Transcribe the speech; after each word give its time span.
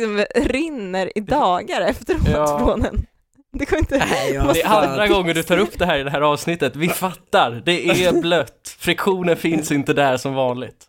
liksom 0.00 0.24
rinner 0.34 1.18
i 1.18 1.20
dagar 1.20 1.80
efteråt 1.80 2.28
Ja. 2.32 2.58
från 2.58 2.84
en. 2.84 3.06
Det 3.52 3.64
går 3.70 3.78
inte... 3.78 3.98
Nej, 4.10 4.32
jag 4.34 4.54
Det 4.54 4.62
är 4.62 4.68
andra 4.88 5.08
gången 5.08 5.34
du 5.34 5.42
tar 5.42 5.58
upp 5.58 5.78
det 5.78 5.86
här 5.86 5.98
i 5.98 6.02
det 6.02 6.10
här 6.10 6.20
avsnittet. 6.20 6.76
Vi 6.76 6.88
fattar, 6.88 7.62
det 7.64 7.88
är 8.04 8.12
blött. 8.22 8.76
Friktionen 8.78 9.36
finns 9.36 9.72
inte 9.72 9.92
där 9.92 10.16
som 10.16 10.34
vanligt. 10.34 10.86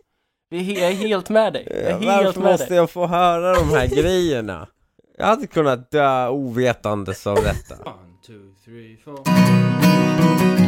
Vi 0.50 0.84
är 0.84 0.92
helt 0.92 1.30
med 1.30 1.54
dig. 1.54 1.68
Jag 1.68 1.78
är 1.78 1.92
helt 1.92 2.06
Varför 2.06 2.40
med 2.42 2.52
måste 2.52 2.68
dig. 2.68 2.78
jag 2.78 2.90
få 2.90 3.08
höra 3.08 3.54
de 3.54 3.70
här 3.70 3.88
grejerna? 3.88 4.68
Jag 5.18 5.26
hade 5.26 5.48
kunnat 5.48 5.92
dö 5.92 6.28
ovetandes 6.30 7.28
av 7.28 7.36
detta. 7.36 7.76
One, 7.76 8.14
two, 8.28 8.34
three, 8.66 8.98
four. 9.04 10.67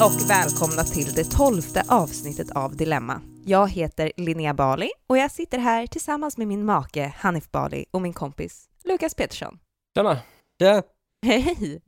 Och 0.00 0.30
välkomna 0.30 0.84
till 0.84 1.14
det 1.14 1.24
tolfte 1.24 1.84
avsnittet 1.88 2.50
av 2.50 2.76
Dilemma. 2.76 3.20
Jag 3.44 3.70
heter 3.70 4.12
Linnea 4.16 4.54
Bali 4.54 4.90
och 5.06 5.18
jag 5.18 5.30
sitter 5.30 5.58
här 5.58 5.86
tillsammans 5.86 6.36
med 6.38 6.48
min 6.48 6.64
make 6.64 7.12
Hanif 7.16 7.50
Bali 7.50 7.86
och 7.90 8.02
min 8.02 8.12
kompis 8.12 8.68
Lukas 8.84 9.14
Petersson. 9.14 9.58
Tjena. 9.96 10.18
Ja. 10.56 10.82
Hej! 11.22 11.82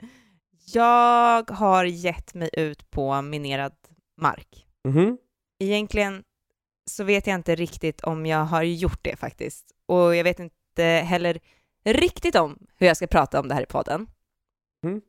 Jag 0.72 1.50
har 1.50 1.84
gett 1.84 2.34
mig 2.34 2.50
ut 2.52 2.90
på 2.90 3.22
minerad 3.22 3.72
mark. 4.20 4.66
Mhm. 4.88 5.18
Egentligen 5.58 6.24
så 6.90 7.04
vet 7.04 7.26
jag 7.26 7.34
inte 7.34 7.54
riktigt 7.54 8.00
om 8.00 8.26
jag 8.26 8.44
har 8.44 8.62
gjort 8.62 9.00
det 9.02 9.16
faktiskt. 9.16 9.72
Och 9.86 10.16
jag 10.16 10.24
vet 10.24 10.40
inte 10.40 10.84
heller 10.84 11.38
riktigt 11.84 12.36
om 12.36 12.58
hur 12.76 12.86
jag 12.86 12.96
ska 12.96 13.06
prata 13.06 13.40
om 13.40 13.48
det 13.48 13.54
här 13.54 13.62
i 13.62 13.66
podden. 13.66 14.06
Mm. 14.86 15.00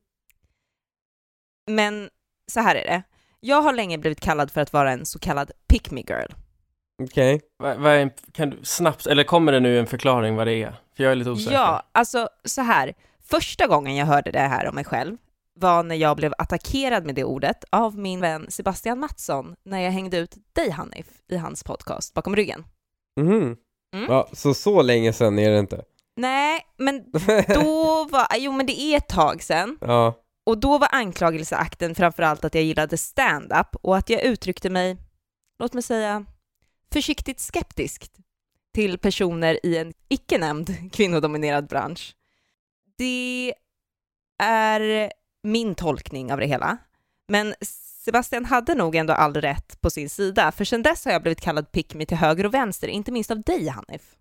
Men 1.71 2.09
så 2.53 2.59
här 2.59 2.75
är 2.75 2.83
det. 2.85 3.03
Jag 3.39 3.61
har 3.61 3.73
länge 3.73 3.97
blivit 3.97 4.19
kallad 4.19 4.51
för 4.51 4.61
att 4.61 4.73
vara 4.73 4.91
en 4.91 5.05
så 5.05 5.19
kallad 5.19 5.51
pick 5.67 5.91
me 5.91 6.01
girl. 6.01 6.31
Okej. 7.03 7.41
En- 7.85 8.11
kan 8.31 8.49
du 8.49 8.59
snabbt, 8.63 9.05
eller 9.07 9.23
kommer 9.23 9.51
det 9.51 9.59
nu 9.59 9.79
en 9.79 9.87
förklaring 9.87 10.35
vad 10.35 10.47
det 10.47 10.63
är? 10.63 10.75
För 10.97 11.03
jag 11.03 11.11
är 11.11 11.15
lite 11.15 11.29
osäker. 11.29 11.53
Ja, 11.57 11.83
alltså 11.91 12.29
så 12.45 12.61
här. 12.61 12.93
Första 13.29 13.67
gången 13.67 13.95
jag 13.95 14.05
hörde 14.05 14.31
det 14.31 14.39
här 14.39 14.67
om 14.67 14.75
mig 14.75 14.83
själv 14.83 15.17
var 15.59 15.83
när 15.83 15.95
jag 15.95 16.17
blev 16.17 16.33
attackerad 16.37 17.05
med 17.05 17.15
det 17.15 17.23
ordet 17.23 17.63
av 17.69 17.97
min 17.97 18.19
vän 18.21 18.45
Sebastian 18.49 18.99
Mattsson 18.99 19.55
när 19.65 19.79
jag 19.79 19.91
hängde 19.91 20.17
ut 20.17 20.35
dig 20.53 20.69
Hanif 20.69 21.05
i 21.29 21.37
hans 21.37 21.63
podcast 21.63 22.13
bakom 22.13 22.35
ryggen. 22.35 22.65
Mhm. 23.19 23.57
Mm. 23.95 24.05
Ja, 24.09 24.29
så 24.33 24.53
så 24.53 24.81
länge 24.81 25.13
sedan 25.13 25.39
är 25.39 25.51
det 25.51 25.59
inte? 25.59 25.83
Nej, 26.15 26.61
men 26.77 27.03
då 27.53 28.07
var, 28.11 28.27
jo 28.37 28.51
men 28.51 28.65
det 28.65 28.79
är 28.81 28.97
ett 28.97 29.09
tag 29.09 29.43
sedan 29.43 29.77
ja. 29.81 30.13
Och 30.43 30.57
då 30.57 30.77
var 30.77 30.87
anklagelseakten 30.91 31.95
framförallt 31.95 32.45
att 32.45 32.55
jag 32.55 32.63
gillade 32.63 32.97
stand-up 32.97 33.75
och 33.81 33.97
att 33.97 34.09
jag 34.09 34.23
uttryckte 34.23 34.69
mig, 34.69 34.97
låt 35.59 35.73
mig 35.73 35.83
säga, 35.83 36.25
försiktigt 36.93 37.39
skeptiskt 37.39 38.17
till 38.73 38.97
personer 38.97 39.65
i 39.65 39.77
en 39.77 39.93
icke 40.09 40.37
nämnd 40.37 40.91
kvinnodominerad 40.93 41.67
bransch. 41.67 42.15
Det 42.97 43.53
är 44.43 45.11
min 45.43 45.75
tolkning 45.75 46.33
av 46.33 46.39
det 46.39 46.45
hela. 46.45 46.77
Men 47.27 47.55
Sebastian 48.05 48.45
hade 48.45 48.75
nog 48.75 48.95
ändå 48.95 49.13
all 49.13 49.33
rätt 49.33 49.81
på 49.81 49.89
sin 49.89 50.09
sida, 50.09 50.51
för 50.51 50.65
sedan 50.65 50.81
dess 50.81 51.05
har 51.05 51.11
jag 51.11 51.21
blivit 51.21 51.41
kallad 51.41 51.71
pick 51.71 51.93
me 51.93 52.05
till 52.05 52.17
höger 52.17 52.45
och 52.45 52.53
vänster, 52.53 52.87
inte 52.87 53.11
minst 53.11 53.31
av 53.31 53.41
dig 53.41 53.67
Hanif. 53.67 54.15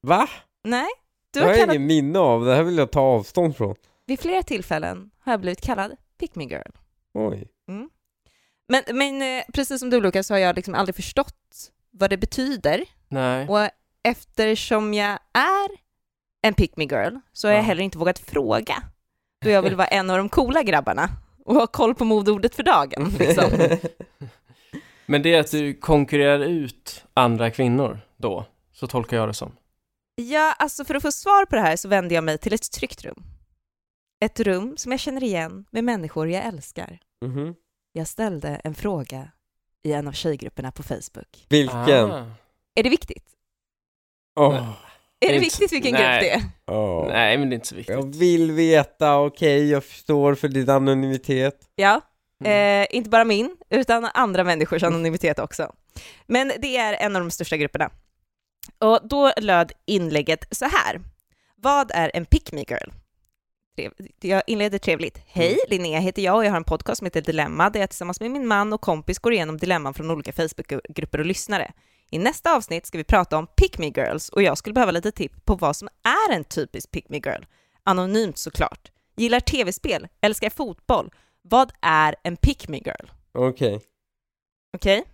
Va? 0.00 0.28
Nej, 0.64 0.88
du 1.30 1.40
har 1.40 1.46
har 1.46 1.52
jag 1.52 1.60
kallat, 1.60 1.74
ingen 1.74 1.86
minne 1.86 2.18
av, 2.18 2.44
det 2.44 2.54
här 2.54 2.62
vill 2.62 2.78
jag 2.78 2.90
ta 2.90 3.00
avstånd 3.00 3.56
från. 3.56 3.74
Vid 4.06 4.20
flera 4.20 4.42
tillfällen 4.42 5.10
har 5.20 5.32
jag 5.32 5.40
blivit 5.40 5.60
kallad 5.60 5.96
pick 6.18 6.34
me 6.34 6.44
girl. 6.44 6.70
Oj. 7.14 7.48
Men, 8.68 8.82
men 8.92 9.22
eh, 9.22 9.44
precis 9.54 9.80
som 9.80 9.90
du 9.90 10.00
Lukas 10.00 10.26
så 10.26 10.34
har 10.34 10.38
jag 10.38 10.56
liksom 10.56 10.74
aldrig 10.74 10.94
förstått 10.96 11.70
vad 11.90 12.10
det 12.10 12.16
betyder 12.16 12.84
Nej. 13.08 13.48
och 13.48 13.68
eftersom 14.02 14.94
jag 14.94 15.10
är 15.32 15.68
en 16.42 16.54
pick 16.54 16.76
me 16.76 16.84
girl 16.84 17.16
så 17.32 17.48
har 17.48 17.52
jag 17.52 17.62
Ja. 17.62 17.66
heller 17.66 17.82
inte 17.82 17.98
vågat 17.98 18.18
fråga 18.18 18.82
då 19.44 19.50
jag 19.50 19.62
vill 19.62 19.76
vara 19.76 19.86
en 19.86 20.10
av 20.10 20.18
de 20.18 20.28
coola 20.28 20.62
grabbarna 20.62 21.08
och 21.44 21.54
ha 21.54 21.66
koll 21.66 21.94
på 21.94 22.04
modeordet 22.04 22.54
för 22.54 22.62
dagen. 22.62 23.14
Liksom. 23.18 23.50
Men 25.06 25.22
det 25.22 25.34
är 25.34 25.40
att 25.40 25.50
du 25.50 25.74
konkurrerar 25.74 26.44
ut 26.44 27.04
andra 27.14 27.50
kvinnor 27.50 28.00
då, 28.16 28.46
så 28.72 28.86
tolkar 28.86 29.16
jag 29.16 29.28
det 29.28 29.34
som. 29.34 29.56
Ja, 30.14 30.52
alltså 30.58 30.84
för 30.84 30.94
att 30.94 31.02
få 31.02 31.12
svar 31.12 31.46
på 31.46 31.56
det 31.56 31.62
här 31.62 31.76
så 31.76 31.88
vände 31.88 32.14
jag 32.14 32.24
mig 32.24 32.38
till 32.38 32.54
ett 32.54 32.72
tryggt 32.72 33.04
rum. 33.04 33.22
Ett 34.24 34.40
rum 34.40 34.76
som 34.76 34.92
jag 34.92 35.00
känner 35.00 35.22
igen 35.22 35.64
med 35.70 35.84
människor 35.84 36.28
jag 36.28 36.44
älskar. 36.44 36.98
Mhm. 37.24 37.54
Jag 37.92 38.08
ställde 38.08 38.48
en 38.48 38.74
fråga 38.74 39.28
i 39.82 39.92
en 39.92 40.08
av 40.08 40.12
tjejgrupperna 40.12 40.72
på 40.72 40.82
Facebook. 40.82 41.46
Vilken? 41.48 42.10
Ah. 42.12 42.26
Är 42.74 42.82
det 42.82 42.88
viktigt? 42.90 43.24
Åh. 44.40 44.70
Är 45.20 45.32
Det 45.32 45.38
viktigt 45.38 45.72
vilken 45.72 45.92
nej. 45.92 46.02
grupp 46.02 46.20
det 46.20 46.30
är? 46.30 46.42
Åh. 46.76 47.06
Nej, 47.08 47.38
men 47.38 47.50
det 47.50 47.54
är 47.54 47.56
inte 47.56 47.66
så 47.68 47.74
viktigt. 47.74 47.94
Jag 47.94 48.14
vill 48.14 48.52
veta, 48.52 49.18
okej, 49.18 49.70
jag 49.70 49.84
förstår 49.84 50.34
för 50.34 50.48
din 50.48 50.70
anonymitet. 50.70 51.68
Ja, 51.74 52.00
Mm. 52.44 52.82
Eh, 52.82 52.86
inte 52.96 53.10
bara 53.10 53.24
min, 53.24 53.56
utan 53.70 54.04
andra 54.04 54.44
människors 54.44 54.82
anonymitet 54.82 55.38
också. 55.38 55.72
Men 56.26 56.52
det 56.58 56.76
är 56.76 56.92
en 56.94 57.16
av 57.16 57.22
de 57.22 57.30
största 57.30 57.56
grupperna. 57.56 57.90
Och 58.78 59.00
då 59.08 59.32
löd 59.36 59.72
inlägget 59.86 60.44
så 60.50 60.64
här. 60.64 61.00
Vad 61.56 61.90
är 61.94 62.10
en 62.14 62.26
pick 62.26 62.52
me 62.52 62.64
girl? 62.68 62.90
Jag 64.20 64.42
inleder 64.46 64.78
trevligt. 64.78 65.18
Hej, 65.26 65.58
Linnea 65.68 66.00
heter 66.00 66.22
jag 66.22 66.36
och 66.36 66.44
jag 66.44 66.50
har 66.50 66.56
en 66.56 66.64
podcast 66.64 66.98
som 66.98 67.04
heter 67.04 67.22
Dilemma 67.22 67.70
där 67.70 67.80
jag 67.80 67.90
tillsammans 67.90 68.20
med 68.20 68.30
min 68.30 68.46
man 68.46 68.72
och 68.72 68.80
kompis 68.80 69.18
går 69.18 69.32
igenom 69.32 69.56
dilemman 69.58 69.94
från 69.94 70.10
olika 70.10 70.32
Facebookgrupper 70.32 71.18
och 71.18 71.26
lyssnare. 71.26 71.72
I 72.10 72.18
nästa 72.18 72.56
avsnitt 72.56 72.86
ska 72.86 72.98
vi 72.98 73.04
prata 73.04 73.38
om 73.38 73.46
pick 73.46 73.78
me 73.78 73.86
girls 73.86 74.28
och 74.28 74.42
jag 74.42 74.58
skulle 74.58 74.74
behöva 74.74 74.92
lite 74.92 75.12
tips 75.12 75.40
på 75.44 75.54
vad 75.54 75.76
som 75.76 75.88
är 76.28 76.34
en 76.34 76.44
typisk 76.44 76.90
pick 76.90 77.08
me 77.08 77.16
girl. 77.16 77.42
Anonymt 77.82 78.38
såklart. 78.38 78.90
Gillar 79.16 79.40
tv-spel, 79.40 80.08
älskar 80.20 80.50
fotboll. 80.50 81.12
Vad 81.42 81.72
är 81.80 82.16
en 82.22 82.36
pick 82.36 82.68
me 82.68 82.76
girl? 82.76 83.06
Okej. 83.32 83.80
Okej? 84.76 85.04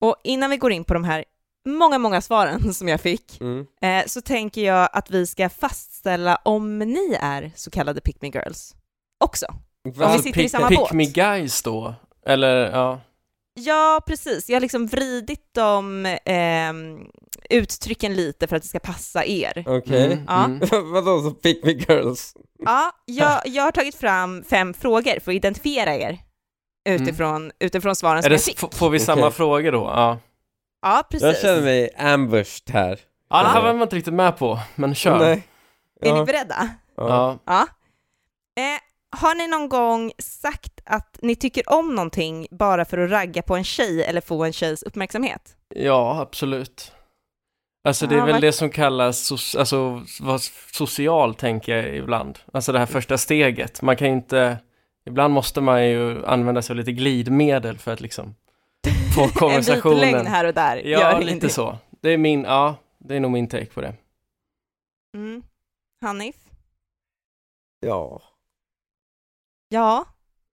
Och 0.00 0.16
innan 0.24 0.50
vi 0.50 0.56
går 0.56 0.72
in 0.72 0.84
på 0.84 0.94
de 0.94 1.04
här 1.04 1.24
många, 1.66 1.98
många 1.98 2.20
svaren 2.20 2.74
som 2.74 2.88
jag 2.88 3.00
fick, 3.00 3.40
Mm. 3.40 3.66
eh, 3.82 4.06
så 4.06 4.20
tänker 4.20 4.64
jag 4.64 4.88
att 4.92 5.10
vi 5.10 5.26
ska 5.26 5.48
fastställa 5.48 6.36
om 6.44 6.78
ni 6.78 7.18
är 7.20 7.50
så 7.56 7.70
kallade 7.70 8.00
pick 8.00 8.22
me 8.22 8.28
girls 8.28 8.74
också. 9.24 9.46
Om 9.84 9.92
vi 9.96 10.04
Alltså, 10.04 10.22
sitter 10.22 10.40
i 10.40 10.42
pick, 10.42 10.50
samma 10.52 10.68
pick 10.68 10.78
båt. 10.78 10.92
me 10.92 11.04
guys 11.04 11.62
då? 11.62 11.94
Eller, 12.26 12.70
ja. 12.70 13.00
Ja, 13.58 14.00
precis. 14.06 14.48
Jag 14.48 14.56
har 14.56 14.60
liksom 14.60 14.86
vridit 14.86 15.48
de 15.54 16.06
ehm, 16.24 16.98
uttrycken 17.50 18.14
lite 18.14 18.46
för 18.46 18.56
att 18.56 18.62
det 18.62 18.68
ska 18.68 18.78
passa 18.78 19.24
er. 19.24 19.64
Okej. 19.66 20.04
Mm, 20.12 20.24
Ja. 20.28 20.44
mm. 20.44 20.60
Vadå 20.92 21.20
så 21.22 21.30
pick 21.30 21.64
me 21.64 21.72
girls? 21.72 22.34
Ja, 22.64 22.92
jag, 23.04 23.40
jag 23.44 23.62
har 23.62 23.72
tagit 23.72 23.94
fram 23.94 24.44
fem 24.44 24.74
frågor 24.74 25.20
för 25.20 25.30
att 25.32 25.36
identifiera 25.36 25.94
er 25.96 26.18
utifrån, 26.88 27.52
utifrån 27.58 27.96
svaren 27.96 28.22
som 28.22 28.26
Är 28.26 28.30
det, 28.30 28.34
jag 28.34 28.42
fick. 28.42 28.74
får 28.74 28.90
vi 28.90 28.98
samma 29.00 29.20
Okej. 29.26 29.32
frågor 29.36 29.72
då? 29.72 29.78
Ja. 29.78 30.18
Ja, 30.82 31.02
precis. 31.10 31.22
Jag 31.26 31.38
känner 31.40 31.62
mig 31.62 31.90
ambushed 31.98 32.70
här. 32.74 32.98
Ja, 33.30 33.42
det 33.42 33.48
här 33.48 33.62
var 33.62 33.72
man 33.72 33.82
inte 33.82 33.96
riktigt 33.96 34.14
med 34.14 34.36
på, 34.38 34.58
men 34.74 34.94
kör. 34.94 35.18
Nej. 35.18 35.42
Är 36.00 36.12
ni 36.12 36.18
Ja. 36.18 36.24
beredda? 36.24 36.68
Ja. 36.96 37.38
Ja. 37.46 37.66
Eh, 38.58 39.18
har 39.20 39.34
ni 39.34 39.48
någon 39.48 39.68
gång 39.68 40.12
sagt 40.18 40.80
att 40.84 41.18
ni 41.22 41.36
tycker 41.36 41.72
om 41.72 41.94
någonting 41.94 42.46
bara 42.50 42.84
för 42.84 42.98
att 42.98 43.10
ragga 43.10 43.42
på 43.42 43.56
en 43.56 43.64
tjej 43.64 44.04
eller 44.04 44.20
få 44.20 44.44
en 44.44 44.52
tjejs 44.52 44.82
uppmärksamhet? 44.82 45.56
ja, 45.74 46.20
absolut. 46.20 46.92
Alltså 47.84 48.06
det 48.06 48.14
är 48.14 48.18
Ja, 48.18 48.24
väl 48.24 48.32
vad- 48.32 48.40
det 48.42 48.52
som 48.52 48.70
kallas, 48.70 49.32
so- 49.32 49.58
alltså 49.58 50.02
vad 50.20 50.40
social 50.72 51.34
tänker 51.34 51.76
jag 51.76 51.96
ibland. 51.96 52.38
Alltså 52.52 52.72
det 52.72 52.78
här 52.78 52.86
första 52.86 53.18
steget. 53.18 53.82
Man 53.82 53.96
kan 53.96 54.08
ju 54.08 54.14
inte, 54.14 54.58
ibland 55.06 55.34
måste 55.34 55.60
man 55.60 55.86
ju 55.88 56.26
använda 56.26 56.62
sig 56.62 56.72
av 56.72 56.76
lite 56.76 56.92
glidmedel 56.92 57.78
för 57.78 57.92
att 57.92 58.00
liksom 58.00 58.34
få 59.14 59.20
En 59.22 59.26
vit 59.28 59.34
konversationen. 59.38 60.26
här 60.26 60.44
och 60.44 60.54
där. 60.54 60.76
Ja, 60.76 61.00
gör 61.00 61.20
lite 61.22 61.48
så. 61.48 61.78
Det 62.02 62.10
är 62.10 62.18
min, 62.18 62.44
ja, 62.44 62.76
det 62.98 63.16
är 63.16 63.20
nog 63.20 63.30
min 63.30 63.48
take 63.48 63.66
på 63.66 63.80
det. 63.80 63.94
Mm. 65.14 65.42
Hanif? 66.02 66.36
Ja. 67.80 68.22
Ja, 69.68 70.04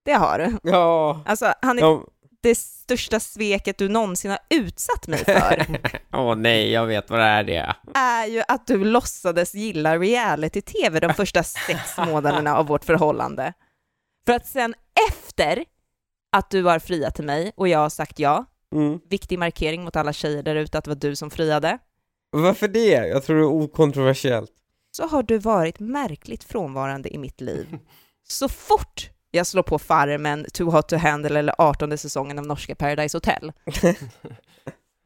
det 0.04 0.12
har 0.12 0.38
du. 0.38 0.70
Ja. 0.70 1.22
Alltså, 1.26 1.54
Hanif, 1.62 1.82
Ja. 1.82 2.04
det 2.42 2.54
största 2.54 3.20
sveket 3.20 3.78
du 3.78 3.88
någonsin 3.88 4.30
har 4.30 4.40
utsatt 4.50 5.06
mig 5.06 5.18
för 5.24 5.66
Åh 6.12 6.34
nej, 6.36 6.72
jag 6.72 6.86
vet 6.86 7.10
vad 7.10 7.18
det 7.20 7.24
är 7.24 7.44
det. 7.44 7.74
är 7.94 8.26
ju 8.26 8.42
att 8.48 8.66
du 8.66 8.84
låtsades 8.84 9.54
gilla 9.54 9.98
reality-tv 9.98 11.00
de 11.00 11.14
första 11.14 11.42
sex 11.42 11.96
månaderna 12.06 12.56
av 12.56 12.66
vårt 12.66 12.84
förhållande. 12.84 13.52
För 14.26 14.32
att 14.32 14.46
sen 14.46 14.74
efter 15.10 15.64
att 16.34 16.50
du 16.50 16.62
har 16.62 16.78
friat 16.78 17.14
till 17.14 17.24
mig 17.24 17.52
och 17.56 17.68
jag 17.68 17.78
har 17.78 17.88
sagt 17.90 18.18
ja, 18.18 18.44
Mm. 18.72 19.00
viktig 19.10 19.38
markering 19.38 19.84
mot 19.84 19.96
alla 19.96 20.12
tjejer 20.12 20.42
där 20.42 20.56
ute 20.56 20.78
att 20.78 20.84
det 20.84 20.90
var 20.90 20.96
du 20.96 21.16
som 21.16 21.30
friade. 21.30 21.78
Varför 22.30 22.68
det? 22.68 22.88
Jag 23.08 23.24
tror 23.24 23.36
det 23.36 23.42
är 23.42 23.46
okontroversiellt. 23.46 24.50
så 24.90 25.06
har 25.06 25.22
du 25.22 25.38
varit 25.38 25.80
märkligt 25.80 26.44
frånvarande 26.44 27.14
i 27.14 27.18
mitt 27.18 27.40
liv. 27.40 27.78
Så 28.28 28.48
fort 28.48 29.10
jag 29.30 29.46
slår 29.46 29.62
på 29.62 29.78
Farmen, 29.78 30.46
Too 30.52 30.70
Hot 30.70 30.88
To 30.88 30.96
Handle 30.96 31.38
eller 31.38 31.54
18 31.58 31.98
säsongen 31.98 32.38
av 32.38 32.46
norska 32.46 32.74
Paradise 32.74 33.16
Hotel. 33.16 33.52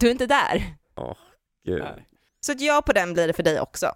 Du 0.00 0.06
är 0.06 0.10
inte 0.10 0.26
där. 0.26 0.64
Gud. 1.66 1.78
Nej. 1.82 2.06
Så 2.40 2.52
ett 2.52 2.60
ja 2.60 2.82
på 2.86 2.92
den 2.92 3.12
blir 3.12 3.26
det 3.26 3.32
för 3.32 3.42
dig 3.42 3.60
också. 3.60 3.92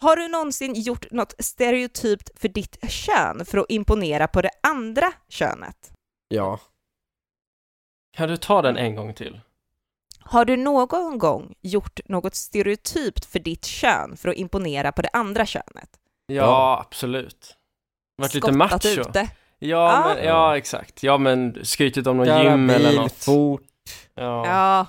Har 0.00 0.16
du 0.16 0.28
någonsin 0.28 0.74
gjort 0.74 1.10
något 1.10 1.34
stereotypt 1.38 2.30
för 2.40 2.48
ditt 2.48 2.90
kön 2.90 3.44
för 3.44 3.58
att 3.58 3.66
imponera 3.68 4.28
på 4.28 4.42
det 4.42 4.50
andra 4.62 5.12
könet? 5.28 5.90
Ja. 6.28 6.60
Kan 8.16 8.28
du 8.28 8.36
ta 8.36 8.62
den 8.62 8.76
en 8.76 8.94
gång 8.96 9.14
till? 9.14 9.40
Har 10.20 10.44
du 10.44 10.56
någon 10.56 11.18
gång 11.18 11.54
gjort 11.60 12.00
något 12.08 12.34
stereotypt 12.34 13.24
för 13.24 13.38
ditt 13.38 13.64
kön 13.66 14.16
för 14.16 14.28
att 14.28 14.34
imponera 14.36 14.92
på 14.92 15.02
det 15.02 15.08
andra 15.12 15.46
könet? 15.46 15.90
Ja, 16.26 16.34
Ja. 16.34 16.84
absolut. 16.86 17.56
Varit 18.16 18.34
lite 18.34 18.46
Skottat 18.46 18.56
macho. 18.84 18.88
ute? 19.00 19.20
Ja, 19.20 19.28
Ja. 20.08 20.14
men, 20.14 20.24
ja, 20.24 20.56
exakt. 20.56 21.02
Ja, 21.02 21.18
men 21.18 21.64
skrytit 21.64 22.06
om 22.06 22.16
någon 22.16 22.26
Köra 22.26 22.50
gym 22.50 22.70
eller 22.70 22.88
bil 22.90 22.96
något. 23.00 23.12
fort. 23.24 23.62
Ja. 24.14 24.46
Ja. 24.46 24.86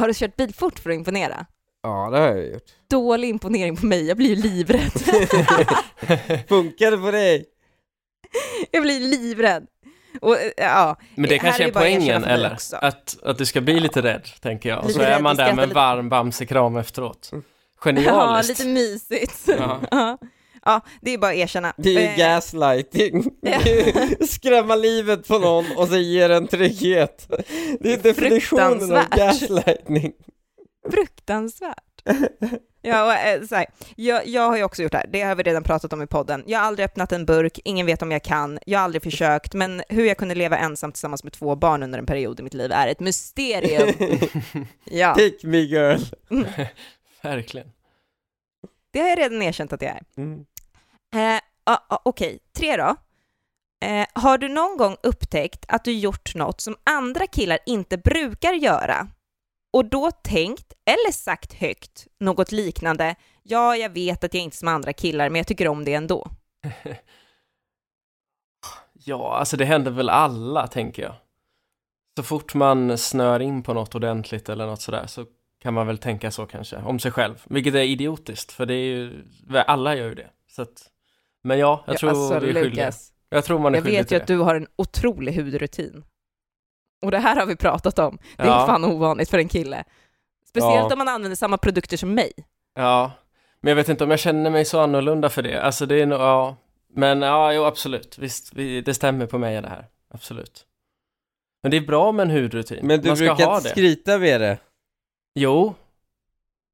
Har 0.00 0.08
du 0.08 0.14
kört 0.14 0.36
bil 0.36 0.54
fort 0.54 0.78
för 0.78 0.90
att 0.90 0.96
imponera? 0.96 1.46
Ja, 1.82 2.10
det 2.10 2.18
har 2.18 2.26
jag 2.26 2.46
gjort. 2.52 2.62
Dålig 2.90 3.28
imponering 3.28 3.76
på 3.76 3.86
mig, 3.86 4.06
jag 4.06 4.16
blir 4.16 4.28
ju 4.28 4.42
livrädd. 4.42 4.92
Funkar 6.48 6.90
det 6.90 6.98
på 6.98 7.10
dig? 7.10 7.46
jag 8.70 8.82
blir 8.82 9.00
livrädd. 9.00 9.66
Och, 10.20 10.36
eh, 10.36 10.50
ja, 10.56 10.96
Men 11.14 11.30
det 11.30 11.38
kanske 11.38 11.64
är 11.64 11.72
poängen, 11.72 12.24
eller? 12.24 12.52
också. 12.52 12.76
Att, 12.76 13.16
att 13.22 13.38
du 13.38 13.46
ska 13.46 13.60
bli 13.60 13.80
lite 13.80 14.02
rädd, 14.02 14.28
tänker 14.40 14.68
jag. 14.68 14.78
Och 14.78 14.86
Lite 14.86 14.98
så 14.98 15.04
är 15.04 15.20
man 15.20 15.36
där 15.36 15.54
med 15.54 15.62
en 15.64 15.74
varm 15.74 16.08
bamsekram 16.08 16.76
efteråt. 16.76 17.30
Mm. 17.32 17.44
ja, 17.84 17.90
Genialiskt. 17.90 18.48
lite 18.58 18.68
mysigt. 18.70 19.40
Ja. 19.46 19.80
Ja. 19.90 20.18
ja, 20.64 20.80
det 21.00 21.14
är 21.14 21.18
bara 21.18 21.30
att 21.30 21.36
erkänna. 21.36 21.72
Det 21.76 21.88
är 21.96 22.00
ju 22.00 22.06
Eh, 22.06 22.16
gaslighting. 22.16 23.24
Skrämma 24.28 24.74
livet 24.74 25.28
på 25.28 25.38
någon 25.38 25.64
och 25.76 25.88
så 25.88 25.96
ger 25.96 26.30
en 26.30 26.46
trygghet. 26.46 27.26
Det 27.80 27.92
är 27.92 27.98
definitionen 28.02 28.92
av 28.96 29.04
gaslightning. 29.16 30.12
Fruktansvärt. 30.90 32.02
Ja, 32.86 33.04
och, 33.06 33.12
eh, 33.12 33.42
så 33.42 33.54
här, 33.54 33.66
jag, 33.96 34.26
jag 34.26 34.42
har 34.42 34.56
ju 34.56 34.64
också 34.64 34.82
gjort 34.82 34.92
det 34.92 34.98
här, 34.98 35.06
det 35.08 35.22
har 35.22 35.34
vi 35.34 35.42
redan 35.42 35.62
pratat 35.62 35.92
om 35.92 36.02
i 36.02 36.06
podden. 36.06 36.44
Jag 36.46 36.58
har 36.58 36.66
aldrig 36.66 36.84
öppnat 36.84 37.12
en 37.12 37.26
burk, 37.26 37.58
ingen 37.64 37.86
vet 37.86 38.02
om 38.02 38.10
jag 38.10 38.22
kan, 38.22 38.58
jag 38.66 38.78
har 38.78 38.84
aldrig 38.84 39.02
försökt, 39.02 39.54
men 39.54 39.82
hur 39.88 40.06
jag 40.06 40.16
kunde 40.16 40.34
leva 40.34 40.58
ensam 40.58 40.92
tillsammans 40.92 41.24
med 41.24 41.32
två 41.32 41.56
barn 41.56 41.82
under 41.82 41.98
en 41.98 42.06
period 42.06 42.40
i 42.40 42.42
mitt 42.42 42.54
liv 42.54 42.72
är 42.72 42.88
ett 42.88 43.00
mysterium. 43.00 44.16
Ja, 44.84 45.14
Pick 45.14 45.44
me 45.44 45.58
girl. 45.58 46.00
Verkligen. 47.22 47.72
det 48.92 49.00
har 49.00 49.08
jag 49.08 49.18
redan 49.18 49.42
erkänt 49.42 49.72
att 49.72 49.82
jag 49.82 49.90
är. 49.90 50.02
Mm. 50.16 50.44
Eh, 51.14 51.40
ah, 51.64 51.78
ah, 51.88 51.98
Okej, 52.04 52.38
tre 52.56 52.76
då. 52.76 52.96
Eh, 53.84 54.06
har 54.12 54.38
du 54.38 54.48
någon 54.48 54.76
gång 54.76 54.96
upptäckt 55.02 55.64
att 55.68 55.84
du 55.84 55.92
gjort 55.92 56.34
något 56.34 56.60
som 56.60 56.76
andra 56.84 57.26
killar 57.26 57.58
inte 57.66 57.98
brukar 57.98 58.52
göra 58.52 59.08
och 59.76 59.84
då 59.84 60.10
tänkt 60.10 60.72
eller 60.84 61.12
sagt 61.12 61.52
högt 61.52 62.06
något 62.20 62.52
liknande 62.52 63.14
ja, 63.42 63.76
jag 63.76 63.90
vet 63.90 64.24
att 64.24 64.34
jag 64.34 64.42
inte 64.42 64.54
är 64.54 64.58
som 64.58 64.68
andra 64.68 64.92
killar, 64.92 65.30
men 65.30 65.36
jag 65.38 65.46
tycker 65.46 65.68
om 65.68 65.84
det 65.84 65.94
ändå. 65.94 66.30
Ja, 69.08 69.36
alltså 69.36 69.56
det 69.56 69.64
händer 69.64 69.90
väl 69.90 70.08
alla, 70.08 70.66
tänker 70.66 71.02
jag. 71.02 71.14
Så 72.16 72.22
fort 72.22 72.54
man 72.54 72.98
snör 72.98 73.40
in 73.40 73.62
på 73.62 73.74
något 73.74 73.94
ordentligt 73.94 74.48
eller 74.48 74.66
något 74.66 74.80
sådär 74.80 75.06
så 75.06 75.26
kan 75.62 75.74
man 75.74 75.86
väl 75.86 75.98
tänka 75.98 76.30
så 76.30 76.46
kanske, 76.46 76.76
om 76.76 76.98
sig 76.98 77.10
själv. 77.10 77.42
Vilket 77.44 77.74
är 77.74 77.78
idiotiskt, 77.78 78.52
för 78.52 78.66
det 78.66 78.74
är 78.74 78.86
ju, 78.86 79.24
alla 79.66 79.96
gör 79.96 80.08
ju 80.08 80.14
det. 80.14 80.30
Så 80.50 80.62
att, 80.62 80.90
men 81.42 81.58
ja, 81.58 81.84
jag 81.86 81.98
tror 81.98 82.10
alltså, 82.10 82.38
vi 82.40 82.50
är 82.50 82.54
skyldiga. 82.54 82.84
Lukas, 82.84 83.12
Jag 83.28 83.44
tror 83.44 83.58
man 83.58 83.74
är 83.74 83.78
jag 83.78 83.84
skyldig 83.84 83.98
vet 83.98 84.08
till 84.08 84.16
ju 84.16 84.20
att 84.20 84.26
det. 84.26 84.34
du 84.34 84.38
har 84.38 84.54
en 84.54 84.66
otrolig 84.76 85.32
hudrutin. 85.34 86.04
Och 87.02 87.10
det 87.10 87.18
här 87.18 87.36
har 87.36 87.46
vi 87.46 87.56
pratat 87.56 87.98
om. 87.98 88.18
Det 88.36 88.42
är 88.42 88.46
Ja. 88.46 88.66
fan 88.66 88.84
ovanligt 88.84 89.30
för 89.30 89.38
en 89.38 89.48
kille. 89.48 89.84
Speciellt 90.48 90.74
Ja. 90.74 90.92
om 90.92 90.98
man 90.98 91.08
använder 91.08 91.36
samma 91.36 91.58
produkter 91.58 91.96
som 91.96 92.14
mig. 92.14 92.32
Ja, 92.74 93.12
men 93.60 93.70
jag 93.70 93.76
vet 93.76 93.88
inte 93.88 94.04
om 94.04 94.10
jag 94.10 94.20
känner 94.20 94.50
mig 94.50 94.64
så 94.64 94.80
annorlunda 94.80 95.28
för 95.28 95.42
det. 95.42 95.62
Alltså 95.62 95.86
det 95.86 96.00
är 96.02 96.06
nog, 96.06 96.20
ja. 96.20 96.56
Men 96.94 97.22
ja, 97.22 97.52
jo 97.52 97.64
absolut. 97.64 98.18
Visst, 98.18 98.54
vi, 98.54 98.80
det 98.80 98.94
stämmer 98.94 99.26
på 99.26 99.38
mig 99.38 99.62
det 99.62 99.68
här. 99.68 99.86
Absolut. 100.14 100.64
Men 101.62 101.70
det 101.70 101.76
är 101.76 101.80
bra 101.80 102.12
med 102.12 102.22
en 102.30 102.30
hudrutin. 102.30 102.86
Men 102.86 103.00
du 103.00 103.08
Man 103.08 103.16
ska 103.16 103.26
brukar 103.26 103.46
ha 103.46 103.56
inte 103.56 103.68
det. 103.68 103.72
skryta 103.72 104.18
med 104.18 104.40
det. 104.40 104.58
Jo, 105.34 105.74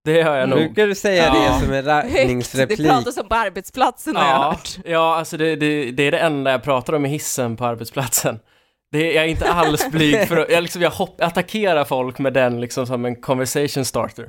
det 0.04 0.12
gör 0.12 0.36
jag 0.36 0.48
nog. 0.48 0.58
Brukar 0.58 0.86
du 0.86 0.94
säga 0.94 1.24
Ja. 1.26 1.34
det 1.34 1.60
som 1.64 1.72
en 1.72 1.84
Högt, 1.86 2.12
det 2.14 2.18
raggningsreplik? 2.22 2.88
pratas 2.88 3.16
om 3.18 3.28
på 3.28 3.34
arbetsplatsen 3.34 4.16
har 4.16 4.24
jag 4.24 4.32
Ja, 4.34 4.50
hört. 4.50 4.78
ja 4.84 5.14
alltså 5.16 5.36
det, 5.36 5.56
det, 5.56 5.90
det 5.90 6.02
är 6.02 6.10
det 6.10 6.18
enda 6.18 6.50
jag 6.50 6.62
pratar 6.62 6.92
om 6.92 7.06
i 7.06 7.08
hissen 7.08 7.56
på 7.56 7.64
arbetsplatsen. 7.64 8.38
Det 8.92 9.10
är, 9.10 9.14
jag 9.14 9.24
är 9.24 9.28
inte 9.28 9.52
alls 9.52 9.90
blyg 9.90 10.28
för 10.28 10.36
att, 10.36 10.50
jag, 10.50 10.62
liksom, 10.62 10.82
jag 10.82 10.90
hopp, 10.90 11.20
attackerar 11.20 11.84
folk 11.84 12.18
med 12.18 12.32
den 12.32 12.60
liksom 12.60 12.86
som 12.86 13.04
en 13.04 13.20
conversation 13.20 13.84
starter. 13.84 14.28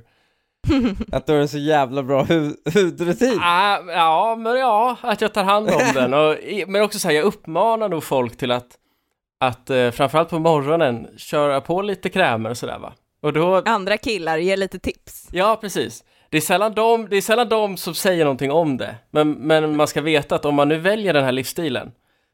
Att 1.11 1.27
du 1.27 1.33
har 1.33 1.39
en 1.39 1.47
så 1.47 1.57
jävla 1.57 2.03
bra 2.03 2.23
hu 2.23 2.55
hudrutin? 2.73 3.39
Ah, 3.41 3.79
ja, 3.87 4.35
men 4.35 4.59
ja, 4.59 4.97
att 5.01 5.21
jag 5.21 5.33
tar 5.33 5.43
hand 5.43 5.69
om 5.69 5.81
den. 5.93 6.13
Och, 6.13 6.35
men 6.67 6.81
också 6.81 6.99
så 6.99 7.07
här, 7.07 7.15
jag 7.15 7.25
uppmanar 7.25 7.89
nog 7.89 8.03
folk 8.03 8.37
till 8.37 8.51
att, 8.51 8.67
att 9.39 9.69
eh, 9.69 9.91
framförallt 9.91 10.29
på 10.29 10.39
morgonen, 10.39 11.07
köra 11.17 11.61
på 11.61 11.81
lite 11.81 12.09
krämer 12.09 12.49
och 12.49 12.57
sådär 12.57 12.79
va. 12.79 12.93
Och 13.21 13.33
då, 13.33 13.61
Andra 13.65 13.97
killar, 13.97 14.37
ge 14.37 14.55
lite 14.55 14.79
tips. 14.79 15.27
ja 15.31 15.57
precis. 15.61 16.03
Det 16.29 16.37
är, 16.37 16.41
sällan 16.41 16.73
de, 16.73 17.07
det 17.09 17.17
är 17.17 17.21
sällan 17.21 17.49
de 17.49 17.77
som 17.77 17.95
säger 17.95 18.23
någonting 18.25 18.51
om 18.51 18.77
det. 18.77 18.95
Men, 19.11 19.31
men 19.31 19.75
man 19.75 19.87
ska 19.87 20.01
veta 20.01 20.35
att 20.35 20.45
om 20.45 20.55
man 20.55 20.69
nu 20.69 20.77
väljer 20.77 21.13
den 21.13 21.23
här 21.23 21.31
livsstilen, 21.31 21.91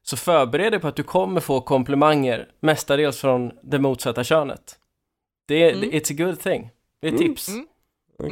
så 0.09 0.17
förbered 0.17 0.73
dig 0.73 0.79
på 0.79 0.87
att 0.87 0.95
du 0.95 1.03
kommer 1.03 1.41
få 1.41 1.61
komplimanger, 1.61 2.51
mestadels 2.59 3.17
från 3.21 3.51
det 3.63 3.79
motsatta 3.79 4.23
könet. 4.23 4.79
Det 5.47 5.55
är, 5.63 5.73
Mm. 5.73 5.89
it's 5.89 6.11
a 6.13 6.15
good 6.25 6.39
thing. 6.39 6.69
Det 7.01 7.07
är 7.07 7.11
Mm. 7.11 7.21
tips. 7.21 7.49
Mm. 7.49 7.67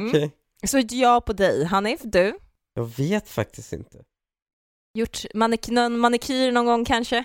Okej. 0.08 0.30
Så 0.66 0.78
ett 0.78 0.92
ja 0.92 1.20
på 1.20 1.32
dig. 1.32 1.64
Hanif, 1.64 2.00
du? 2.04 2.38
Jag 2.74 2.84
vet 2.96 3.28
faktiskt 3.28 3.72
inte. 3.72 4.04
Gjort 4.94 5.18
manik- 5.34 5.68
någon 5.68 5.98
manikyr 5.98 6.52
någon 6.52 6.66
gång 6.66 6.84
kanske? 6.84 7.24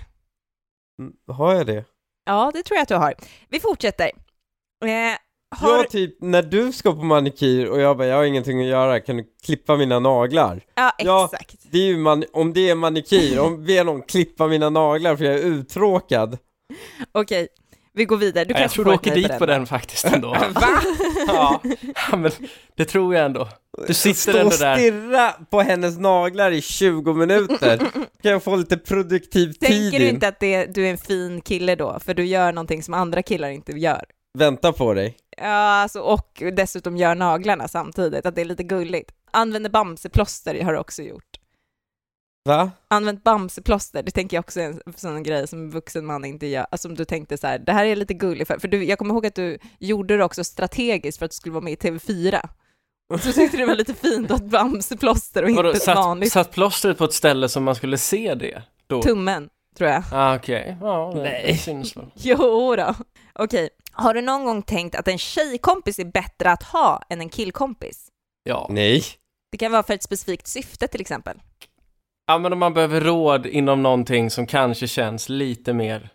Mm, 0.99 1.13
Har 1.27 1.53
jag 1.53 1.67
det? 1.67 1.85
Ja, 2.25 2.51
det 2.53 2.63
tror 2.63 2.75
jag 2.75 2.81
att 2.81 2.87
du 2.87 2.95
har. 2.95 3.13
Vi 3.49 3.59
fortsätter. 3.59 4.11
Eh, 4.85 5.17
har... 5.53 5.77
Ja, 5.77 5.83
typ 5.89 6.17
när 6.21 6.41
du 6.41 6.71
ska 6.71 6.91
på 6.91 7.03
manikyr 7.03 7.65
och 7.65 7.81
jag 7.81 7.97
bara, 7.97 8.07
jag 8.07 8.15
har 8.17 8.23
ingenting 8.23 8.59
att 8.61 8.67
göra, 8.67 8.99
kan 8.99 9.17
du 9.17 9.23
klippa 9.45 9.75
mina 9.77 9.99
naglar? 9.99 10.61
Ja, 10.75 10.91
Ja. 10.97 11.29
exakt. 11.33 11.55
Det 11.71 11.77
är 11.77 11.85
ju 11.87 11.97
man, 11.97 12.23
om 12.33 12.53
det 12.53 12.69
är 12.69 12.75
manikyr, 12.75 13.39
om 13.39 13.65
ber 13.65 13.83
någon 13.83 14.01
klippa 14.01 14.47
mina 14.47 14.69
naglar 14.69 15.15
för 15.15 15.25
jag 15.25 15.33
är 15.35 15.39
uttråkad 15.43 16.37
Okej, 17.11 17.47
vi 17.93 18.05
går 18.05 18.17
vidare. 18.17 18.45
Du 18.45 18.53
Ja, 18.53 18.59
jag 18.61 18.71
tror 18.71 18.85
du 18.85 18.91
åker 18.91 19.15
dit 19.15 19.37
på 19.39 19.45
den 19.45 19.65
faktiskt 19.67 20.05
ändå. 20.05 20.27
Va? 20.53 20.67
ja, 21.27 21.61
ja, 22.11 22.17
men 22.17 22.31
det 22.77 22.85
tror 22.85 23.15
jag 23.15 23.25
ändå. 23.25 23.49
Du 23.87 23.93
sitter 23.93 24.19
Stå 24.19 24.31
och 24.31 24.39
ändå 24.39 24.55
där. 24.57 24.75
stirra 24.77 25.31
på 25.51 25.61
hennes 25.61 25.97
naglar 25.97 26.51
i 26.51 26.61
20 26.61 27.13
minuter, 27.13 27.77
kan 28.23 28.31
jag 28.31 28.43
få 28.43 28.55
lite 28.55 28.77
produktiv 28.77 29.51
tid 29.51 29.59
Tänker 29.59 29.99
du 29.99 30.05
in? 30.07 30.13
inte 30.13 30.27
att 30.27 30.39
det, 30.39 30.65
du 30.65 30.85
är 30.85 30.91
en 30.91 30.97
fin 30.97 31.41
kille 31.41 31.75
då, 31.75 31.99
för 32.05 32.13
du 32.13 32.25
gör 32.25 32.51
någonting 32.51 32.83
som 32.83 32.93
andra 32.93 33.23
killar 33.23 33.49
inte 33.49 33.71
gör? 33.71 34.03
Vänta 34.37 34.73
på 34.73 34.93
dig 34.93 35.17
Ja, 35.37 35.47
alltså, 35.47 35.99
och 35.99 36.43
dessutom 36.53 36.97
gör 36.97 37.15
naglarna 37.15 37.67
samtidigt, 37.67 38.25
att 38.25 38.35
det 38.35 38.41
är 38.41 38.45
lite 38.45 38.63
gulligt. 38.63 39.11
Använder 39.31 39.69
bamseplåster 39.69 40.63
har 40.63 40.73
du 40.73 40.79
också 40.79 41.01
gjort. 41.01 41.39
Va? 42.45 42.71
Använt 42.87 43.23
bamseplåster, 43.23 44.03
det 44.03 44.11
tänker 44.11 44.37
jag 44.37 44.41
också 44.41 44.59
är 44.59 44.65
en 44.65 44.93
sån 44.95 45.23
grej 45.23 45.47
som 45.47 45.59
en 45.59 45.69
vuxen 45.69 46.05
man 46.05 46.25
inte 46.25 46.47
gör, 46.47 46.65
alltså 46.71 46.87
om 46.87 46.95
du 46.95 47.05
tänkte 47.05 47.37
så 47.37 47.47
här, 47.47 47.59
det 47.59 47.71
här 47.71 47.85
är 47.85 47.95
lite 47.95 48.13
gulligt, 48.13 48.47
för, 48.47 48.59
för 48.59 48.67
du, 48.67 48.83
jag 48.83 48.99
kommer 48.99 49.13
ihåg 49.13 49.25
att 49.25 49.35
du 49.35 49.57
gjorde 49.79 50.17
det 50.17 50.23
också 50.23 50.43
strategiskt 50.43 51.19
för 51.19 51.25
att 51.25 51.31
du 51.31 51.35
skulle 51.35 51.53
vara 51.53 51.63
med 51.63 51.73
i 51.73 51.75
TV4. 51.75 52.49
Så 53.21 53.33
tyckte 53.33 53.57
det 53.57 53.65
var 53.65 53.75
lite 53.75 53.93
fint 53.93 54.31
att 54.31 54.43
bamseplåster 54.43 55.43
och 55.43 55.49
inte 55.49 55.63
Vadå, 55.63 55.75
satt, 55.75 55.95
vanligt 55.95 56.31
satt 56.31 56.51
plåstret 56.51 56.97
på 56.97 57.03
ett 57.03 57.13
ställe 57.13 57.49
som 57.49 57.63
man 57.63 57.75
skulle 57.75 57.97
se 57.97 58.35
det 58.35 58.63
då? 58.87 59.01
tummen, 59.01 59.49
tror 59.77 59.89
jag. 59.89 60.03
Ah, 60.11 60.35
okej. 60.35 60.77
Ja, 60.81 61.11
det, 61.15 61.21
Nej. 61.21 61.43
det 61.47 61.57
syns 61.57 61.97
väl. 61.97 62.05
Jo 62.15 62.75
då. 62.75 62.93
Okej, 63.33 63.69
har 63.91 64.13
du 64.13 64.21
någon 64.21 64.45
gång 64.45 64.61
tänkt 64.61 64.95
att 64.95 65.07
en 65.07 65.17
tjejkompis 65.17 65.99
är 65.99 66.05
bättre 66.05 66.51
att 66.51 66.63
ha 66.63 67.01
än 67.09 67.21
en 67.21 67.29
killkompis? 67.29 68.07
Ja. 68.43 68.67
Nej 68.69 69.03
Det 69.51 69.57
kan 69.57 69.71
vara 69.71 69.83
för 69.83 69.93
ett 69.93 70.03
specifikt 70.03 70.47
syfte 70.47 70.87
till 70.87 71.01
exempel. 71.01 71.41
ja, 72.27 72.37
men 72.37 72.53
om 72.53 72.59
man 72.59 72.73
behöver 72.73 73.01
råd 73.01 73.45
inom 73.45 73.83
någonting 73.83 74.29
som 74.29 74.47
kanske 74.47 74.87
känns 74.87 75.29
lite 75.29 75.73
mer... 75.73 76.09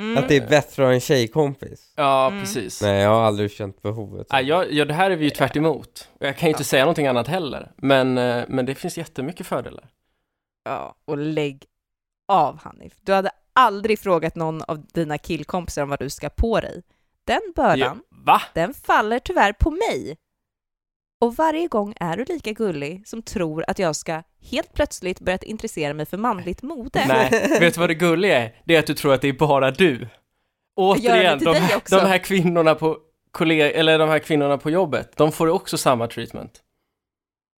Mm. 0.00 0.18
Att 0.18 0.28
det 0.28 0.36
är 0.36 0.48
bättre 0.48 0.82
att 0.82 0.86
ha 0.88 0.94
en 0.94 1.00
tjejkompis? 1.00 1.92
Ja, 1.96 2.26
Mm. 2.26 2.40
precis. 2.40 2.82
Nej, 2.82 3.02
jag 3.02 3.10
har 3.10 3.22
aldrig 3.22 3.50
känt 3.52 3.82
behovet 3.82 4.26
Ja, 4.30 4.40
jag, 4.40 4.72
ja, 4.72 4.84
det 4.84 4.94
här 4.94 5.10
är 5.10 5.16
vi 5.16 5.24
ju 5.24 5.30
tvärt 5.30 5.56
emot. 5.56 6.08
Jag 6.18 6.36
kan 6.36 6.46
ju 6.48 6.50
inte 6.52 6.64
säga 6.64 6.82
någonting 6.84 7.06
annat 7.06 7.26
heller. 7.28 7.72
Men, 7.76 8.18
eh, 8.18 8.44
men 8.48 8.66
det 8.66 8.74
finns 8.74 8.98
jättemycket 8.98 9.46
fördelar. 9.46 9.88
Ja, 10.64 10.94
och 11.04 11.18
lägg 11.18 11.64
av 12.28 12.58
Hanif. 12.58 12.92
Du 13.00 13.12
hade 13.12 13.30
aldrig 13.52 13.98
frågat 13.98 14.34
någon 14.34 14.62
av 14.62 14.86
dina 14.86 15.18
killkompisar 15.18 15.82
om 15.82 15.88
vad 15.88 15.98
du 15.98 16.10
ska 16.10 16.28
på 16.28 16.60
dig. 16.60 16.82
Den 17.24 17.40
bördan, 17.56 18.02
Ja, 18.26 18.40
den 18.54 18.74
faller 18.74 19.18
tyvärr 19.18 19.52
på 19.52 19.70
mig. 19.70 20.16
Och 21.20 21.36
varje 21.36 21.68
gång 21.68 21.94
är 22.00 22.16
du 22.16 22.24
lika 22.24 22.52
gullig 22.52 23.08
som 23.08 23.22
tror 23.22 23.64
att 23.68 23.78
jag 23.78 23.96
ska 23.96 24.22
helt 24.50 24.72
plötsligt 24.72 25.20
börjat 25.20 25.42
intressera 25.42 25.94
mig 25.94 26.06
för 26.06 26.16
manligt 26.16 26.62
mode. 26.62 27.04
Nej, 27.08 27.30
vet 27.60 27.74
du 27.74 27.80
vad 27.80 27.90
det 27.90 27.94
gulliga 27.94 28.38
är? 28.38 28.62
Det 28.64 28.74
är 28.74 28.78
att 28.78 28.86
du 28.86 28.94
tror 28.94 29.14
att 29.14 29.20
det 29.20 29.28
är 29.28 29.32
bara 29.32 29.70
du. 29.70 30.08
Återigen, 30.76 31.38
de, 31.38 31.54
de 31.90 32.00
här 32.00 32.18
kvinnorna 32.18 32.74
på 32.74 32.98
kolleg- 33.32 33.72
eller 33.74 33.98
de 33.98 34.08
här 34.08 34.18
kvinnorna 34.18 34.58
på 34.58 34.70
jobbet, 34.70 35.16
de 35.16 35.32
får 35.32 35.48
också 35.48 35.78
samma 35.78 36.06
treatment. 36.06 36.62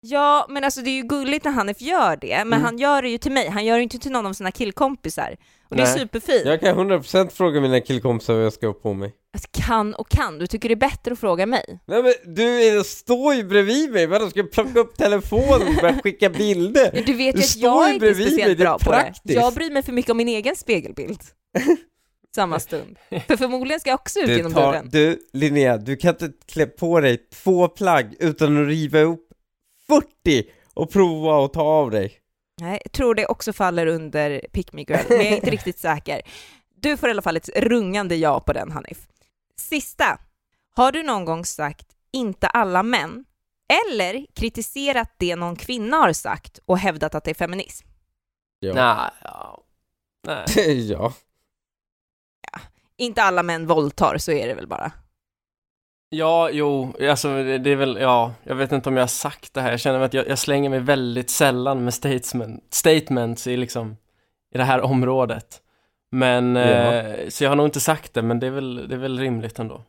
Ja, 0.02 0.46
men 0.48 0.64
alltså 0.64 0.80
det 0.80 0.90
är 0.90 0.94
ju 0.94 1.02
gulligt 1.02 1.44
när 1.44 1.52
Hanif 1.52 1.80
gör 1.80 2.16
det, 2.16 2.36
men 2.36 2.46
Mm. 2.46 2.62
han 2.62 2.78
gör 2.78 3.02
det 3.02 3.08
ju 3.08 3.18
till 3.18 3.32
mig, 3.32 3.48
han 3.48 3.64
gör 3.64 3.76
det 3.76 3.82
inte 3.82 3.98
till 3.98 4.12
någon 4.12 4.26
av 4.26 4.32
sina 4.32 4.50
killkompisar. 4.52 5.36
Och 5.68 5.76
det 5.76 5.82
är 5.82 5.86
Nej. 5.86 5.98
superfint. 5.98 6.42
Jag 6.44 6.60
kan 6.60 6.78
100% 6.78 7.30
fråga 7.32 7.60
mina 7.60 7.80
killkompisar 7.80 8.34
vad 8.34 8.44
jag 8.44 8.52
ska 8.52 8.66
ha 8.66 8.74
på 8.74 8.94
mig. 8.94 9.12
Alltså, 9.34 9.48
kan 9.52 9.94
och 9.94 10.08
kan, 10.08 10.38
du 10.38 10.46
tycker 10.46 10.68
det 10.68 10.72
är 10.72 10.76
bättre 10.76 11.12
att 11.12 11.18
fråga 11.18 11.46
mig? 11.46 11.80
Nej 11.86 12.02
men 12.02 12.34
du 12.34 12.82
står 12.84 13.34
ju 13.34 13.44
bredvid 13.44 13.90
mig, 13.92 14.06
vadå 14.06 14.30
ska 14.30 14.38
jag 14.40 14.50
plocka 14.52 14.80
upp 14.80 14.96
telefonen 14.96 15.68
och 15.68 15.74
börja 15.82 16.00
skicka 16.04 16.30
bilder? 16.30 17.02
Du 17.06 17.12
vet 17.14 17.36
ju 17.36 17.40
att 17.40 17.56
jag 17.56 17.88
är 17.88 17.92
inte 17.94 18.06
mig, 18.06 18.14
speciellt 18.14 18.60
är 18.60 18.64
bra 18.64 18.78
på 18.78 18.90
det. 18.92 19.12
Jag 19.34 19.54
bryr 19.54 19.70
mig 19.70 19.82
för 19.82 19.92
mycket 19.92 20.10
om 20.10 20.16
min 20.16 20.28
egen 20.28 20.56
spegelbild. 20.56 21.20
Samma 22.34 22.60
stund. 22.60 22.96
För 23.28 23.36
förmodligen 23.36 23.80
ska 23.80 23.90
jag 23.90 24.00
också 24.00 24.18
ut 24.20 24.26
Du, 24.26 24.36
genom 24.36 24.52
tar, 24.52 24.72
dörren. 24.72 24.88
du 24.92 25.18
Linnea, 25.32 25.76
du 25.76 25.96
kan 25.96 26.10
inte 26.10 26.30
klä 26.52 26.66
på 26.66 27.00
dig 27.00 27.18
två 27.44 27.68
plagg 27.68 28.14
utan 28.20 28.62
att 28.62 28.68
riva 28.68 29.00
upp 29.00 29.26
40 29.90 30.50
och 30.74 30.90
prova 30.90 31.44
att 31.44 31.52
ta 31.52 31.62
av 31.62 31.90
dig. 31.90 32.20
Nej, 32.60 32.80
jag 32.84 32.92
tror 32.92 33.14
det 33.14 33.26
också 33.26 33.52
faller 33.52 33.86
under 33.86 34.46
Pick 34.52 34.72
Me 34.72 34.82
Girl, 34.82 35.04
men 35.08 35.18
jag 35.18 35.26
är 35.26 35.36
inte 35.36 35.50
riktigt 35.56 35.78
säker. 35.78 36.22
Du 36.76 36.96
får 36.96 37.08
i 37.08 37.12
alla 37.12 37.22
fall 37.22 37.36
ett 37.36 37.48
rungande 37.56 38.16
ja 38.16 38.40
på 38.40 38.52
den 38.52 38.70
Hanif. 38.70 38.98
Sista. 39.56 40.18
Har 40.76 40.92
du 40.92 41.02
någon 41.02 41.24
gång 41.24 41.44
sagt 41.44 41.86
inte 42.12 42.46
alla 42.46 42.82
män 42.82 43.24
eller 43.84 44.26
kritiserat 44.34 45.14
det 45.18 45.36
någon 45.36 45.56
kvinna 45.56 45.96
har 45.96 46.12
sagt 46.12 46.58
och 46.64 46.78
hävdat 46.78 47.14
att 47.14 47.24
det 47.24 47.30
är 47.30 47.34
feminism? 47.34 47.86
Ja. 48.58 48.74
Nej, 48.74 49.10
ja. 49.22 49.62
Nej. 50.26 50.92
ja. 50.92 51.12
Inte 52.96 53.22
alla 53.22 53.42
män 53.42 53.66
våldtar, 53.66 54.18
så 54.18 54.32
är 54.32 54.48
det 54.48 54.54
väl 54.54 54.66
bara. 54.66 54.92
Ja, 56.12 56.50
jo, 56.50 56.94
alltså 57.00 57.42
det, 57.42 57.70
är 57.70 57.76
väl, 57.76 57.98
ja, 58.00 58.34
jag 58.42 58.54
vet 58.54 58.72
inte 58.72 58.88
om 58.88 58.96
jag 58.96 59.02
har 59.02 59.08
sagt 59.08 59.54
det 59.54 59.60
här, 59.60 59.70
jag 59.70 59.80
känner 59.80 60.00
att 60.00 60.14
jag, 60.14 60.28
jag 60.28 60.38
slänger 60.38 60.70
mig 60.70 60.80
väldigt 60.80 61.30
sällan 61.30 61.84
med 61.84 61.94
statement, 61.94 62.64
statements 62.74 63.46
i 63.46 63.56
liksom, 63.56 63.96
i 64.54 64.58
det 64.58 64.64
här 64.64 64.80
området. 64.80 65.62
Men, 66.10 66.56
Ja. 66.56 66.62
eh, 66.62 67.28
så 67.28 67.44
jag 67.44 67.50
har 67.50 67.56
nog 67.56 67.66
inte 67.66 67.80
sagt 67.80 68.14
det, 68.14 68.22
men 68.22 68.40
det 68.40 68.46
är 68.46 68.50
väl, 68.50 68.88
det 68.88 68.94
är 68.94 68.98
väl 68.98 69.18
rimligt 69.18 69.58
ändå. 69.58 69.84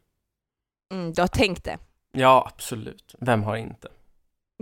Mm, 0.94 1.14
du 1.14 1.22
har 1.22 1.28
tänkt 1.28 1.64
det. 1.64 1.78
Ja, 2.14 2.52
absolut. 2.56 3.16
Vem 3.20 3.44
har 3.44 3.56
inte? 3.56 3.88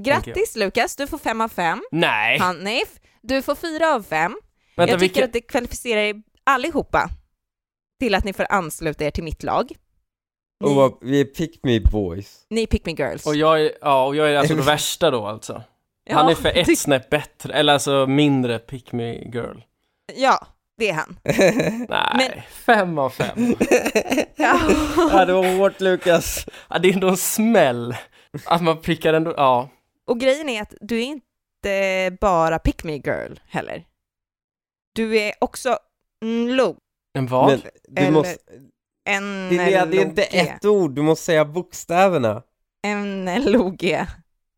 Grattis 0.02 0.56
Lukas, 0.56 0.96
du 0.96 1.08
får 1.08 1.18
fem 1.18 1.42
av 1.42 1.50
fem. 1.50 1.84
Nej! 1.92 2.40
Hanif, 2.40 3.00
du 3.22 3.42
får 3.42 3.56
fyra 3.56 3.94
av 3.96 4.04
fem. 4.04 4.38
Vänta, 4.76 4.92
jag 4.94 5.00
tycker 5.00 5.00
vilken, 5.00 5.24
att 5.24 5.34
det 5.34 5.42
kvalificerar 5.42 6.02
er 6.02 6.22
allihopa 6.44 7.10
till 8.00 8.16
att 8.16 8.24
ni 8.24 8.34
får 8.34 8.46
ansluta 8.50 9.06
er 9.06 9.12
till 9.12 9.24
mitt 9.24 9.44
lag. 9.44 9.72
Ni, 10.64 10.70
Och 10.70 10.76
vad- 10.76 10.98
vi 11.02 11.22
är 11.22 11.26
pick 11.26 11.60
me 11.64 11.80
boys. 11.80 12.46
ni 12.50 12.68
pick 12.68 12.86
me 12.86 12.92
girls. 12.92 13.26
och 13.26 13.36
jag 13.36 13.62
är, 13.66 13.72
ja, 13.82 14.06
och 14.06 14.16
jag 14.16 14.32
är 14.32 14.38
alltså 14.38 14.56
det 14.56 14.62
värsta 14.66 15.12
då 15.12 15.26
alltså. 15.26 15.64
Ja, 16.04 16.16
Han 16.16 16.30
är 16.30 16.36
för 16.36 16.58
ett 16.58 16.80
snäpp 16.80 17.10
bättre, 17.10 17.54
eller 17.54 17.74
alltså 17.74 18.08
mindre 18.08 18.60
pick 18.60 18.92
me 18.92 19.14
girl. 19.14 19.58
Ja, 20.16 20.48
det 20.78 20.90
är 20.90 20.94
han. 20.94 21.20
Nej, 21.90 22.14
Men- 22.18 22.42
fem 22.52 22.98
av 22.98 23.10
fem. 23.10 23.56
Ja. 24.36 24.60
ja, 25.12 25.26
det 25.26 25.34
var 25.34 25.58
hårt 25.58 25.82
Lukas. 25.82 26.46
Ja, 26.70 26.80
det 26.80 26.90
är 26.90 26.94
ändå 26.94 27.08
en 27.10 27.18
smäll. 27.18 27.96
Att 28.46 28.64
man 28.64 28.82
prickar 28.82 29.14
ändå, 29.14 29.34
ja. 29.38 29.70
Och 30.08 30.20
grejen 30.20 30.50
är 30.50 30.62
att 30.62 30.74
du 30.82 31.00
är 31.00 31.04
inte 31.06 32.18
bara 32.22 32.60
pick 32.60 32.84
me 32.84 32.94
girl 32.96 33.34
heller. 33.48 33.86
Du 34.96 35.18
är 35.20 35.34
också 35.42 35.78
nlog, 36.26 36.78
En 37.14 37.28
vad? 37.28 37.48
Men 37.50 37.62
du 37.88 38.02
Eller- 38.02 38.12
måste, 38.12 38.38
det 39.50 39.74
är, 39.74 39.86
det 39.86 39.98
är 39.98 40.02
inte 40.06 40.24
ett 40.24 40.66
ord, 40.66 40.92
du 40.92 41.02
måste 41.02 41.26
säga 41.26 41.46
bokstäverna. 41.46 42.44
NLOG. 42.88 44.06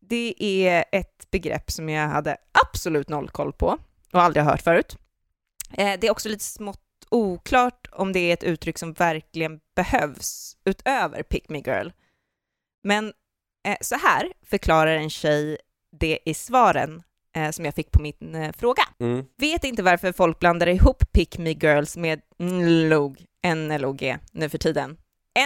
Det 0.00 0.34
är 0.38 0.84
ett 0.92 1.30
begrepp 1.30 1.70
som 1.70 1.88
jag 1.88 2.08
hade 2.08 2.36
absolut 2.66 3.08
noll 3.08 3.28
koll 3.30 3.52
på 3.52 3.78
och 4.12 4.22
aldrig 4.22 4.44
hört 4.44 4.62
förut. 4.62 4.96
Eh, 5.72 5.98
Det 6.00 6.06
är 6.06 6.10
också 6.10 6.28
lite 6.28 6.44
smått 6.44 6.78
oklart 7.08 7.86
om 7.92 8.12
det 8.12 8.20
är 8.20 8.32
ett 8.32 8.44
uttryck 8.44 8.78
som 8.78 8.92
verkligen 8.92 9.60
behövs 9.76 10.56
utöver 10.64 11.22
pick 11.22 11.48
me 11.48 11.58
girl. 11.58 11.88
Men 12.84 13.12
eh, 13.66 13.76
så 13.80 13.94
här 13.94 14.32
förklarar 14.46 14.96
en 14.96 15.10
tjej 15.10 15.58
det 16.00 16.18
i 16.24 16.34
svaren 16.34 17.02
eh, 17.36 17.50
som 17.50 17.64
jag 17.64 17.74
fick 17.74 17.90
på 17.90 18.02
min 18.02 18.52
fråga. 18.56 18.82
Mm. 19.00 19.24
Vet 19.38 19.64
inte 19.64 19.82
varför 19.82 20.12
folk 20.12 20.38
blandar 20.38 20.66
ihop 20.68 21.12
pick 21.12 21.38
me 21.38 21.50
girls 21.52 21.96
med 21.96 22.20
NLOG, 22.38 23.24
NLOG 23.46 24.18
nu 24.32 24.48
för 24.48 24.58
tiden. 24.58 24.96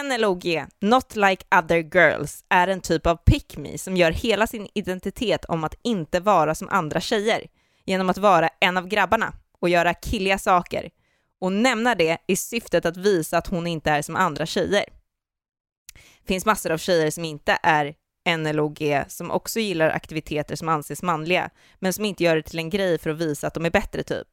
NLOG, 0.04 0.64
Not 0.80 1.16
Like 1.16 1.44
Other 1.58 1.76
Girls, 1.94 2.44
är 2.48 2.68
en 2.68 2.80
typ 2.80 3.06
av 3.06 3.16
pick 3.16 3.56
me 3.56 3.78
som 3.78 3.96
gör 3.96 4.10
hela 4.10 4.46
sin 4.46 4.68
identitet 4.74 5.44
om 5.44 5.64
att 5.64 5.74
inte 5.82 6.20
vara 6.20 6.54
som 6.54 6.68
andra 6.68 7.00
tjejer 7.00 7.46
genom 7.84 8.10
att 8.10 8.18
vara 8.18 8.48
en 8.60 8.76
av 8.76 8.88
grabbarna 8.88 9.32
och 9.60 9.68
göra 9.68 9.94
killiga 9.94 10.38
saker 10.38 10.90
och 11.40 11.52
nämna 11.52 11.94
det 11.94 12.18
i 12.26 12.36
syftet 12.36 12.86
att 12.86 12.96
visa 12.96 13.38
att 13.38 13.46
hon 13.46 13.66
inte 13.66 13.90
är 13.90 14.02
som 14.02 14.16
andra 14.16 14.46
tjejer. 14.46 14.84
Det 16.20 16.26
finns 16.26 16.46
massor 16.46 16.72
av 16.72 16.78
tjejer 16.78 17.10
som 17.10 17.24
inte 17.24 17.58
är 17.62 17.94
NLOG 18.36 19.04
som 19.08 19.30
också 19.30 19.60
gillar 19.60 19.90
aktiviteter 19.90 20.56
som 20.56 20.68
anses 20.68 21.02
manliga 21.02 21.50
men 21.78 21.92
som 21.92 22.04
inte 22.04 22.24
gör 22.24 22.36
det 22.36 22.42
till 22.42 22.58
en 22.58 22.70
grej 22.70 22.98
för 22.98 23.10
att 23.10 23.18
visa 23.18 23.46
att 23.46 23.54
de 23.54 23.64
är 23.64 23.70
bättre 23.70 24.02
typ. 24.02 24.28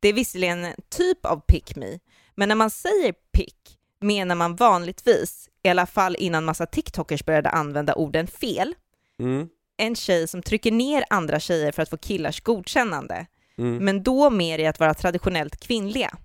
Det 0.00 0.08
är 0.08 0.12
visserligen 0.12 0.64
en 0.64 0.74
typ 0.90 1.26
av 1.26 1.40
pick 1.40 1.76
me, 1.76 1.98
men 2.38 2.48
när 2.48 2.56
man 2.56 2.70
säger 2.70 3.12
pick 3.32 3.78
menar 4.00 4.34
man 4.34 4.56
vanligtvis, 4.56 5.48
i 5.62 5.68
alla 5.68 5.86
fall 5.86 6.16
innan 6.18 6.44
massa 6.44 6.66
TikTokers 6.66 7.24
började 7.24 7.50
använda 7.50 7.94
orden 7.94 8.26
fel, 8.26 8.74
Mm. 9.20 9.48
en 9.76 9.96
tjej 9.96 10.28
som 10.28 10.42
trycker 10.42 10.72
ner 10.72 11.04
andra 11.10 11.40
tjejer 11.40 11.72
för 11.72 11.82
att 11.82 11.90
få 11.90 11.96
killars 11.96 12.40
godkännande, 12.40 13.26
Mm. 13.58 13.84
men 13.84 14.02
då 14.02 14.30
mer 14.30 14.58
i 14.58 14.66
att 14.66 14.80
vara 14.80 14.94
traditionellt 14.94 15.60
kvinnliga. 15.60 16.16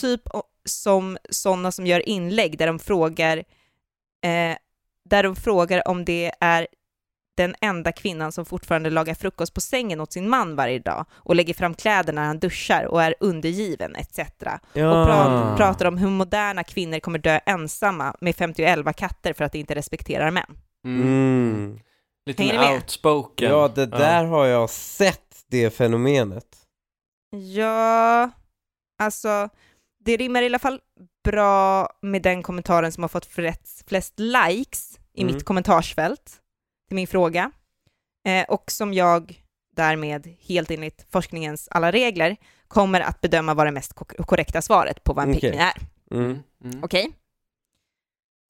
Typ 0.00 0.22
som 0.64 1.18
sådana 1.30 1.72
som 1.72 1.86
gör 1.86 2.08
inlägg 2.08 2.58
där 2.58 2.66
de 2.66 2.78
frågar 2.78 3.36
eh, 4.24 4.56
där 5.04 5.22
de 5.22 5.36
frågar 5.36 5.88
om 5.88 6.04
det 6.04 6.32
är 6.40 6.66
den 7.38 7.54
enda 7.60 7.92
kvinnan 7.92 8.32
som 8.32 8.44
fortfarande 8.44 8.90
lagar 8.90 9.14
frukost 9.14 9.54
på 9.54 9.60
sängen 9.60 10.00
åt 10.00 10.12
sin 10.12 10.28
man 10.28 10.56
varje 10.56 10.78
dag 10.78 11.04
och 11.12 11.36
lägger 11.36 11.54
fram 11.54 11.74
kläder 11.74 12.12
när 12.12 12.24
han 12.24 12.38
duschar 12.38 12.84
och 12.84 13.02
är 13.02 13.14
undergiven 13.20 13.96
etc. 13.96 14.18
Ja. 14.72 14.88
Och 15.02 15.08
pra- 15.08 15.56
pratar 15.56 15.86
om 15.86 15.98
hur 15.98 16.10
moderna 16.10 16.64
kvinnor 16.64 16.98
kommer 16.98 17.18
dö 17.18 17.40
ensamma 17.46 18.14
med 18.20 18.36
51 18.36 18.96
katter 18.96 19.32
för 19.32 19.44
att 19.44 19.52
de 19.52 19.58
inte 19.58 19.74
respekterar 19.74 20.30
män. 20.30 20.56
Mm. 20.86 21.02
Mm. 21.02 21.80
Lite 22.26 22.42
Hänger 22.42 22.74
outspoken. 22.74 23.50
Ja, 23.50 23.68
det 23.74 23.86
där 23.86 24.24
har 24.24 24.46
jag 24.46 24.70
sett, 24.70 25.36
det 25.50 25.70
fenomenet. 25.74 26.56
Ja, 27.54 28.30
alltså 29.02 29.48
det 30.04 30.16
rimmar 30.16 30.42
i 30.42 30.46
alla 30.46 30.58
fall 30.58 30.80
bra 31.24 31.88
med 32.02 32.22
den 32.22 32.42
kommentaren 32.42 32.92
som 32.92 33.02
har 33.02 33.08
fått 33.08 33.26
flest, 33.26 33.88
flest 33.88 34.14
likes 34.18 34.98
i 35.14 35.22
Mm. 35.22 35.34
mitt 35.34 35.44
kommentarsfält 35.44 36.36
till 36.88 36.94
min 36.96 37.06
fråga 37.06 37.50
eh, 38.28 38.44
och 38.48 38.70
som 38.70 38.94
jag 38.94 39.42
därmed 39.76 40.36
helt 40.40 40.70
enligt 40.70 41.06
forskningens 41.10 41.68
alla 41.70 41.92
regler 41.92 42.36
kommer 42.68 43.00
att 43.00 43.20
bedöma 43.20 43.54
vara 43.54 43.64
det 43.64 43.72
mest 43.74 43.92
ko- 43.94 44.24
korrekta 44.24 44.62
svaret 44.62 45.04
på 45.04 45.12
vad 45.12 45.24
en 45.24 45.30
Okej. 45.30 45.40
pick 45.40 45.54
me 45.54 45.62
är. 45.64 45.76
Mm. 46.10 46.38
Mm. 46.64 46.84
Okej? 46.84 47.10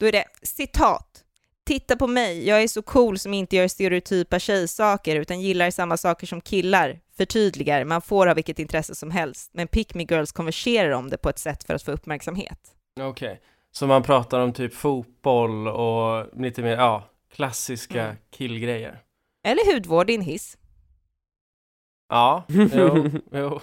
Då 0.01 0.07
är 0.07 0.13
det 0.13 0.25
citat. 0.43 1.25
Titta 1.67 1.97
på 1.97 2.07
mig, 2.07 2.49
jag 2.49 2.63
är 2.63 2.69
så 2.69 2.83
cool 2.83 3.19
som 3.19 3.35
inte 3.35 3.57
gör 3.57 3.69
stereotypa 3.69 4.39
tjejsaker 4.39 5.17
utan 5.17 5.41
gillar 5.41 5.71
samma 5.71 5.97
saker 5.97 6.27
som 6.27 6.41
killar. 6.41 7.01
Förtydligar, 7.17 7.85
man 7.85 8.03
får 8.03 8.27
ha 8.27 8.35
vilket 8.35 8.59
intresse 8.59 8.95
som 8.95 9.11
helst, 9.11 9.51
men 9.55 9.69
pick 9.69 9.95
me 9.95 10.03
girls 10.11 10.33
konverserar 10.33 10.91
om 10.91 11.11
det 11.11 11.17
på 11.19 11.29
ett 11.29 11.39
sätt 11.39 11.65
för 11.65 11.75
att 11.75 11.83
få 11.83 11.91
uppmärksamhet. 11.93 12.59
Okej. 13.01 13.41
Så 13.73 13.87
man 13.87 14.03
pratar 14.03 14.41
om 14.41 14.53
typ 14.53 14.75
fotboll 14.75 15.69
och 15.69 16.41
lite 16.41 16.63
mer, 16.63 16.77
ja, 16.77 17.11
klassiska 17.33 18.05
Mm. 18.05 18.17
killgrejer. 18.31 19.03
Eller 19.45 19.75
hudvård 19.75 20.11
i 20.11 20.15
en 20.15 20.21
hiss. 20.23 20.59
Ja, 22.09 22.45
jo, 22.49 23.11
jo. 23.33 23.61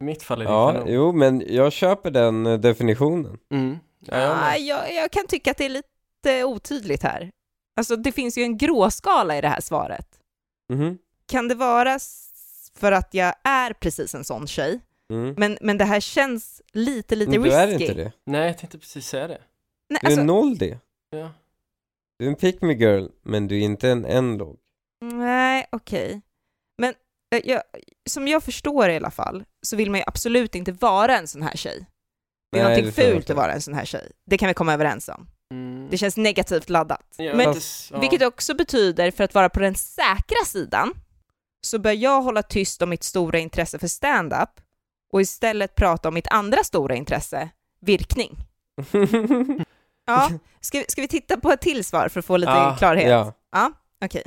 I 0.00 0.04
mitt 0.04 0.22
fall 0.22 0.40
är 0.40 0.44
det 0.44 0.50
Ja, 0.50 0.72
kanon. 0.72 0.88
jo, 0.92 1.12
men 1.12 1.42
jag 1.54 1.72
köper 1.72 2.10
den 2.10 2.46
eh, 2.46 2.58
definitionen. 2.58 3.38
Mm. 3.50 3.78
Ja, 4.00 4.16
jag 4.18 4.30
Ah, 4.42 4.56
jag, 4.56 4.94
jag 4.94 5.10
kan 5.10 5.26
tycka 5.26 5.50
att 5.50 5.56
det 5.56 5.64
är 5.64 5.68
lite 5.68 6.44
otydligt 6.44 7.02
här. 7.02 7.30
Alltså 7.76 7.96
det 7.96 8.12
finns 8.12 8.38
ju 8.38 8.42
en 8.42 8.58
gråskala 8.58 9.38
i 9.38 9.40
det 9.40 9.48
här 9.48 9.60
svaret. 9.60 10.20
Mhm. 10.72 10.98
Kan 11.26 11.48
det 11.48 11.54
vara 11.54 11.98
för 12.74 12.92
att 12.92 13.14
jag 13.14 13.34
är 13.44 13.72
precis 13.72 14.14
en 14.14 14.24
sån 14.24 14.46
tjej? 14.46 14.80
Mm. 15.10 15.34
Men, 15.38 15.58
men 15.60 15.78
det 15.78 15.84
här 15.84 16.00
känns 16.00 16.62
lite, 16.72 17.16
lite 17.16 17.30
Men 17.30 17.40
du 17.42 17.46
risky. 17.48 17.60
är 17.62 17.80
inte 17.80 17.94
det. 17.94 18.12
Nej, 18.24 18.46
jag 18.46 18.58
tänkte 18.58 18.78
precis 18.78 19.06
säga 19.08 19.28
det. 19.28 19.40
Nej, 19.88 19.98
Du 20.02 20.06
alltså, 20.06 20.20
är 20.20 20.24
noll 20.24 20.58
det. 20.58 20.78
Ja. 21.10 21.30
Du 22.18 22.24
är 22.24 22.28
en 22.28 22.36
pick 22.36 22.62
me 22.62 22.72
girl, 22.72 23.06
men 23.24 23.48
du 23.48 23.56
är 23.56 23.60
inte 23.60 23.88
en 23.90 24.04
endog. 24.04 24.58
Nej, 25.04 25.66
okej. 25.72 26.20
Men 26.78 26.94
eh, 27.34 27.40
jag, 27.44 27.62
som 28.10 28.28
jag 28.28 28.42
förstår 28.42 28.88
i 28.88 28.96
alla 28.96 29.10
fall, 29.10 29.44
så 29.62 29.76
vill 29.76 29.90
man 29.90 30.00
ju 30.00 30.04
absolut 30.06 30.54
inte 30.54 30.72
vara 30.72 31.18
en 31.18 31.28
sån 31.28 31.42
här 31.42 31.56
tjej. 31.56 31.86
Det 32.52 32.58
är 32.58 32.64
Nej, 32.64 32.70
någonting 32.82 33.04
det 33.04 33.12
fult 33.12 33.30
att 33.30 33.36
vara 33.36 33.52
en 33.52 33.60
sån 33.60 33.74
här 33.74 33.84
tjej. 33.84 34.12
Det 34.26 34.38
kan 34.38 34.48
vi 34.48 34.54
komma 34.54 34.74
överens 34.74 35.08
om. 35.08 35.26
Mm. 35.52 35.88
Det 35.90 35.98
känns 35.98 36.16
negativt 36.16 36.70
laddat. 36.70 37.06
Ja, 37.16 37.34
Men, 37.36 37.54
fast- 37.54 37.90
ja. 37.90 38.00
vilket 38.00 38.22
också 38.22 38.54
betyder, 38.54 39.10
för 39.10 39.24
att 39.24 39.34
vara 39.34 39.48
på 39.48 39.60
den 39.60 39.74
säkra 39.74 40.44
sidan, 40.46 40.92
så 41.66 41.78
bör 41.78 41.92
jag 41.92 42.22
hålla 42.22 42.42
tyst 42.42 42.82
om 42.82 42.90
mitt 42.90 43.02
stora 43.02 43.38
intresse 43.38 43.78
för 43.78 43.88
stand-up 43.88 44.50
och 45.12 45.20
istället 45.20 45.74
prata 45.74 46.08
om 46.08 46.14
mitt 46.14 46.28
andra 46.28 46.64
stora 46.64 46.94
intresse, 46.94 47.48
virkning. 47.80 48.36
Ja, 50.04 50.30
ska, 50.60 50.78
vi- 50.78 50.84
ska 50.88 51.02
vi 51.02 51.08
titta 51.08 51.36
på 51.36 51.52
ett 51.52 51.60
till 51.60 51.84
svar 51.84 52.08
för 52.08 52.20
att 52.20 52.26
få 52.26 52.36
lite 52.36 52.52
Ja, 52.52 52.76
klarhet? 52.78 53.08
ja. 53.10 53.32
Ja, 53.52 53.72
okej. 54.04 54.22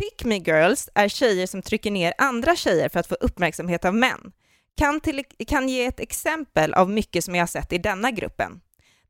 Pick 0.00 0.24
me 0.24 0.36
girls 0.36 0.88
är 0.94 1.08
tjejer 1.08 1.46
som 1.46 1.62
trycker 1.62 1.90
ner 1.90 2.14
andra 2.18 2.56
tjejer 2.56 2.88
för 2.88 3.00
att 3.00 3.06
få 3.06 3.14
uppmärksamhet 3.20 3.84
av 3.84 3.94
män. 3.94 4.32
Kan, 4.76 5.00
till, 5.00 5.24
kan 5.46 5.68
ge 5.68 5.84
ett 5.84 6.00
exempel 6.00 6.74
av 6.74 6.90
mycket 6.90 7.24
som 7.24 7.34
jag 7.34 7.42
har 7.42 7.46
sett 7.46 7.72
i 7.72 7.78
denna 7.78 8.10
gruppen. 8.10 8.60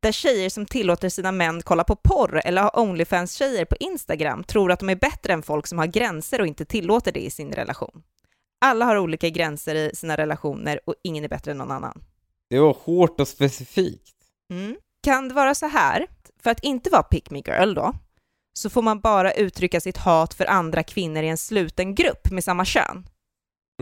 Där 0.01 0.13
tjejer 0.13 0.51
som 0.51 0.67
tillåter 0.67 1.09
sina 1.09 1.33
män 1.33 1.63
kolla 1.65 1.85
på 1.85 1.97
porr 1.97 2.41
eller 2.45 2.63
har 2.63 2.79
Onlyfans-tjejer 2.79 3.65
på 3.65 3.77
Instagram 3.81 4.45
tror 4.45 4.73
att 4.73 4.81
de 4.81 4.89
är 4.89 4.97
bättre 4.97 5.33
än 5.33 5.43
folk 5.43 5.67
som 5.67 5.79
har 5.79 5.87
gränser 5.87 6.41
och 6.41 6.47
inte 6.47 6.65
tillåter 6.65 7.13
det 7.13 7.21
i 7.21 7.31
sin 7.31 7.53
relation. 7.53 8.03
Alla 8.61 8.85
har 8.85 8.97
olika 8.99 9.29
gränser 9.29 9.75
i 9.75 9.91
sina 9.95 10.17
relationer 10.17 10.81
och 10.87 10.95
ingen 11.05 11.25
är 11.25 11.29
bättre 11.29 11.51
än 11.51 11.59
någon 11.59 11.71
annan. 11.71 12.03
Det 12.51 12.59
var 12.59 12.77
hårt 12.81 13.21
och 13.21 13.29
specifikt. 13.29 14.15
Mm. 14.51 14.77
Kan 15.03 15.29
det 15.29 15.35
vara 15.35 15.55
så 15.55 15.67
här, 15.67 16.07
för 16.43 16.51
att 16.51 16.65
inte 16.65 16.91
vara 16.91 17.03
pick 17.03 17.31
me 17.31 17.39
girl 17.47 17.75
då, 17.75 17.95
så 18.53 18.71
får 18.71 18.83
man 18.83 19.01
bara 19.01 19.33
uttrycka 19.33 19.81
sitt 19.81 19.97
hat 19.97 20.35
för 20.35 20.47
andra 20.47 20.83
kvinnor 20.83 21.23
i 21.23 21.29
en 21.29 21.39
sluten 21.39 21.95
grupp 21.95 22.31
med 22.31 22.45
samma 22.45 22.65
kön? 22.65 23.09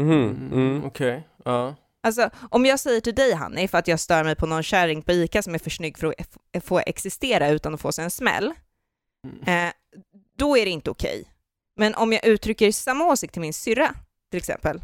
Mhm, 0.00 0.12
Mm, 0.12 0.52
mm. 0.52 0.84
Okej, 0.84 1.28
ja. 1.44 1.74
Alltså, 2.02 2.30
om 2.50 2.66
jag 2.66 2.80
säger 2.80 3.00
till 3.00 3.14
dig 3.14 3.32
Hanni, 3.34 3.68
för 3.68 3.78
att 3.78 3.88
jag 3.88 4.00
stör 4.00 4.24
mig 4.24 4.36
på 4.36 4.46
någon 4.46 4.62
kärring 4.62 5.02
på 5.02 5.12
ICA 5.12 5.42
som 5.42 5.54
är 5.54 5.58
för 5.58 5.70
snygg 5.70 5.98
för 5.98 6.14
att 6.56 6.64
få 6.64 6.78
existera 6.78 7.48
utan 7.48 7.74
att 7.74 7.80
få 7.80 7.92
sig 7.92 8.04
en 8.04 8.10
smäll, 8.10 8.52
Mm. 9.44 9.66
eh, 9.68 9.72
då 10.38 10.56
är 10.58 10.64
det 10.64 10.70
inte 10.70 10.90
okej. 10.90 11.24
Men 11.76 11.94
om 11.94 12.12
jag 12.12 12.24
uttrycker 12.26 12.72
samma 12.72 13.04
åsikt 13.04 13.32
till 13.32 13.40
min 13.42 13.52
syrra, 13.54 13.94
till 14.30 14.38
exempel, 14.38 14.82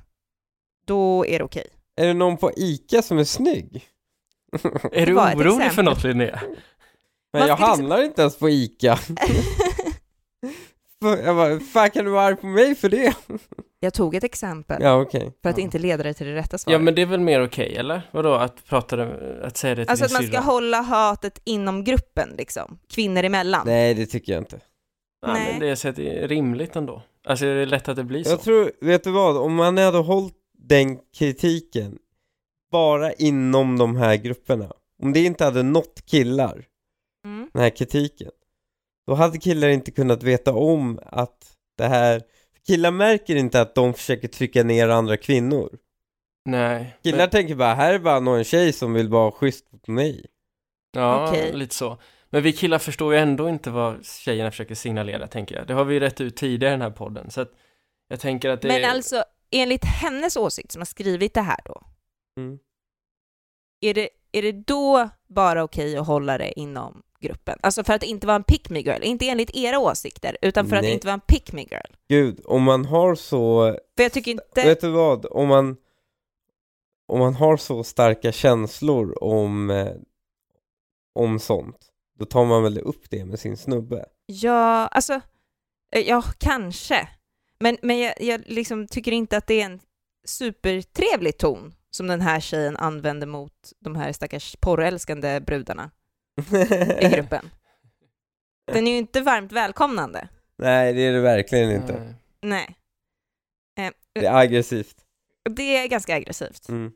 då 0.86 1.26
är 1.26 1.38
det 1.38 1.44
okej. 1.44 1.66
Är 1.96 2.06
det 2.06 2.14
någon 2.14 2.36
på 2.36 2.52
ICA 2.56 3.02
som 3.02 3.18
är 3.18 3.24
snygg? 3.24 3.88
Är 4.92 5.06
du 5.06 5.16
orolig 5.16 5.73
för 5.73 5.82
något 5.82 6.04
Linnea? 6.04 6.40
Men 7.32 7.47
jag 7.49 7.59
ska 7.59 7.66
liksom- 7.66 7.68
handlar 7.68 8.04
inte 8.04 8.23
ens 8.23 8.38
på 8.38 8.50
ICA. 8.50 8.99
Jag 11.25 11.37
bara, 11.37 11.61
fan 11.61 11.90
kan 11.90 12.04
du 12.04 12.11
vara 12.11 12.23
arg 12.25 12.37
på 12.37 12.47
mig 12.47 12.75
för 12.75 12.88
det? 12.88 13.14
jag 13.80 13.94
tog 13.94 14.14
ett 14.14 14.25
exempel 14.25 14.82
Ja 14.82 15.00
okej. 15.00 15.32
för 15.42 15.50
att 15.50 15.59
ja. 15.59 15.64
inte 15.64 15.78
leda 15.78 16.02
dig 16.02 16.14
till 16.14 16.26
det 16.26 16.35
rätta 16.35 16.59
svaret. 16.59 16.73
Ja 16.73 16.78
men 16.78 16.94
det 16.94 17.02
är 17.02 17.06
väl 17.06 17.21
mer 17.21 17.44
okej, 17.44 17.76
eller? 17.76 18.09
Vadå, 18.11 18.35
att 18.35 18.64
prata, 18.66 18.97
det- 18.97 19.40
att 19.47 19.56
säga 19.56 19.75
det 19.75 19.85
till 19.85 19.90
Alltså 19.90 20.06
din 20.06 20.16
att 20.16 20.23
man 20.23 20.28
ska 20.28 20.37
syrra? 20.42 20.52
hålla 20.52 20.80
hatet 20.80 21.40
inom 21.44 21.85
gruppen, 21.85 22.28
liksom. 22.38 22.78
Kvinnor 22.88 23.25
emellan. 23.25 23.62
Nej 23.66 23.94
det 23.94 24.06
tycker 24.06 24.32
jag 24.32 24.40
inte. 24.40 24.61
Ja, 25.26 25.32
Nej. 25.32 25.49
men 25.50 25.61
det 25.61 25.68
är, 25.68 25.75
så 25.75 25.88
att 25.88 25.97
det 25.97 26.18
är 26.25 26.28
rimligt 26.28 26.76
ändå. 26.76 27.02
Alltså 27.26 27.47
är 27.47 27.54
det 27.54 27.66
lätt 27.66 27.88
att 27.88 27.97
det 27.97 28.04
blir 28.04 28.25
så? 28.25 28.30
Jag 28.30 28.40
tror, 28.42 28.73
vet 28.80 29.04
du 29.04 29.11
vad? 29.11 29.37
Om 29.37 29.54
man 29.54 29.78
hade 29.78 29.99
hållit 29.99 30.35
den 30.59 30.99
kritiken 31.18 31.99
bara 32.73 33.12
inom 33.12 33.79
de 33.79 33.97
här 33.97 34.17
grupperna. 34.17 34.73
Om 35.02 35.12
det 35.12 35.25
inte 35.25 35.45
hade 35.45 35.62
nått 35.62 36.02
killar, 36.07 36.64
Mm. 37.25 37.50
den 37.52 37.62
här 37.62 37.71
kritiken. 37.71 38.31
Då 39.07 39.14
hade 39.14 39.38
killar 39.38 39.69
inte 39.69 39.91
kunnat 39.91 40.23
veta 40.23 40.52
om 40.52 41.00
att 41.07 41.57
det 41.79 41.87
här 41.88 42.23
Killar 42.67 42.91
märker 42.91 43.37
inte 43.37 43.61
att 43.61 43.75
de 43.75 43.95
försöker 43.95 44.29
trycka 44.29 44.62
ner 44.62 44.88
andra 44.88 45.17
kvinnor. 45.17 45.79
Nej. 46.45 46.97
Killar 47.02 47.19
Men, 47.19 47.31
tänker 47.31 47.55
bara, 47.55 47.75
här 47.75 47.95
är 47.95 47.99
bara 47.99 48.21
någon 48.21 48.45
tjej 48.45 48.73
som 48.73 48.93
vill 48.95 49.09
vara 49.09 49.33
schysst 49.33 49.73
mot 49.73 49.88
mig. 49.88 50.26
ja, 50.93 51.28
Okej. 51.28 51.52
lite 51.52 51.75
så. 51.75 51.99
Men 52.30 52.43
vi 52.43 52.52
killar 52.52 52.78
förstår 52.78 53.15
ju 53.15 53.21
ändå 53.21 53.49
inte 53.49 53.71
vad 53.71 54.06
tjejerna 54.06 54.50
försöker 54.50 54.75
signalera, 54.75 55.26
tänker 55.26 55.56
jag. 55.56 55.67
Det 55.67 55.75
har 55.75 55.85
vi 55.85 55.95
ju 55.95 56.00
rätt 56.00 56.21
ut 56.21 56.37
tidigare 56.37 56.73
i 56.73 56.75
den 56.75 56.82
här 56.82 56.91
podden. 56.91 57.30
Så 57.30 57.41
att 57.41 57.50
jag 58.08 58.21
tänker 58.21 58.49
att 58.50 58.63
det 58.63 58.69
Men 58.69 58.85
är... 58.85 58.89
alltså, 58.89 59.25
enligt 59.50 59.85
hennes 59.85 60.37
åsikt 60.37 60.73
som 60.73 60.80
har 60.80 60.87
skrivit 60.87 61.35
det 61.35 61.41
här 61.43 61.61
då, 61.65 61.82
Mm. 62.36 62.58
är 63.80 63.95
det, 63.95 64.08
är 64.32 64.42
det 64.42 64.52
då 64.52 65.08
bara 65.28 65.62
okej 65.62 65.97
att 65.97 66.06
hålla 66.06 66.38
det 66.38 66.60
inom 66.60 67.02
gruppen? 67.21 67.58
Alltså 67.62 67.84
för 67.84 67.92
att 67.92 68.02
inte 68.02 68.26
vara 68.26 68.36
en 68.36 68.45
pick 68.45 68.71
me 68.71 68.80
girl, 68.80 69.02
inte 69.02 69.28
enligt 69.28 69.56
era 69.56 69.78
åsikter, 69.78 70.36
utan 70.42 70.68
för 70.68 70.76
att 70.76 70.82
Nej. 70.82 70.92
inte 70.92 71.06
vara 71.06 71.14
en 71.14 71.21
pick 71.21 71.52
me 71.52 71.62
girl. 71.62 71.92
Gud, 72.08 72.40
om 72.45 72.62
man 72.62 72.84
har 72.84 73.14
så 73.14 73.73
För 73.97 74.02
jag 74.02 74.12
tycker 74.12 74.30
inte... 74.30 74.45
Vet 74.54 74.80
du 74.80 74.90
vad? 74.90 75.26
Om 75.26 75.49
man, 75.49 75.76
om 77.06 77.18
man 77.18 77.34
har 77.34 77.56
så 77.56 77.84
starka 77.84 78.32
känslor 78.32 79.25
om, 79.25 79.71
eh, 79.71 79.95
om 81.14 81.38
sånt, 81.38 81.88
då 82.18 82.25
tar 82.25 82.45
man 82.45 82.62
väl 82.62 82.78
upp 82.78 83.10
det 83.10 83.25
med 83.25 83.38
sin 83.38 83.56
snubbe? 83.56 84.04
Ja, 84.26 84.86
alltså, 84.86 85.21
eh, 85.95 86.08
ja, 86.08 86.23
kanske. 86.38 87.08
Men, 87.60 87.76
men 87.82 87.99
jag, 87.99 88.14
jag 88.21 88.42
liksom 88.47 88.86
tycker 88.88 89.12
inte 89.12 89.36
att 89.36 89.47
det 89.47 89.60
är 89.60 89.64
en 89.64 89.80
supertrevlig 90.25 91.38
ton 91.38 91.75
som 91.97 92.07
den 92.07 92.21
här 92.21 92.41
tjejen 92.41 92.76
använder 92.76 93.26
mot 93.26 93.73
de 93.81 93.97
här 93.97 94.13
stackars 94.13 94.57
porrälskande 94.61 95.41
brudarna 95.41 95.91
i 97.00 97.09
gruppen. 97.15 97.50
Den 98.73 98.87
är 98.87 98.91
ju 98.93 98.99
inte 98.99 99.21
varmt 99.21 99.52
välkomnande. 99.52 100.28
Nej, 100.59 100.93
det 100.93 101.00
är 101.00 101.13
det 101.13 101.21
verkligen 101.21 101.71
inte. 101.71 102.15
Nej. 102.41 102.76
Nej. 103.76 103.87
Eh, 103.87 103.93
Det 104.13 104.26
är 104.26 104.37
aggressivt. 104.37 104.97
det 105.50 105.76
är 105.76 105.87
ganska 105.89 106.15
aggressivt. 106.17 106.69
Mm. 106.69 106.93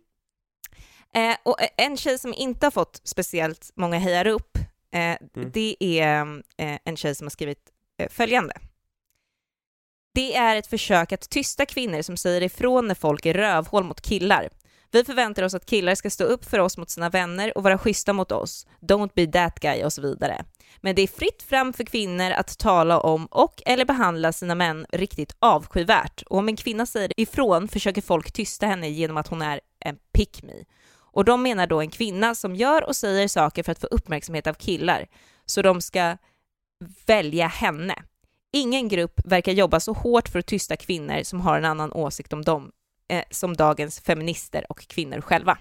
Eh, 1.15 1.37
och 1.43 1.57
en 1.77 1.97
tjej 1.97 2.19
som 2.19 2.35
inte 2.35 2.67
har 2.67 2.71
fått 2.71 3.01
speciellt 3.05 3.71
många 3.75 3.99
hejar 3.99 4.27
upp, 4.27 4.59
eh, 4.95 5.17
det 5.53 5.77
är 5.81 6.43
eh, 6.57 6.79
en 6.85 6.97
tjej 6.97 7.15
som 7.15 7.25
har 7.25 7.31
skrivit 7.31 7.71
eh, 7.99 8.09
följande. 8.09 8.55
Det 10.15 10.37
är 10.37 10.57
ett 10.57 10.67
försök 10.67 11.13
att 11.13 11.31
tysta 11.31 11.67
kvinnor 11.67 12.03
som 12.03 12.17
säger 12.17 12.43
ifrån 12.43 12.89
när 12.89 12.95
folk 12.95 13.27
är 13.27 13.35
rövhål 13.35 13.85
mot 13.85 14.01
killar. 14.01 14.49
Vi 14.91 15.05
förväntar 15.05 15.43
oss 15.43 15.55
att 15.55 15.67
killar 15.67 15.95
ska 15.95 16.11
stå 16.11 16.25
upp 16.25 16.45
för 16.45 16.59
oss 16.59 16.79
mot 16.79 16.91
sina 16.91 17.11
vänner 17.11 17.59
och 17.59 17.65
vara 17.65 17.79
schyssta 17.79 18.13
mot 18.13 18.33
oss. 18.33 18.67
Don't 18.81 19.11
be 19.15 19.27
that 19.27 19.61
guy 19.61 19.85
och 19.85 19.93
så 19.93 20.03
vidare. 20.03 20.45
Men 20.81 20.95
det 20.95 21.03
är 21.03 21.07
fritt 21.07 21.43
fram 21.43 21.73
för 21.73 21.85
kvinnor 21.85 22.31
att 22.31 22.59
tala 22.59 23.01
om 23.01 23.27
och 23.27 23.63
eller 23.67 23.85
behandla 23.85 24.33
sina 24.33 24.55
män 24.55 24.87
riktigt 24.93 25.37
avskyvärt. 25.39 26.23
Och 26.23 26.39
om 26.39 26.49
en 26.49 26.57
kvinna 26.57 26.87
säger 26.87 27.21
ifrån 27.21 27.69
försöker 27.69 28.03
folk 28.03 28.33
tysta 28.33 28.67
henne 28.67 28.89
genom 28.89 29.17
att 29.17 29.29
hon 29.29 29.43
är 29.43 29.61
en 29.81 29.97
pick 30.13 30.43
me. 30.43 30.65
Och 31.17 31.25
de 31.25 31.43
menar 31.43 31.67
då 31.67 31.81
en 31.81 31.91
kvinna 31.91 32.35
som 32.35 32.57
gör 32.57 32.85
och 32.85 32.97
säger 32.97 33.29
saker 33.29 33.63
för 33.63 33.73
att 33.73 33.81
få 33.81 33.87
uppmärksamhet 33.87 34.47
av 34.47 34.55
killar, 34.55 35.07
så 35.47 35.63
de 35.63 35.81
ska 35.81 36.17
välja 37.07 37.47
henne. 37.47 38.03
Ingen 38.53 38.89
grupp 38.89 39.21
verkar 39.25 39.53
jobba 39.53 39.81
så 39.81 39.93
hårt 39.93 40.29
för 40.29 40.39
att 40.39 40.47
tysta 40.47 40.77
kvinnor 40.77 41.23
som 41.23 41.41
har 41.41 41.59
en 41.59 41.65
annan 41.65 41.93
åsikt 41.93 42.33
om 42.33 42.43
dem, 42.43 42.73
eh, 43.09 43.23
som 43.31 43.57
dagens 43.57 44.01
feminister 44.01 44.67
och 44.69 44.79
kvinnor 44.79 45.21
själva. 45.21 45.59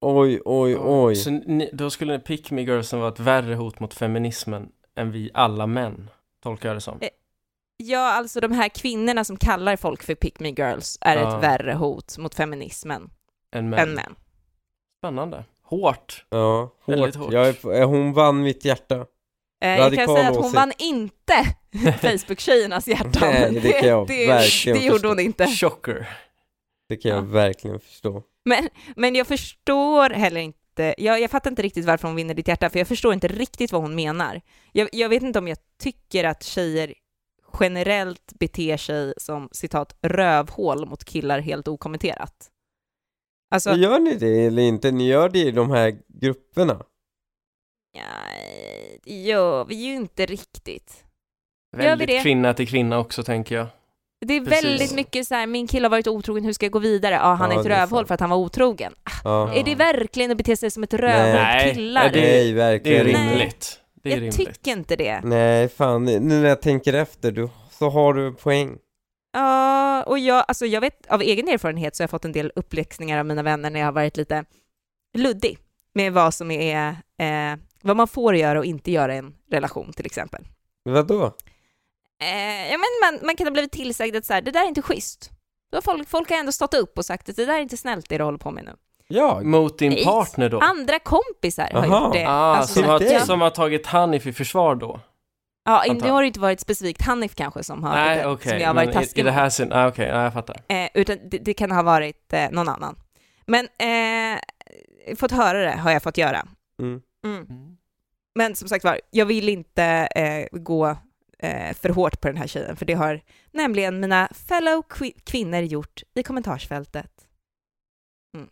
Oj, 0.00 0.40
oj, 0.44 0.76
oj. 0.80 1.16
Så 1.16 1.30
ni, 1.30 1.70
då 1.72 1.90
skulle 1.90 2.18
Pick 2.18 2.50
Me 2.50 2.62
Girlsen 2.62 2.98
vara 3.00 3.12
ett 3.12 3.20
värre 3.20 3.54
hot 3.54 3.80
mot 3.80 3.94
feminismen 3.94 4.68
än 4.96 5.12
vi 5.12 5.30
alla 5.34 5.66
män, 5.66 6.10
tolkar 6.42 6.68
jag 6.68 6.76
det 6.76 6.80
som. 6.80 6.98
Eh, 7.00 7.08
Ja, 7.82 7.98
alltså 8.12 8.40
de 8.40 8.52
här 8.52 8.68
kvinnorna 8.68 9.24
som 9.24 9.36
kallar 9.36 9.76
folk 9.76 10.02
för 10.02 10.14
pick 10.14 10.40
me 10.40 10.48
girls 10.48 10.98
är 11.00 11.16
Ja. 11.16 11.36
ett 11.38 11.42
värre 11.44 11.72
hot 11.74 12.18
mot 12.18 12.34
feminismen 12.34 13.10
än 13.54 13.70
män. 13.70 13.78
än 13.80 13.94
män. 13.94 14.14
Spännande. 14.98 15.44
Hårt. 15.62 16.26
Ja, 16.30 16.74
Väldigt 16.86 17.14
hårt. 17.16 17.24
hårt. 17.24 17.32
Jag 17.34 17.48
är, 17.48 17.80
eh, 17.80 17.88
hon 17.88 18.12
vann 18.12 18.42
mitt 18.42 18.64
hjärta. 18.64 18.94
Eh, 19.62 19.68
jag 19.68 19.94
kan 19.94 20.06
säga 20.08 20.28
att 20.28 20.34
hon 20.36 20.44
åsikt. 20.44 20.54
vann 20.54 20.72
inte 20.78 21.34
Facebook-tjejernas 22.00 22.88
hjärtan. 22.88 23.12
Nej, 23.32 23.60
det 23.62 23.72
kan 23.72 23.88
jag 23.88 24.06
det, 24.06 24.26
verkligen 24.26 24.78
det 24.78 24.84
gjorde 24.84 24.94
förstå. 24.98 25.08
hon 25.08 25.20
inte. 25.20 25.46
Chocker. 25.46 26.08
Det 26.90 26.96
kan 26.96 27.10
jag 27.10 27.18
Ja. 27.18 27.22
verkligen 27.28 27.80
förstå. 27.80 28.22
Men, 28.44 28.68
men 28.96 29.14
jag 29.14 29.26
förstår 29.26 30.10
heller 30.10 30.40
inte, 30.40 30.94
jag, 30.98 31.20
jag 31.20 31.30
fattar 31.30 31.50
inte 31.50 31.62
riktigt 31.62 31.84
varför 31.84 32.08
hon 32.08 32.16
vinner 32.16 32.34
ditt 32.34 32.48
hjärta, 32.48 32.70
för 32.70 32.78
jag 32.78 32.88
förstår 32.88 33.12
inte 33.12 33.28
riktigt 33.28 33.72
vad 33.72 33.82
hon 33.82 33.94
menar. 33.94 34.40
Jag, 34.72 34.88
jag 34.92 35.08
vet 35.08 35.22
inte 35.22 35.38
om 35.38 35.48
jag 35.48 35.58
tycker 35.82 36.24
att 36.24 36.42
tjejer 36.42 36.94
generellt 37.60 38.32
beter 38.38 38.76
sig 38.76 39.14
som 39.16 39.48
citat 39.52 39.96
rövhål 40.02 40.86
mot 40.88 41.04
killar 41.04 41.40
helt 41.40 41.68
okommenterat. 41.68 42.50
Alltså, 43.50 43.74
Gör 43.74 43.98
ni 43.98 44.14
det 44.14 44.46
eller 44.46 44.62
inte? 44.62 44.90
Ni 44.90 45.06
gör 45.08 45.28
det 45.28 45.38
i 45.38 45.50
de 45.50 45.70
här 45.70 45.98
grupperna. 46.08 46.82
ja, 47.92 48.02
det 49.04 49.22
gör 49.22 49.64
vi 49.64 49.74
ju 49.74 49.94
inte 49.94 50.26
riktigt. 50.26 51.04
Väldigt 51.76 52.22
kvinna 52.22 52.54
till 52.54 52.68
kvinna 52.68 52.98
också, 52.98 53.22
tänker 53.22 53.54
jag. 53.54 53.66
Det 54.26 54.34
är 54.34 54.44
Precis. 54.44 54.64
väldigt 54.64 54.94
mycket 54.94 55.26
så 55.26 55.34
här, 55.34 55.46
min 55.46 55.66
kille 55.66 55.84
har 55.84 55.90
varit 55.90 56.06
otrogen, 56.06 56.44
hur 56.44 56.52
ska 56.52 56.66
jag 56.66 56.72
gå 56.72 56.78
vidare? 56.78 57.14
Ja, 57.14 57.34
han 57.34 57.50
Ja, 57.50 57.56
är 57.56 57.60
ett 57.60 57.66
det 57.66 57.74
är 57.74 57.80
rövhål 57.80 58.06
för 58.06 58.14
att 58.14 58.20
han 58.20 58.30
var 58.30 58.36
otrogen. 58.36 58.92
Ja. 59.24 59.54
Är 59.54 59.64
det 59.64 59.74
verkligen 59.74 60.30
att 60.30 60.36
bete 60.36 60.56
sig 60.56 60.70
som 60.70 60.82
ett 60.82 60.94
rövhål 60.94 61.74
killar? 61.74 62.08
det- 62.08 62.20
Nej, 62.20 62.44
Det 62.44 62.50
är 62.50 62.54
verkligen 62.54 63.06
inte. 63.06 63.18
Nej. 63.20 63.30
rimligt. 63.30 63.80
Det 64.02 64.08
är 64.08 64.12
jag 64.12 64.16
rimligt. 64.22 64.36
tycker 64.36 64.70
inte 64.72 64.96
det. 64.96 65.20
Nej, 65.24 65.68
fan, 65.68 66.04
nu 66.04 66.18
när 66.20 66.48
jag 66.48 66.62
tänker 66.62 66.92
efter 66.94 67.32
du, 67.32 67.48
så 67.70 67.90
har 67.90 68.14
du 68.14 68.32
poäng. 68.32 68.76
Ja, 69.32 70.02
och 70.02 70.18
jag, 70.18 70.44
alltså 70.48 70.66
jag 70.66 70.80
vet 70.80 71.06
av 71.06 71.22
egen 71.22 71.48
erfarenhet 71.48 71.96
så 71.96 72.02
har 72.02 72.04
jag 72.04 72.10
fått 72.10 72.24
en 72.24 72.32
del 72.32 72.52
uppläxningar 72.54 73.18
av 73.18 73.26
mina 73.26 73.42
vänner 73.42 73.70
när 73.70 73.80
jag 73.80 73.86
har 73.86 73.92
varit 73.92 74.16
lite 74.16 74.44
luddig 75.18 75.58
med 75.94 76.12
vad 76.12 76.34
som 76.34 76.50
är, 76.50 76.88
eh, 77.18 77.58
vad 77.82 77.96
man 77.96 78.08
får 78.08 78.36
göra 78.36 78.58
och 78.58 78.64
inte 78.64 78.90
göra 78.92 79.14
i 79.14 79.18
en 79.18 79.34
relation 79.50 79.92
till 79.92 80.06
exempel. 80.06 80.44
Vadå? 80.84 81.32
Eh, 82.20 82.70
ja, 82.72 82.78
men 82.78 83.14
man, 83.18 83.26
man 83.26 83.36
kan 83.36 83.46
ha 83.46 83.50
blivit 83.52 83.72
tillsagd 83.72 84.16
att 84.16 84.24
så 84.26 84.32
här, 84.32 84.40
det 84.42 84.50
där 84.50 84.62
är 84.64 84.68
inte 84.68 84.82
schysst. 84.82 85.30
Då 85.72 85.76
har 85.76 85.82
folk, 85.82 86.08
folk 86.08 86.30
har 86.30 86.36
ändå 86.36 86.52
stått 86.52 86.74
upp 86.74 86.98
och 86.98 87.04
sagt 87.04 87.28
att 87.28 87.36
det 87.36 87.44
där 87.46 87.54
är 87.54 87.58
inte 87.60 87.76
snällt 87.76 88.08
det 88.08 88.18
du 88.18 88.24
håller 88.24 88.38
på 88.38 88.50
med 88.50 88.64
nu. 88.64 88.72
Jag? 89.08 89.44
Mot 89.44 89.78
din 89.78 89.92
Nej. 89.92 90.04
partner 90.04 90.48
då? 90.48 90.58
Andra 90.58 90.98
kompisar 90.98 91.70
har 91.72 91.84
Aha. 91.86 92.04
gjort 92.06 92.12
det. 92.14 92.24
Ah, 92.28 92.56
Alltså, 92.56 92.74
som, 92.80 92.84
har, 92.88 93.00
jag- 93.00 93.26
som 93.26 93.40
har 93.40 93.50
tagit 93.50 93.86
Hanif 93.86 94.26
i 94.26 94.32
försvar 94.32 94.74
då? 94.74 95.00
Ja, 95.64 95.84
nu 96.02 96.10
har 96.10 96.22
det 96.22 96.26
inte 96.26 96.40
varit 96.40 96.60
specifikt 96.60 97.02
Hanif 97.02 97.34
kanske 97.34 97.64
som 97.64 97.82
har 97.84 97.94
Nej, 97.94 98.18
det, 98.18 98.26
okej. 98.26 98.50
som 98.50 98.58
jag 98.58 98.66
har 98.68 98.74
varit 98.74 98.92
taskig 98.92 99.18
i, 99.18 99.20
i 99.20 99.24
det 99.24 99.30
här 99.30 99.48
sin... 99.50 99.72
Ah, 99.72 99.88
okej, 99.88 100.12
nej, 100.12 100.22
jag 100.22 100.32
fattar. 100.32 100.56
eh, 100.68 100.88
utan 100.94 101.18
det, 101.30 101.38
det 101.38 101.54
kan 101.54 101.70
ha 101.72 101.82
varit 101.82 102.32
eh, 102.32 102.50
någon 102.50 102.68
annan. 102.68 102.96
Men 103.46 103.64
eh, 103.78 104.40
fått 105.16 105.30
höra 105.32 105.58
det 105.58 105.70
har 105.76 105.90
jag 105.90 106.02
fått 106.02 106.18
göra. 106.18 106.46
Mm. 106.82 107.00
Mm. 107.24 107.46
Men 108.34 108.54
som 108.56 108.68
sagt 108.68 108.84
var, 108.84 109.00
jag 109.10 109.26
vill 109.26 109.48
inte 109.48 109.84
eh, 110.16 110.58
gå 110.58 110.96
eh, 111.42 111.74
för 111.74 111.88
hårt 111.88 112.20
på 112.20 112.28
den 112.28 112.36
här 112.36 112.46
tjejen, 112.46 112.76
för 112.76 112.86
det 112.86 112.94
har 112.94 113.20
nämligen 113.50 114.00
mina 114.00 114.28
fellow 114.34 114.82
kvinnor 115.24 115.60
gjort 115.60 116.02
i 116.14 116.22
kommentarsfältet. 116.22 117.28
Mm. 118.36 118.48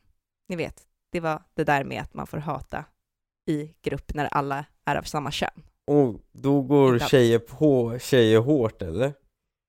Ni 0.48 0.56
vet, 0.56 0.82
det 1.12 1.20
var 1.20 1.42
det 1.54 1.64
där 1.64 1.84
med 1.84 2.02
att 2.02 2.14
man 2.14 2.26
får 2.26 2.38
hata 2.38 2.84
i 3.46 3.74
grupp 3.82 4.14
när 4.14 4.26
alla 4.26 4.64
är 4.84 4.96
av 4.96 5.02
samma 5.02 5.30
kön. 5.30 5.62
Och 5.86 6.14
då 6.32 6.62
går 6.62 6.98
tjejer 6.98 7.38
på 7.38 7.98
tjejer 7.98 8.38
hårt 8.38 8.82
eller? 8.82 9.12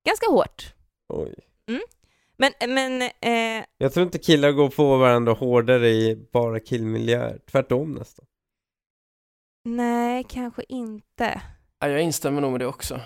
Ganska 0.05 0.31
hårt. 0.31 0.73
Oj. 1.13 1.35
Men, 2.41 2.53
men 2.73 3.01
eh, 3.01 3.65
Jag 3.77 3.93
tror 3.93 4.05
inte 4.05 4.17
killar 4.19 4.51
går 4.51 4.69
på 4.69 4.97
varandra 4.97 5.33
hårdare 5.33 5.89
i 5.89 6.27
bara 6.31 6.59
killmiljöer. 6.59 7.39
Tvärtom 7.51 7.91
nästan. 7.91 8.25
nej, 9.63 10.25
kanske 10.29 10.63
inte. 10.69 11.41
Ja, 11.79 11.87
jag 11.87 12.01
instämmer 12.01 12.41
nog 12.41 12.51
med 12.51 12.59
det 12.61 12.65
också. 12.65 12.99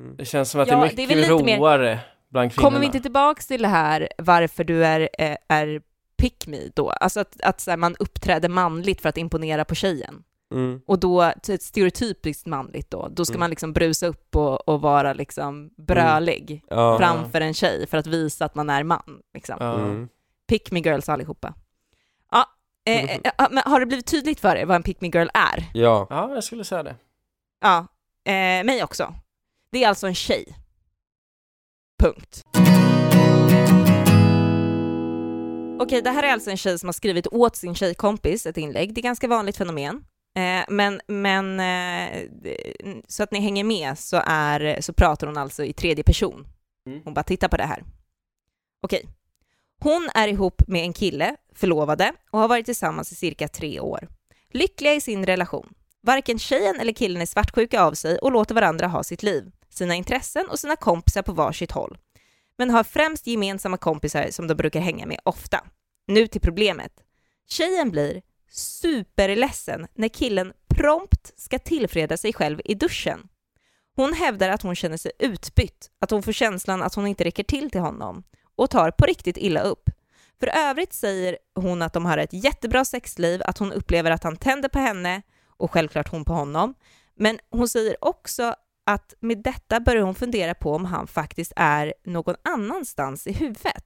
Mm. 0.00 0.16
Det 0.16 0.24
känns 0.24 0.50
som 0.50 0.60
att 0.60 0.68
Ja, 0.68 0.76
det 0.76 0.82
är 0.92 0.96
det 0.96 1.02
är 1.02 1.06
mycket 1.06 1.30
lite 1.30 1.44
mer- 1.44 1.58
roare 1.58 1.98
bland 2.30 2.52
kvinnorna. 2.52 2.66
Kommer 2.66 2.80
vi 2.80 2.86
inte 2.86 3.00
tillbaks 3.00 3.46
till 3.46 3.62
det 3.62 3.68
här 3.68 4.08
varför 4.18 4.64
du 4.64 4.84
är, 4.86 5.00
eh, 5.18 5.36
är 5.48 5.82
pick 6.16 6.46
me 6.46 6.58
då? 6.74 6.90
Alltså 6.90 7.20
att, 7.20 7.40
att 7.42 7.60
så 7.60 7.70
här, 7.70 7.76
man 7.78 7.96
uppträder 7.98 8.48
manligt 8.48 9.00
för 9.00 9.08
att 9.08 9.16
imponera 9.18 9.64
på 9.64 9.74
tjejen. 9.74 10.22
Mm. 10.54 10.80
Och 10.86 10.98
då, 10.98 11.32
stereotypiskt 11.60 12.46
manligt 12.46 12.90
då, 12.90 13.08
då 13.10 13.24
ska 13.24 13.32
Mm. 13.32 13.40
man 13.40 13.50
liksom 13.50 13.72
brusa 13.72 14.06
upp 14.06 14.36
och, 14.36 14.68
och 14.68 14.80
vara 14.80 15.12
liksom 15.12 15.70
brölig 15.76 16.64
Ja. 16.68 16.98
framför 16.98 17.40
en 17.40 17.54
tjej 17.54 17.86
för 17.86 17.98
att 17.98 18.06
visa 18.06 18.44
att 18.44 18.54
man 18.54 18.70
är 18.70 18.82
man. 18.84 19.20
Liksom. 19.34 19.56
Mm. 19.60 20.08
Pick 20.48 20.70
me 20.70 20.80
girls 20.80 21.08
allihopa. 21.08 21.54
Ja, 22.30 22.46
eh, 22.86 23.04
eh, 23.14 23.20
ja, 23.38 23.48
men 23.50 23.62
har 23.66 23.80
det 23.80 23.86
blivit 23.86 24.06
tydligt 24.06 24.40
för 24.40 24.56
er 24.56 24.66
vad 24.66 24.76
en 24.76 24.82
pick 24.82 25.00
me 25.00 25.08
girl 25.08 25.28
är? 25.34 25.64
Ja. 25.74 26.06
ja, 26.10 26.34
jag 26.34 26.44
skulle 26.44 26.64
säga 26.64 26.82
det. 26.82 26.96
Ja, 27.64 27.86
eh, 28.24 28.64
mig 28.64 28.84
också. 28.84 29.14
Det 29.70 29.84
är 29.84 29.88
alltså 29.88 30.06
en 30.06 30.14
tjej. 30.14 30.44
Punkt. 31.98 32.44
Okej, 35.80 36.02
det 36.02 36.10
här 36.10 36.22
är 36.22 36.32
alltså 36.32 36.50
en 36.50 36.56
tjej 36.56 36.78
som 36.78 36.88
har 36.88 36.92
skrivit 36.92 37.26
åt 37.26 37.56
sin 37.56 37.74
tjejkompis 37.74 38.46
ett 38.46 38.56
inlägg. 38.56 38.94
Det 38.94 39.00
är 39.00 39.02
ganska 39.02 39.28
vanligt 39.28 39.56
fenomen. 39.56 40.04
Eh, 40.36 40.64
men 40.68 41.00
men 41.06 41.60
eh, 41.60 42.28
så 43.08 43.22
att 43.22 43.30
ni 43.30 43.40
hänger 43.40 43.64
med 43.64 43.98
så, 43.98 44.22
är, 44.26 44.80
så 44.80 44.92
pratar 44.92 45.26
hon 45.26 45.36
alltså 45.36 45.64
i 45.64 45.72
tredje 45.72 46.04
person. 46.04 46.46
Mm. 46.86 47.00
Hon 47.04 47.14
bara 47.14 47.22
tittar 47.22 47.48
på 47.48 47.56
det 47.56 47.66
här. 47.66 47.84
Okej. 48.82 49.08
Hon 49.80 50.08
är 50.14 50.28
ihop 50.28 50.62
med 50.68 50.82
en 50.82 50.92
kille, 50.92 51.36
förlovade, 51.54 52.12
och 52.30 52.38
har 52.38 52.48
varit 52.48 52.66
tillsammans 52.66 53.12
i 53.12 53.14
cirka 53.14 53.48
tre 53.48 53.80
år. 53.80 54.08
Lyckliga 54.50 54.94
i 54.94 55.00
sin 55.00 55.26
relation. 55.26 55.74
Varken 56.04 56.38
tjejen 56.38 56.80
eller 56.80 56.92
killen 56.92 57.22
är 57.22 57.26
svartsjuka 57.26 57.82
av 57.82 57.92
sig 57.92 58.18
och 58.18 58.32
låter 58.32 58.54
varandra 58.54 58.86
ha 58.86 59.02
sitt 59.02 59.22
liv, 59.22 59.52
sina 59.68 59.94
intressen 59.94 60.48
och 60.48 60.58
sina 60.58 60.76
kompisar 60.76 61.22
på 61.22 61.32
varsitt 61.32 61.72
håll. 61.72 61.98
Men 62.58 62.70
har 62.70 62.84
främst 62.84 63.26
gemensamma 63.26 63.76
kompisar 63.76 64.26
som 64.30 64.46
de 64.46 64.54
brukar 64.54 64.80
hänga 64.80 65.06
med 65.06 65.20
ofta. 65.24 65.64
Nu 66.06 66.26
till 66.26 66.40
problemet. 66.40 66.92
Tjejen 67.48 67.90
blir 67.90 68.22
superledsen 68.50 69.86
när 69.94 70.08
killen 70.08 70.52
prompt 70.68 71.32
ska 71.36 71.58
tillfreda 71.58 72.16
sig 72.16 72.32
själv 72.32 72.60
i 72.64 72.74
duschen. 72.74 73.28
Hon 73.96 74.12
hävdar 74.12 74.48
att 74.48 74.62
hon 74.62 74.74
känner 74.74 74.96
sig 74.96 75.12
utbytt, 75.18 75.90
att 76.00 76.10
hon 76.10 76.22
får 76.22 76.32
känslan 76.32 76.82
att 76.82 76.94
hon 76.94 77.06
inte 77.06 77.24
räcker 77.24 77.44
till 77.44 77.70
till 77.70 77.80
honom 77.80 78.22
och 78.56 78.70
tar 78.70 78.90
på 78.90 79.06
riktigt 79.06 79.36
illa 79.36 79.60
upp. 79.60 79.90
För 80.40 80.46
övrigt 80.46 80.92
säger 80.92 81.38
hon 81.54 81.82
att 81.82 81.92
de 81.92 82.04
har 82.04 82.18
ett 82.18 82.32
jättebra 82.32 82.84
sexliv, 82.84 83.42
att 83.44 83.58
hon 83.58 83.72
upplever 83.72 84.10
att 84.10 84.24
han 84.24 84.36
tänder 84.36 84.68
på 84.68 84.78
henne 84.78 85.22
och 85.56 85.70
självklart 85.70 86.08
hon 86.08 86.24
på 86.24 86.32
honom. 86.32 86.74
Men 87.16 87.38
hon 87.50 87.68
säger 87.68 88.04
också 88.04 88.54
att 88.86 89.14
med 89.20 89.42
detta 89.42 89.80
börjar 89.80 90.02
hon 90.02 90.14
fundera 90.14 90.54
på 90.54 90.74
om 90.74 90.84
han 90.84 91.06
faktiskt 91.06 91.52
är 91.56 91.94
någon 92.04 92.34
annanstans 92.44 93.26
i 93.26 93.32
huvudet. 93.32 93.84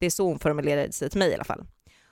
Det 0.00 0.06
är 0.06 0.10
så 0.10 0.26
hon 0.26 0.38
formulerade 0.38 0.92
sig 0.92 1.10
till 1.10 1.18
mig 1.18 1.30
i 1.30 1.34
alla 1.34 1.44
fall. 1.44 1.64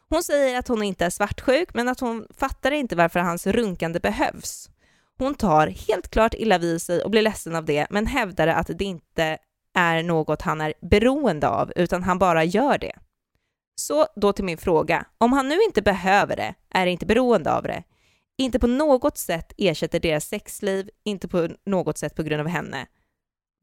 Hon 0.08 0.22
säger 0.22 0.58
att 0.58 0.68
hon 0.68 0.82
inte 0.82 1.04
är 1.04 1.10
svartsjuk, 1.10 1.74
men 1.74 1.88
att 1.88 2.00
hon 2.00 2.26
fattar 2.36 2.70
inte 2.70 2.96
varför 2.96 3.20
hans 3.20 3.46
runkande 3.46 4.00
behövs. 4.00 4.70
Hon 5.18 5.34
tar 5.34 5.66
helt 5.66 6.10
klart 6.10 6.34
illa 6.34 6.58
vid 6.58 6.82
sig 6.82 7.02
och 7.02 7.10
blir 7.10 7.22
ledsen 7.22 7.56
av 7.56 7.64
det, 7.64 7.86
men 7.90 8.06
hävdar 8.06 8.46
att 8.46 8.70
det 8.78 8.84
inte 8.84 9.38
är 9.74 10.02
något 10.02 10.42
han 10.42 10.60
är 10.60 10.74
beroende 10.80 11.48
av, 11.48 11.72
utan 11.76 12.02
han 12.02 12.18
bara 12.18 12.44
gör 12.44 12.78
det. 12.78 12.98
Så 13.74 14.06
då 14.16 14.32
till 14.32 14.44
min 14.44 14.58
fråga. 14.58 15.06
Om 15.18 15.32
han 15.32 15.48
nu 15.48 15.62
inte 15.62 15.82
behöver 15.82 16.36
det, 16.36 16.54
är 16.70 16.86
inte 16.86 17.06
beroende 17.06 17.52
av 17.52 17.62
det, 17.62 17.82
inte 18.42 18.58
på 18.58 18.66
något 18.66 19.18
sätt 19.18 19.52
ersätter 19.56 20.00
deras 20.00 20.24
sexliv, 20.24 20.90
inte 21.04 21.28
på 21.28 21.48
något 21.66 21.98
sätt 21.98 22.14
på 22.14 22.22
grund 22.22 22.40
av 22.40 22.48
henne. 22.48 22.86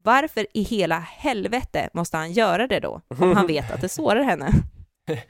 Varför 0.02 0.46
i 0.54 0.62
hela 0.62 0.98
helvete 0.98 1.90
måste 1.92 2.16
han 2.16 2.32
göra 2.32 2.66
det 2.66 2.80
då, 2.80 3.00
om 3.08 3.36
han 3.36 3.46
vet 3.46 3.70
att 3.70 3.80
det 3.80 3.88
sårar 3.88 4.22
henne? 4.22 4.52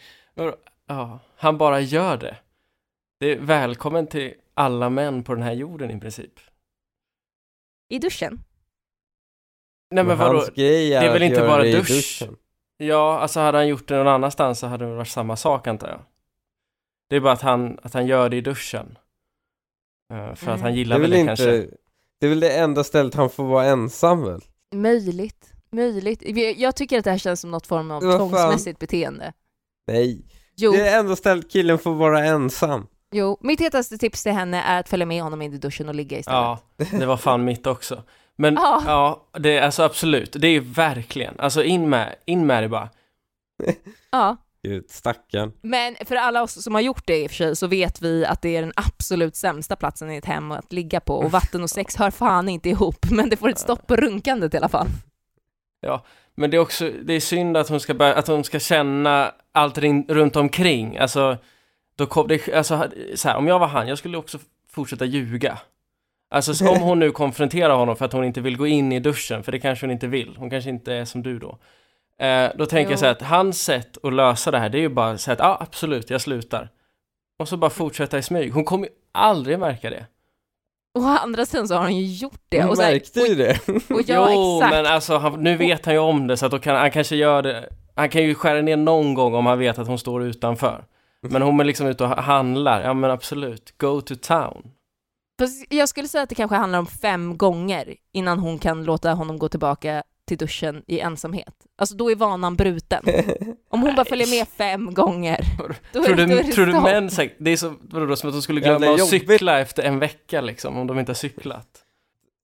Ja, 0.87 1.19
han 1.37 1.59
bara 1.59 1.81
gör 1.81 2.17
det. 2.17 2.37
Det 3.21 3.27
är 3.27 3.39
välkommen 3.39 4.07
till 4.07 4.35
alla 4.55 4.91
män 4.91 5.25
på 5.25 5.35
den 5.35 5.43
här 5.43 5.53
jorden 5.53 5.91
i 5.91 6.01
princip. 6.01 6.41
I 7.89 7.99
duschen? 7.99 8.45
Nej 9.91 10.05
men 10.05 10.19
vadå? 10.19 10.39
hans 10.39 10.51
grej 10.51 10.95
är, 10.95 11.01
det 11.01 11.07
är 11.07 11.13
väl 11.13 11.23
inte 11.23 11.41
bara 11.41 11.63
dusch? 11.63 11.89
duschen. 11.89 12.37
Ja, 12.77 13.19
alltså 13.19 13.41
hade 13.41 13.59
han 13.59 13.69
gjort 13.69 13.89
det 13.89 13.97
någon 13.97 14.09
annanstans 14.09 14.59
så 14.59 14.67
hade 14.67 14.85
det 14.85 14.95
varit 14.95 15.09
samma 15.09 15.37
sak 15.37 15.67
antar 15.67 15.89
jag. 15.89 16.01
Det 17.09 17.17
är 17.17 17.21
bara 17.21 17.33
att 17.33 17.43
han, 17.43 17.79
att 17.83 17.95
han 17.95 18.07
gör 18.07 18.29
det 18.29 18.37
i 18.37 18.41
duschen. 18.41 18.99
Eh, 20.11 20.17
för 20.17 20.29
att 20.31 20.43
Mm. 20.43 20.61
han 20.63 20.73
Det 20.73 20.79
gillar 20.79 20.97
är 20.97 21.01
väl 21.01 21.11
det 21.11 21.19
inte, 21.19 21.29
kanske. 21.37 21.67
det 22.21 22.27
är 22.27 22.29
väl 22.31 22.41
det 22.41 22.57
enda 22.59 22.85
stället 22.85 23.15
han 23.15 23.31
får 23.31 23.45
vara 23.45 23.65
ensam 23.65 24.23
väl? 24.25 24.41
Möjligt. 24.75 25.53
Möjligt. 25.73 26.23
Jag 26.59 26.77
tycker 26.77 26.99
att 26.99 27.05
det 27.05 27.11
här 27.11 27.19
känns 27.19 27.41
som 27.41 27.51
något 27.51 27.67
form 27.67 27.91
av 27.91 28.01
tvångsmässigt 28.01 28.79
beteende. 28.79 29.33
Nej. 29.87 30.25
Jo, 30.57 30.73
Det 30.73 30.79
är 30.81 30.85
det 30.85 30.91
enda 30.91 31.17
stället 31.17 31.51
killen 31.53 31.79
får 31.79 31.95
vara 31.95 32.25
ensam. 32.25 32.87
jo, 33.13 33.39
mitt 33.41 33.61
hetaste 33.61 33.99
tips 33.99 34.23
till 34.23 34.33
henne 34.33 34.63
är 34.63 34.81
att 34.81 34.89
följa 34.89 35.07
med 35.07 35.23
honom 35.23 35.43
in 35.43 35.55
i 35.55 35.59
duschen 35.59 35.89
och 35.89 35.95
ligga 35.95 36.19
istället. 36.19 36.37
Ja, 36.41 36.59
det 36.99 37.07
var 37.07 37.17
fan 37.17 37.45
mitt 37.45 37.67
också. 37.67 38.03
Men 38.37 38.55
Ja. 38.55 38.83
ja, 38.87 39.29
det 39.39 39.59
är 39.59 39.63
alltså 39.63 39.83
absolut, 39.83 40.33
det 40.39 40.49
är 40.49 40.61
verkligen, 40.61 41.41
alltså 41.41 41.63
in 41.65 41.89
med, 41.89 42.15
in 42.25 42.47
med 42.47 42.63
det 42.63 42.69
bara. 42.69 42.89
ja. 44.11 44.37
Stackarn. 44.89 45.53
Men 45.63 45.97
för 46.05 46.17
alla 46.17 46.43
oss 46.43 46.63
som 46.63 46.75
har 46.75 46.81
gjort 46.81 47.07
det 47.07 47.23
i 47.23 47.27
och 47.27 47.31
för 47.31 47.37
sig 47.37 47.57
så 47.57 47.67
vet 47.67 48.03
vi 48.03 48.25
att 48.25 48.43
det 48.43 48.57
är 48.57 48.63
den 48.63 48.73
absolut 48.77 49.37
sämsta 49.37 49.77
platsen 49.77 50.11
i 50.11 50.17
ett 50.17 50.25
hem 50.25 50.53
att 50.53 50.73
ligga 50.73 51.01
på 51.01 51.15
och 51.15 51.31
vatten 51.31 51.63
och 51.63 51.71
sex 51.71 51.97
hör 51.97 52.11
fan 52.11 52.49
inte 52.49 52.69
ihop 52.69 53.07
men 53.11 53.31
det 53.31 53.37
får 53.37 53.49
ett 53.49 53.59
stopp 53.59 53.87
på 53.87 53.97
runkandet 53.97 54.55
i 54.55 54.57
alla 54.57 54.69
fall. 54.69 54.87
Men 56.35 56.51
det 56.51 56.57
är 56.57 56.59
också, 56.59 56.91
det 57.05 57.13
är 57.13 57.21
synd 57.21 57.57
att 57.57 57.69
hon 57.69 57.81
ska 57.81 57.95
börja, 57.95 58.15
att 58.15 58.27
hon 58.27 58.45
ska 58.45 58.61
känna 58.61 59.33
allt 59.53 59.79
rin, 59.79 60.05
runt 60.09 60.37
omkring. 60.37 60.99
Alltså, 60.99 61.37
då 61.97 62.07
kom 62.07 62.29
det, 62.29 62.49
alltså 62.55 62.91
så 63.15 63.29
här, 63.29 63.37
om 63.37 63.47
jag 63.47 63.59
var 63.59 63.67
han, 63.67 63.89
jag 63.89 63.99
skulle 63.99 64.19
också 64.19 64.39
fortsätta 64.71 65.05
ljuga. 65.05 65.59
Alltså 66.31 66.55
så 66.55 66.71
om 66.71 66.81
hon 66.81 66.99
nu 66.99 67.11
konfronterar 67.11 67.75
honom 67.75 67.97
för 67.97 68.05
att 68.05 68.13
hon 68.13 68.25
inte 68.25 68.41
vill 68.41 68.57
gå 68.57 68.67
in 68.67 68.93
i 68.93 69.01
duschen, 69.01 69.43
för 69.43 69.53
det 69.53 69.59
kanske 69.59 69.87
hon 69.87 69.91
inte 69.91 70.07
vill, 70.07 70.37
hon 70.37 70.51
kanske 70.51 70.71
inte 70.71 70.95
är 70.95 71.05
som 71.05 71.23
du 71.23 71.39
då. 71.39 71.59
Eh, 72.21 72.51
då 72.55 72.67
tänker 72.67 72.91
Jo. 72.91 72.93
jag 72.93 72.99
så 72.99 73.05
här 73.05 73.13
att 73.13 73.23
hans 73.23 73.63
sätt 73.63 74.05
att 74.05 74.13
lösa 74.13 74.51
det 74.51 74.59
här, 74.59 74.69
det 74.69 74.79
är 74.79 74.81
ju 74.81 74.89
bara 74.89 75.11
att 75.11 75.21
säga 75.21 75.33
att 75.33 75.39
ja 75.39 75.47
ah, 75.47 75.59
absolut, 75.61 76.11
jag 76.11 76.21
slutar. 76.21 76.69
Och 77.39 77.49
så 77.49 77.57
bara 77.57 77.71
fortsätta 77.71 78.19
i 78.19 78.23
smyg. 78.23 78.53
Hon 78.55 78.65
kommer 78.65 78.87
ju 78.87 78.93
aldrig 79.13 79.59
märka 79.59 79.91
det. 79.91 80.07
Och 80.95 81.03
å 81.05 81.07
andra 81.07 81.47
sidan 81.47 81.69
så 81.69 81.75
har 81.75 81.83
hon 81.83 81.97
ju 81.97 82.07
gjort 82.15 82.41
det. 82.49 82.61
Hon 82.63 82.71
Och, 82.71 82.77
så 82.77 82.83
märkte 82.83 83.21
ju 83.21 83.35
det. 83.35 83.69
och, 83.69 84.03
ja, 84.07 84.31
jo, 84.33 84.57
exakt. 84.57 84.75
men 84.75 84.87
alltså 84.87 85.19
han, 85.19 85.43
nu 85.43 85.57
vet 85.57 85.85
han 85.87 85.95
ju 85.95 86.01
om 86.01 86.27
det 86.27 86.37
så 86.37 86.47
att 86.47 86.53
då 86.53 86.59
kan 86.59 86.77
han 86.77 86.91
kanske 86.91 87.17
gör 87.17 87.43
det. 87.43 87.69
Han 87.95 88.09
kan 88.09 88.23
ju 88.23 88.35
skära 88.35 88.61
ner 88.63 88.77
någon 88.77 89.15
gång 89.15 89.35
om 89.35 89.47
han 89.47 89.59
vet 89.59 89.79
att 89.79 89.87
hon 89.87 89.99
står 89.99 90.23
utanför. 90.25 90.85
Men 91.23 91.43
hon 91.43 91.61
är 91.61 91.65
liksom 91.65 91.87
ute 91.87 92.05
och 92.05 92.11
handlar, 92.11 92.83
ja 92.83 92.95
men 92.95 93.11
absolut, 93.11 93.79
go 93.79 94.01
to 94.01 94.15
town. 94.15 94.71
Fast 95.41 95.73
jag 95.73 95.89
skulle 95.89 96.09
säga 96.09 96.23
att 96.23 96.29
det 96.29 96.35
kanske 96.35 96.57
handlar 96.57 96.79
om 96.79 96.87
fem 96.87 97.39
gånger 97.39 97.95
innan 98.13 98.39
hon 98.39 98.59
kan 98.59 98.85
låta 98.85 99.13
honom 99.13 99.39
gå 99.39 99.49
tillbaka 99.49 100.03
till 100.31 100.39
duschen 100.39 100.83
i 100.87 101.01
ensamhet. 101.01 101.55
Alltså 101.79 101.97
då 101.97 102.11
är 102.11 102.17
vanan 102.17 102.57
bruten. 102.57 103.05
Om 103.71 103.83
hon 103.83 103.95
bara 103.95 104.05
följer 104.05 104.39
med 104.39 104.49
fem 104.49 104.95
gånger, 104.95 105.45
då 105.93 106.01
är, 106.01 106.05
Tror 106.05 106.17
då 106.17 106.23
är 106.23 106.27
du, 106.27 106.37
det 106.43 106.53
tror 106.53 106.67
du 106.67 106.73
män, 106.73 107.11
det 107.39 107.51
är 107.51 107.57
så, 107.57 107.75
vadå 107.81 108.07
då, 108.07 108.17
som 108.17 108.29
att 108.29 108.35
de 108.35 108.43
skulle 108.43 108.61
glömma 108.61 108.95
att 108.95 109.09
cykla 109.09 109.61
efter 109.61 109.83
en 109.83 109.99
vecka 109.99 110.41
liksom, 110.41 110.77
om 110.77 110.87
de 110.87 110.99
inte 110.99 111.11
har 111.11 111.15
cyklat? 111.15 111.69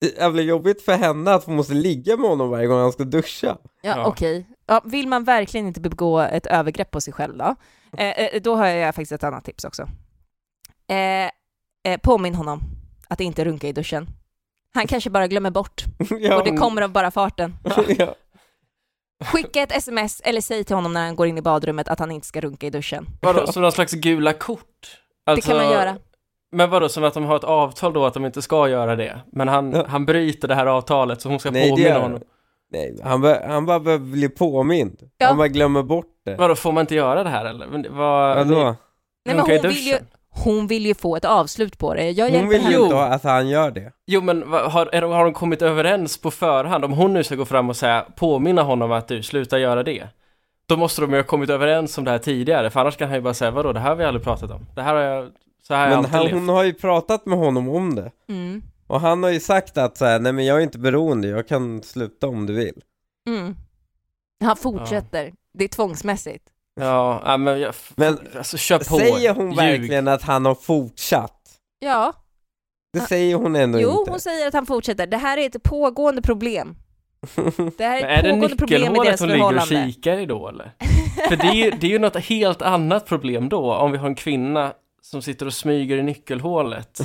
Det 0.01 0.17
är 0.17 0.23
jävla 0.23 0.43
jobbigt 0.43 0.83
för 0.83 0.93
henne 0.93 1.35
att 1.35 1.45
hon 1.45 1.57
måste 1.57 1.75
ligga 1.75 2.17
med 2.17 2.31
honom 2.31 2.51
varje 2.51 2.67
gång 2.67 2.81
han 2.81 2.93
ska 2.93 3.05
duscha. 3.05 3.57
Ja, 3.83 3.97
Ja. 3.97 4.07
okej. 4.07 4.47
Ja, 4.67 4.83
vill 4.85 5.09
man 5.09 5.25
verkligen 5.25 5.67
inte 5.67 5.81
begå 5.81 6.21
ett 6.21 6.47
övergrepp 6.47 6.91
på 6.91 7.01
sig 7.01 7.13
själv 7.13 7.37
då? 7.37 7.55
Eh, 7.99 8.11
eh, 8.11 8.43
då 8.43 8.55
har 8.55 8.67
jag 8.67 8.95
faktiskt 8.95 9.13
ett 9.13 9.25
annat 9.25 9.45
tips 9.45 9.65
också. 9.65 9.89
Eh, 10.89 11.31
eh, 11.93 12.01
påminn 12.03 12.35
honom 12.35 12.61
att 13.09 13.21
inte 13.21 13.45
runka 13.45 13.69
i 13.69 13.73
duschen. 13.73 14.07
Han 14.77 14.87
kanske 14.87 15.11
bara 15.11 15.27
glömmer 15.27 15.51
bort 15.51 15.85
ja, 16.21 16.37
och 16.39 16.45
det 16.45 16.57
kommer 16.57 16.83
av 16.83 16.91
bara 16.91 17.11
farten. 17.11 17.57
ja. 17.99 18.15
Skicka 19.25 19.63
ett 19.63 19.73
sms 19.73 20.21
eller 20.25 20.41
säg 20.41 20.65
till 20.65 20.77
honom 20.77 20.93
när 20.93 21.05
han 21.07 21.17
går 21.17 21.27
in 21.27 21.39
i 21.39 21.43
badrummet 21.43 21.89
att 21.89 21.99
han 21.99 22.11
inte 22.11 22.27
ska 22.27 22.41
runka 22.41 22.67
i 22.67 22.71
duschen. 22.71 23.07
Vadå, 23.23 23.47
som 23.53 23.63
någon 23.63 23.73
slags 23.73 23.93
gula 23.93 24.33
kort? 24.33 24.61
Alltså, 25.27 25.49
det 25.53 25.55
kan 25.59 25.65
man 25.67 25.73
göra. 25.73 25.97
Men 26.53 26.71
vadå, 26.71 26.89
som 26.89 27.05
att 27.05 27.15
de 27.15 27.25
har 27.25 27.37
ett 27.37 27.45
avtal 27.45 27.93
då 27.93 28.07
att 28.07 28.15
de 28.15 28.25
inte 28.27 28.43
ska 28.43 28.69
göra 28.69 28.97
det? 28.97 29.21
Men 29.33 29.49
han, 29.49 29.73
Ja. 29.73 29.87
han 29.89 30.07
bryter 30.07 30.49
det 30.49 30.55
här 30.55 30.67
avtalet 30.67 31.21
så 31.21 31.29
hon 31.29 31.41
ska 31.41 31.51
Nej, 31.51 31.71
påminna 31.71 31.99
honom. 31.99 32.21
Nej, 32.73 33.01
han, 33.05 33.21
bara, 33.21 33.47
han 33.47 33.67
bara 33.67 33.81
behöver 33.81 34.05
bli 34.05 34.29
påmind. 34.29 35.11
Ja. 35.19 35.27
Han 35.27 35.37
bara 35.37 35.49
glömmer 35.49 35.83
bort 35.83 36.23
det. 36.25 36.37
Vadå, 36.37 36.55
får 36.55 36.73
man 36.73 36.81
inte 36.81 36.95
göra 36.95 37.25
det 37.25 37.31
här 37.31 37.45
eller? 37.45 37.67
Det- 37.67 37.89
Vad, 37.89 38.37
Vadå? 38.37 38.65
Nej, 39.25 39.37
men 39.37 39.41
hon, 39.41 39.49
vill 39.49 39.87
ju? 39.87 39.97
Hon 40.45 40.67
vill 40.67 40.87
ju 40.87 40.95
få 40.95 41.17
ett 41.17 41.25
avslut 41.25 41.79
på 41.79 41.95
det. 41.95 42.11
Jag 42.11 42.31
Hon 42.31 42.49
vill 42.49 42.61
henne. 42.61 42.75
ju 42.75 42.83
inte 42.83 43.05
att 43.05 43.23
han 43.23 43.49
gör 43.49 43.71
det. 43.71 43.93
Jo 44.07 44.21
men 44.21 44.43
har, 44.53 44.89
är 44.93 45.01
de, 45.01 45.11
har 45.11 45.25
de 45.25 45.33
kommit 45.33 45.63
överens 45.63 46.19
på 46.19 46.31
förhand? 46.31 46.85
Om 46.85 46.93
hon 46.93 47.15
nu 47.15 47.25
ska 47.25 47.35
gå 47.35 47.45
fram 47.45 47.69
och 47.69 47.77
säga, 47.77 48.07
påminna 48.17 48.63
honom 48.63 48.93
att 48.93 49.09
du, 49.09 49.23
sluta 49.23 49.59
göra 49.59 49.83
det. 49.83 50.09
Då 50.69 50.77
måste 50.77 51.01
de 51.01 51.11
ju 51.11 51.17
ha 51.17 51.25
kommit 51.25 51.51
överens 51.51 51.99
om 51.99 52.05
det 52.05 52.11
här 52.11 52.19
tidigare, 52.19 52.71
för 52.71 52.81
annars 52.81 52.97
kan 52.97 53.09
han 53.09 53.17
ju 53.17 53.23
bara 53.23 53.35
säga, 53.35 53.51
vadå, 53.51 53.73
det 53.73 53.81
här 53.81 53.89
har 53.89 53.97
vi 53.97 54.05
aldrig 54.05 54.25
pratat 54.25 54.51
om. 54.51 54.67
Det 54.75 54.83
här 54.83 54.95
har 54.95 55.03
jag, 55.03 55.31
så 55.63 55.75
här 55.75 55.97
har 55.97 56.05
jag 56.13 56.25
Men 56.25 56.33
hon 56.33 56.49
har 56.49 56.65
ju 56.65 56.75
pratat 56.75 57.27
med 57.27 57.39
honom 57.39 57.69
om 57.69 57.95
det. 57.95 58.11
Mm. 58.29 58.63
Och 58.87 59.01
han 59.01 59.23
har 59.23 59.31
ju 59.31 59.41
sagt 59.41 59.79
att 59.79 59.97
så 59.97 60.05
här, 60.05 60.21
nej 60.21 60.33
men 60.33 60.45
jag 60.45 60.59
är 60.59 60.63
inte 60.63 60.79
beroende, 60.79 61.29
jag 61.29 61.49
kan 61.49 61.83
sluta 61.83 62.29
om 62.29 62.47
du 62.47 62.53
vill. 62.53 62.83
Mm. 63.29 63.57
Han 64.45 64.57
fortsätter. 64.57 65.33
Det 65.55 65.65
är 65.65 65.69
tvångsmässigt. 65.69 66.45
Ja, 66.81 67.37
men 67.37 67.61
jag, 67.61 67.75
Men 67.95 68.19
alltså 68.37 68.57
kör 68.57 68.79
på. 68.79 68.85
säger 68.99 69.35
hon 69.35 69.47
Ljug. 69.49 69.57
verkligen 69.57 70.09
att 70.09 70.23
han 70.23 70.45
har 70.45 70.55
fortsatt? 70.55 71.41
Ja, 71.79 72.13
Det 72.93 73.01
Ah. 73.03 73.07
säger 73.07 73.35
hon 73.35 73.57
ändå 73.57 73.81
jo, 73.81 73.99
inte. 74.01 74.11
hon 74.11 74.21
säger 74.21 74.49
att 74.49 74.55
han 74.55 74.67
fortsätter. 74.67 75.07
Det 75.07 75.17
här 75.17 75.39
är 75.39 75.47
ett 75.47 75.63
pågående 75.63 76.23
problem. 76.23 76.77
Det 77.77 77.85
här 77.85 78.03
är 78.03 78.07
är 78.07 78.19
ett 78.19 78.25
det 78.25 78.31
pågående 78.31 78.57
problem 78.57 78.83
i 78.83 78.85
nyckelhålet 78.89 79.07
deras 79.07 79.21
hon 79.21 79.29
ligger 79.29 79.45
och 79.45 79.53
förhållande. 79.63 79.93
kikar 79.93 80.19
i 80.19 80.27
då 80.27 80.49
eller? 80.49 80.73
För 81.29 81.37
det 81.37 81.47
är, 81.47 81.55
ju, 81.55 81.71
det 81.71 81.87
är 81.87 81.91
ju 81.91 81.99
något 81.99 82.17
helt 82.17 82.63
annat 82.63 83.07
problem 83.07 83.49
då, 83.49 83.75
om 83.75 83.93
vi 83.93 83.99
har 83.99 84.07
en 84.09 84.15
kvinna 84.15 84.73
som 85.03 85.23
sitter 85.23 85.47
och 85.47 85.55
smyger 85.55 85.97
i 85.97 86.03
nyckelhålet. 86.03 87.01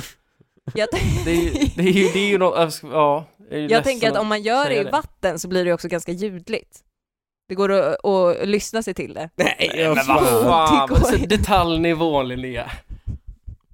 Jag, 0.74 0.88
Det 1.24 1.30
är, 1.30 1.34
ju- 1.34 1.50
det 1.76 1.82
är 1.82 1.92
ju, 1.92 2.08
det 2.12 2.18
är 2.18 2.28
ju 2.28 2.38
något, 2.38 2.56
alltså, 2.56 2.86
ja. 2.86 3.24
Jag, 3.38 3.58
är 3.58 3.62
ju 3.62 3.66
jag 3.68 3.84
tänker 3.84 4.10
att 4.10 4.18
om 4.18 4.26
man 4.26 4.42
gör 4.42 4.68
det 4.68 4.74
i 4.80 4.84
det. 4.84 4.90
vatten 4.90 5.38
så 5.38 5.48
blir 5.48 5.64
det 5.64 5.72
också 5.72 5.88
ganska 5.88 6.12
ljudligt. 6.12 6.80
Det 7.52 7.56
går 7.56 7.72
att, 7.72 8.04
att 8.04 8.48
lyssna 8.48 8.82
sig 8.82 8.94
till 8.94 9.14
det. 9.14 9.30
Nej, 9.36 9.56
Nej, 9.74 9.88
men 9.88 9.94
vad 9.94 10.06
fan. 10.06 10.88
Det 10.88 10.94
går 10.94 10.96
alltså, 10.96 11.14
inte. 11.14 11.36
detaljnivån 11.36 12.28
Linnea. 12.28 12.70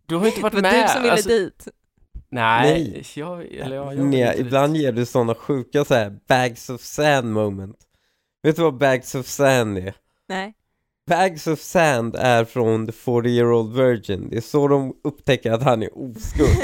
Du 0.06 0.16
har 0.16 0.22
ju 0.24 0.28
inte 0.30 0.42
varit 0.42 0.54
Det 0.56 0.62
var 0.62 0.70
med. 0.72 0.84
du 0.86 0.92
som 0.92 1.02
ville 1.02 1.12
alltså, 1.12 1.28
dit. 1.28 1.68
Nej, 2.30 2.72
Nej. 2.72 3.04
jag, 3.14 3.46
eller 3.46 3.76
ja, 3.76 3.94
jag 3.94 4.04
Nej, 4.04 4.20
vill 4.20 4.28
inte 4.28 4.40
ibland 4.40 4.76
ger 4.76 4.92
du 4.92 5.06
sådana 5.06 5.34
sjuka 5.34 5.84
så 5.84 5.94
här 5.94 6.16
bags 6.28 6.70
of 6.70 6.80
sand 6.80 7.32
moment. 7.32 7.76
Vet 8.42 8.56
du 8.56 8.62
vad 8.62 8.74
bags 8.78 9.14
of 9.14 9.26
sand 9.26 9.78
är? 9.78 9.94
Nej. 10.28 10.54
Bags 11.10 11.46
of 11.46 11.60
sand 11.60 12.16
är 12.18 12.44
från 12.44 12.86
the 12.86 12.92
40 12.92 13.28
year 13.28 13.52
old 13.52 13.76
virgin. 13.76 14.28
Det 14.30 14.36
är 14.36 14.40
så 14.40 14.68
de 14.68 14.94
upptäcker 15.04 15.52
att 15.52 15.62
han 15.62 15.82
är 15.82 15.98
oskuld. 15.98 16.48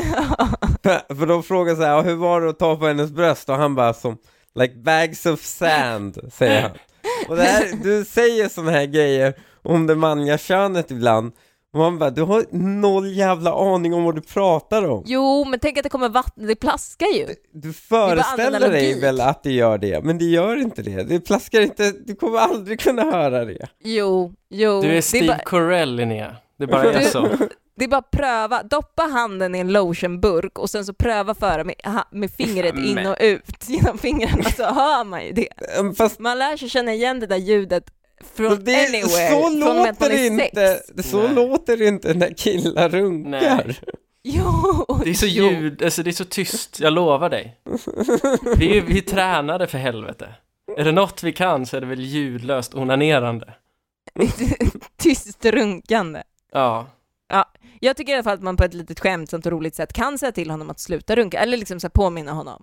för, 0.83 1.15
för 1.15 1.27
de 1.27 1.43
frågar 1.43 1.75
så 1.75 1.83
här, 1.83 1.91
"Ja, 1.91 2.03
hur 2.03 2.15
var 2.15 2.41
det 2.41 2.51
att 2.51 2.59
ta 2.59 2.77
på 2.77 2.87
hennes 2.87 3.11
bröst? 3.11 3.49
Och 3.49 3.57
han 3.57 3.75
bara 3.75 3.95
som, 3.95 4.17
like 4.55 4.75
bags 4.75 5.27
of 5.27 5.41
sand, 5.41 6.19
säger 6.33 6.63
han. 6.63 6.71
Och 7.29 7.37
det 7.37 7.43
här, 7.43 7.71
du 7.83 8.05
säger 8.05 8.49
sådana 8.49 8.71
här 8.71 8.87
grejer 8.87 9.35
om 9.63 9.87
det 9.87 9.95
manliga 9.95 10.39
könet 10.39 10.91
ibland. 10.91 11.33
Och 11.73 11.79
man 11.81 11.99
bara, 11.99 12.11
du 12.11 12.23
har 12.23 12.45
noll 12.81 13.13
jävla 13.17 13.53
aning 13.75 13.95
om 13.95 14.05
vad 14.05 14.15
du 14.15 14.21
pratar 14.21 14.89
om. 14.89 15.03
Jo, 15.07 15.45
men 15.45 15.61
tänk 15.61 15.77
att 15.79 15.83
det 15.83 15.89
kommer 15.89 16.09
vatten, 16.09 16.47
det 16.47 16.55
plaskar 16.55 17.07
ju. 17.07 17.27
Du 17.53 17.73
föreställer 17.73 18.71
dig 18.71 19.01
väl 19.01 19.21
att 19.21 19.43
det 19.43 19.53
gör 19.53 19.79
det, 19.79 20.05
men 20.05 20.19
det 20.19 20.25
gör 20.25 20.57
inte 20.57 20.83
det. 20.83 21.03
Det 21.03 21.21
plaskar 21.21 21.61
inte, 21.61 21.93
du 22.05 22.15
kommer 22.15 22.39
aldrig 22.39 22.81
kunna 22.81 23.03
höra 23.03 23.45
det. 23.45 23.69
Jo, 23.85 24.33
jo. 24.51 24.83
Du 24.83 24.89
är 24.89 24.95
det, 24.95 25.03
Steve 25.03 25.25
är 25.25 25.29
bara, 25.29 25.39
Carell 25.39 25.97
Linnea. 25.97 26.37
Det 26.59 26.67
bara 26.67 26.93
är 26.93 27.01
så. 27.01 27.29
Det 27.77 27.85
är 27.85 27.89
bara 27.89 27.97
att 27.99 28.11
pröva, 28.11 28.63
doppa 28.63 29.03
handen 29.03 29.55
i 29.55 29.59
en 29.59 29.73
lotionburk 29.73 30.59
och 30.59 30.71
sen 30.71 30.85
så 30.85 30.95
pröva 30.95 31.35
föra 31.35 31.65
med, 31.65 31.75
med 32.11 32.31
fingret 32.31 32.75
in 32.79 33.07
och 33.07 33.17
ut 33.21 33.69
genom 33.69 33.99
fingrarna 33.99 34.45
så 34.45 34.65
hör 34.65 35.05
man 35.05 35.25
ju 35.27 35.33
det. 35.33 35.49
Um, 35.79 35.95
Fast 35.95 36.19
Man 36.19 36.39
lär 36.39 36.57
sig 36.57 36.69
känna 36.69 36.93
igen 36.93 37.21
det 37.21 37.27
där 37.27 37.37
ljudet 37.37 37.85
från 38.35 38.65
det, 38.65 38.75
anywhere, 38.87 39.31
så 39.31 39.41
från 39.41 39.61
låter 39.61 40.09
det 40.11 40.27
inte, 40.27 40.83
sex. 40.95 41.11
så 41.11 41.23
Nej. 41.23 41.35
låter 41.35 41.77
det 41.77 41.87
inte 41.87 42.15
när 42.15 42.35
killar 42.35 42.89
runkar. 42.89 43.31
Nej. 43.67 43.79
Jo, 44.27 44.87
Det 45.05 45.11
är 45.11 45.15
så 45.15 45.27
ljud, 45.27 45.83
alltså 45.83 46.03
det 46.03 46.11
är 46.11 46.13
så 46.13 46.25
tyst, 46.25 46.81
jag 46.81 46.93
lovar 46.93 47.31
dig. 47.31 47.61
Vi 48.57 48.81
vi 48.81 49.01
tränade 49.01 49.67
för 49.67 49.79
helvete. 49.79 50.29
Är 50.77 50.85
det 50.85 50.93
något 50.93 51.23
vi 51.23 51.33
kan 51.33 51.67
så 51.67 51.77
är 51.77 51.81
det 51.81 51.87
väl 51.87 52.01
ljudlöst 52.01 52.75
onanerande. 52.75 53.55
Tyst 54.97 55.45
runkande. 55.45 56.23
Ja. 56.53 56.87
Jag 57.81 57.97
tycker 57.97 58.13
i 58.13 58.15
alla 58.15 58.23
fall 58.25 58.35
att 58.35 58.43
man 58.43 58.57
på 58.57 58.65
ett 58.65 58.75
litet 58.75 59.01
skämtsamt 59.01 59.47
och 59.47 59.53
roligt 59.53 59.75
sätt 59.75 59.93
kan 59.93 60.19
säga 60.19 60.33
till 60.33 60.51
honom 60.51 60.71
att 60.71 60.81
sluta 60.81 61.17
runka, 61.17 61.39
eller 61.39 61.57
liksom 61.57 61.81
så 61.81 61.87
här 61.87 61.91
påminna 61.91 62.33
honom. 62.33 62.63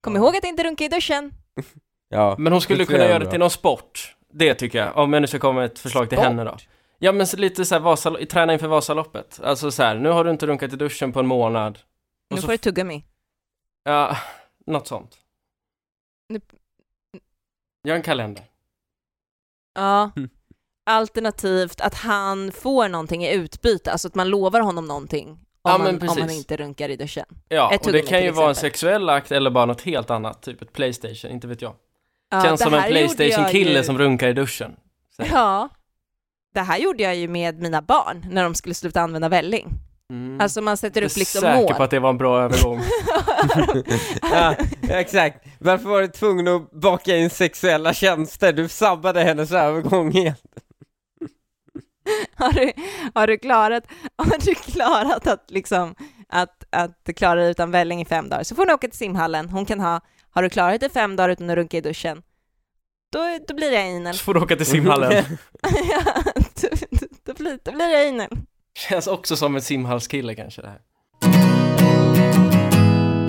Kom 0.00 0.14
Ja. 0.14 0.20
ihåg 0.20 0.36
att 0.36 0.44
inte 0.44 0.62
runka 0.62 0.84
i 0.84 0.88
duschen. 0.88 1.32
Ja, 2.10 2.36
Men 2.38 2.52
hon 2.52 2.60
skulle 2.60 2.84
kunna 2.84 3.04
göra 3.04 3.18
det 3.18 3.30
till 3.30 3.38
någon 3.40 3.50
sport. 3.50 4.16
Det 4.32 4.54
tycker 4.54 4.78
jag, 4.78 4.96
om 4.96 5.12
jag 5.12 5.20
nu 5.20 5.26
ska 5.26 5.38
komma 5.38 5.52
med 5.60 5.64
ett 5.64 5.78
förslag 5.78 6.08
till 6.08 6.18
Sport? 6.18 6.26
henne 6.26 6.44
då. 6.44 6.56
Ja 6.98 7.12
men 7.12 7.26
lite 7.36 7.64
så 7.64 7.74
här 7.74 7.82
Vasalo- 7.82 8.26
träna 8.26 8.52
inför 8.52 8.68
Vasaloppet. 8.68 9.40
Alltså 9.42 9.70
så 9.70 9.82
här, 9.82 9.94
nu 9.98 10.08
har 10.08 10.24
du 10.24 10.30
inte 10.30 10.46
runkat 10.46 10.72
i 10.72 10.76
duschen 10.76 11.12
på 11.12 11.20
en 11.20 11.26
månad. 11.26 11.78
Och 12.30 12.34
Nu 12.34 12.40
så- 12.40 12.46
får 12.46 12.52
du 12.52 12.58
tugga 12.58 12.84
mig. 12.84 13.04
Ja, 13.84 14.16
något 14.66 14.86
sånt. 14.86 15.18
Nu- 16.28 16.40
Gör 17.84 17.94
en 17.96 18.02
kalender. 18.02 18.44
Ja. 19.74 20.10
Mm. 20.16 20.30
Alternativt 20.88 21.80
att 21.80 21.94
han 21.94 22.52
får 22.52 22.88
någonting 22.88 23.24
i 23.24 23.34
utbyte, 23.34 23.92
alltså 23.92 24.08
att 24.08 24.14
man 24.14 24.28
lovar 24.28 24.60
honom 24.60 24.86
någonting 24.86 25.28
om, 25.28 25.38
Ja, 25.62 25.78
man, 25.78 26.08
om 26.08 26.18
han 26.18 26.30
inte 26.30 26.56
runkar 26.56 26.88
i 26.88 26.96
duschen. 26.96 27.24
Ja, 27.48 27.72
Ett 27.72 27.86
och 27.86 27.92
det 27.92 28.02
kan 28.02 28.22
ju 28.22 28.30
vara 28.30 28.48
en 28.48 28.54
sexuell 28.54 29.08
akt 29.10 29.32
eller 29.32 29.50
bara 29.50 29.66
något 29.66 29.80
helt 29.82 30.10
annat, 30.10 30.42
typ 30.42 30.62
ett 30.62 30.72
Playstation, 30.72 31.30
inte 31.30 31.46
vet 31.46 31.62
jag. 31.62 31.74
Ja, 32.30 32.42
Känns 32.44 32.60
som 32.60 32.74
en 32.74 32.80
jag 32.80 32.88
Playstation-kille 32.88 33.78
ju- 33.78 33.84
som 33.84 33.98
runkar 33.98 34.28
i 34.28 34.32
duschen. 34.32 34.76
Ja. 35.16 35.68
Det 36.54 36.60
här 36.60 36.78
gjorde 36.78 37.02
jag 37.02 37.16
ju 37.16 37.28
med 37.28 37.60
mina 37.60 37.82
barn 37.82 38.26
när 38.30 38.42
de 38.44 38.54
skulle 38.54 38.74
sluta 38.74 39.00
använda 39.00 39.28
välling. 39.28 39.68
Mm. 40.10 40.40
Alltså 40.40 40.60
man 40.60 40.76
sätter 40.76 41.00
jag 41.00 41.10
upp 41.10 41.16
är 41.16 41.18
liksom 41.18 41.40
säker 41.40 41.62
mål. 41.62 41.74
på 41.74 41.82
att 41.82 41.90
det 41.90 41.98
var 42.00 42.10
en 42.10 42.18
bra 42.18 42.42
övergång. 42.42 42.82
ja, 44.22 44.54
exakt. 44.88 45.46
Varför 45.58 45.88
var 45.88 46.00
du 46.02 46.08
tvungen 46.08 46.48
att 46.48 46.70
baka 46.70 47.16
in 47.16 47.30
sexuella 47.30 47.94
tjänster? 47.94 48.52
Du 48.52 48.68
sabbade 48.68 49.20
hennes 49.22 49.52
övergång 49.52 50.12
helt. 50.12 50.42
har, 52.34 52.52
du, 52.52 52.72
har, 53.14 53.26
du 53.26 53.38
klarat, 53.38 53.84
har 54.16 54.46
du 54.46 54.54
klarat 54.54 55.26
att, 55.26 55.50
liksom, 55.50 55.94
att, 56.28 56.64
att 56.70 57.08
klara 57.16 57.40
dig 57.40 57.50
utan 57.50 57.70
välling 57.70 58.00
i 58.00 58.04
fem 58.04 58.28
dagar 58.28 58.42
så 58.42 58.54
får 58.54 58.66
du 58.66 58.72
åka 58.72 58.88
till 58.88 58.98
simhallen. 58.98 59.48
Hon 59.48 59.66
kan 59.66 59.80
ha, 59.80 60.00
har 60.30 60.42
du 60.42 60.48
klarat 60.48 60.80
dig 60.80 60.90
fem 60.90 61.16
dagar 61.16 61.28
utan 61.28 61.50
att 61.50 61.56
runka 61.56 61.76
i 61.76 61.80
duschen, 61.80 62.22
då, 63.12 63.38
då 63.48 63.54
blir 63.54 63.70
det 63.70 63.96
anal. 63.96 64.14
Så 64.14 64.24
får 64.24 64.34
du 64.34 64.40
åka 64.40 64.56
till 64.56 64.66
simhallen. 64.66 65.12
Ja, 65.62 66.22
då, 66.60 66.68
då, 67.24 67.34
blir, 67.34 67.58
då 67.62 67.72
blir 67.72 67.88
det 67.88 68.08
anal. 68.08 68.38
Känns 68.74 69.06
också 69.06 69.36
som 69.36 69.56
en 69.56 69.62
simhallskille 69.62 70.34
kanske 70.34 70.62
det 70.62 70.68
här. 70.68 70.80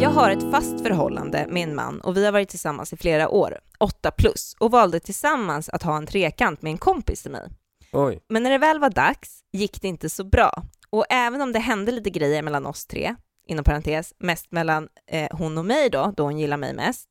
Jag 0.02 0.10
har 0.10 0.32
ett 0.32 0.52
fast 0.52 0.82
förhållande 0.82 1.46
med 1.50 1.64
en 1.64 1.76
man 1.76 2.02
och 2.02 2.18
vi 2.18 2.26
har 2.26 2.32
varit 2.32 2.50
tillsammans 2.50 2.94
i 2.94 2.98
flera 2.98 3.30
år, 3.30 3.60
åtta 3.78 4.12
plus, 4.12 4.56
och 4.60 4.72
valde 4.72 5.00
tillsammans 5.00 5.70
att 5.70 5.84
ha 5.84 5.98
en 5.98 6.08
trekant 6.08 6.62
med 6.62 6.72
en 6.72 6.78
kompis 6.78 7.22
till 7.22 7.32
mig. 7.32 7.50
Oj. 7.92 8.20
Men 8.28 8.44
när 8.44 8.50
det 8.50 8.58
väl 8.58 8.80
var 8.80 8.90
dags 8.90 9.44
gick 9.52 9.82
det 9.82 9.88
inte 9.88 10.10
så 10.10 10.24
bra. 10.24 10.64
Och 10.90 11.06
även 11.10 11.42
om 11.42 11.52
det 11.52 11.60
hände 11.60 11.92
lite 11.92 12.10
grejer 12.10 12.42
mellan 12.42 12.66
oss 12.66 12.86
tre, 12.86 13.16
inom 13.48 13.64
parentes, 13.64 14.14
mest 14.18 14.52
mellan 14.52 14.90
eh, 15.08 15.38
hon 15.38 15.58
och 15.58 15.66
mig 15.66 15.90
då, 15.90 16.14
då 16.18 16.24
hon 16.24 16.40
gillar 16.40 16.58
mig 16.58 16.74
mest, 16.74 17.10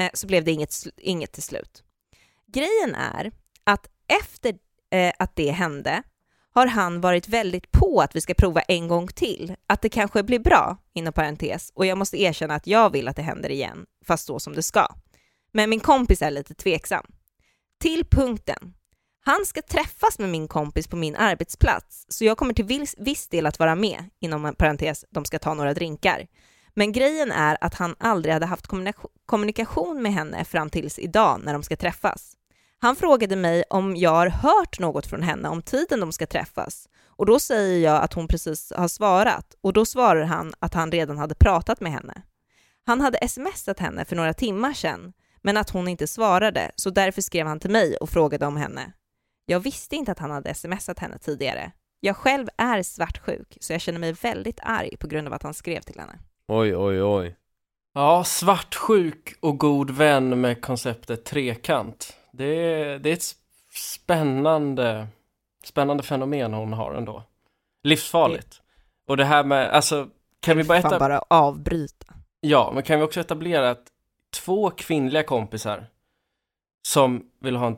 eh, 0.00 0.10
så 0.14 0.26
blev 0.26 0.44
det 0.44 0.50
inget, 0.50 0.74
inget 0.96 1.32
till 1.32 1.42
slut. 1.42 1.82
Grejen 2.46 2.94
är 2.94 3.32
att 3.64 3.88
efter 4.08 4.54
eh, 4.90 5.12
att 5.18 5.36
det 5.36 5.50
hände 5.50 6.02
har 6.50 6.66
han 6.66 7.00
varit 7.00 7.28
väldigt 7.28 7.72
på 7.72 8.00
att 8.00 8.16
vi 8.16 8.20
ska 8.20 8.34
prova 8.34 8.60
en 8.60 8.88
gång 8.88 9.08
till, 9.08 9.56
att 9.66 9.82
det 9.82 9.88
kanske 9.88 10.22
blir 10.22 10.38
bra, 10.38 10.76
inom 10.92 11.12
parentes, 11.12 11.72
och 11.74 11.86
jag 11.86 11.98
måste 11.98 12.22
erkänna 12.22 12.54
att 12.54 12.66
jag 12.66 12.90
vill 12.90 13.08
att 13.08 13.16
det 13.16 13.22
händer 13.22 13.50
igen, 13.50 13.86
fast 14.04 14.26
så 14.26 14.38
som 14.38 14.54
det 14.54 14.62
ska. 14.62 14.88
Men 15.52 15.70
min 15.70 15.80
kompis 15.80 16.22
är 16.22 16.30
lite 16.30 16.54
tveksam. 16.54 17.06
Till 17.80 18.04
punkten. 18.10 18.74
Han 19.26 19.46
ska 19.46 19.62
träffas 19.62 20.18
med 20.18 20.28
min 20.28 20.48
kompis 20.48 20.88
på 20.88 20.96
min 20.96 21.16
arbetsplats, 21.16 22.06
så 22.08 22.24
jag 22.24 22.38
kommer 22.38 22.54
till 22.54 22.64
viss, 22.64 22.94
viss 22.98 23.28
del 23.28 23.46
att 23.46 23.58
vara 23.58 23.74
med, 23.74 24.04
inom 24.20 24.54
parentes, 24.58 25.04
de 25.10 25.24
ska 25.24 25.38
ta 25.38 25.54
några 25.54 25.74
drinkar. 25.74 26.26
Men 26.74 26.92
grejen 26.92 27.32
är 27.32 27.58
att 27.60 27.74
han 27.74 27.94
aldrig 27.98 28.32
hade 28.32 28.46
haft 28.46 28.66
kommunikation- 28.66 29.10
kommunikation 29.26 30.02
med 30.02 30.12
henne 30.12 30.44
fram 30.44 30.70
tills 30.70 30.98
idag 30.98 31.40
när 31.44 31.52
de 31.52 31.62
ska 31.62 31.76
träffas. 31.76 32.36
Han 32.78 32.96
frågade 32.96 33.36
mig 33.36 33.64
om 33.70 33.96
jag 33.96 34.10
har 34.10 34.26
hört 34.26 34.78
något 34.78 35.06
från 35.06 35.22
henne 35.22 35.48
om 35.48 35.62
tiden 35.62 36.00
de 36.00 36.12
ska 36.12 36.26
träffas 36.26 36.88
och 37.06 37.26
då 37.26 37.38
säger 37.38 37.78
jag 37.84 38.02
att 38.02 38.12
hon 38.12 38.28
precis 38.28 38.72
har 38.76 38.88
svarat 38.88 39.54
och 39.60 39.72
då 39.72 39.84
svarar 39.84 40.24
han 40.24 40.52
att 40.58 40.74
han 40.74 40.92
redan 40.92 41.18
hade 41.18 41.34
pratat 41.34 41.80
med 41.80 41.92
henne. 41.92 42.22
Han 42.86 43.00
hade 43.00 43.28
smsat 43.28 43.78
henne 43.78 44.04
för 44.04 44.16
några 44.16 44.34
timmar 44.34 44.72
sedan 44.72 45.12
men 45.42 45.56
att 45.56 45.70
hon 45.70 45.88
inte 45.88 46.06
svarade 46.06 46.70
så 46.76 46.90
därför 46.90 47.22
skrev 47.22 47.46
han 47.46 47.60
till 47.60 47.70
mig 47.70 47.96
och 47.96 48.10
frågade 48.10 48.46
om 48.46 48.56
henne. 48.56 48.92
Jag 49.46 49.60
visste 49.60 49.96
inte 49.96 50.12
att 50.12 50.18
han 50.18 50.30
hade 50.30 50.54
smsat 50.54 50.98
henne 50.98 51.18
tidigare. 51.18 51.72
Jag 52.00 52.16
själv 52.16 52.48
är 52.56 52.82
svartsjuk 52.82 53.56
så 53.60 53.72
jag 53.72 53.80
känner 53.80 53.98
mig 53.98 54.12
väldigt 54.12 54.60
arg 54.62 54.96
på 54.96 55.06
grund 55.06 55.28
av 55.28 55.34
att 55.34 55.42
han 55.42 55.54
skrev 55.54 55.80
till 55.80 56.00
henne. 56.00 56.18
Oj, 56.48 56.76
oj, 56.76 57.02
oj. 57.02 57.36
Ja, 57.94 58.24
svartsjuk 58.24 59.34
och 59.40 59.58
god 59.58 59.90
vän 59.90 60.40
med 60.40 60.62
konceptet 60.62 61.24
trekant. 61.24 62.16
Det 62.32 62.44
är, 62.44 62.98
det 62.98 63.08
är 63.08 63.12
ett 63.12 63.34
spännande, 63.74 65.06
spännande 65.64 66.02
fenomen 66.02 66.54
hon 66.54 66.72
har 66.72 66.94
ändå. 66.94 67.22
Livsfarligt. 67.82 68.60
Och 69.08 69.16
det 69.16 69.24
här 69.24 69.44
med, 69.44 69.70
alltså, 69.70 70.08
kan 70.40 70.56
vi 70.56 70.64
bara, 70.64 70.82
Fan 70.82 70.92
eta- 70.92 70.98
bara 70.98 71.18
avbryta. 71.18 72.06
ja, 72.40 72.70
men 72.74 72.82
kan 72.82 72.98
vi 72.98 73.04
också 73.04 73.20
etablera 73.20 73.70
att 73.70 73.84
två 74.36 74.70
kvinnliga 74.70 75.22
kompisar 75.22 75.86
som 76.88 77.30
vill 77.40 77.56
ha 77.56 77.66
en 77.66 77.76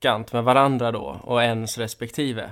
trekant 0.00 0.32
med 0.32 0.44
varandra 0.44 0.92
då 0.92 1.20
och 1.22 1.42
ens 1.42 1.78
respektive. 1.78 2.50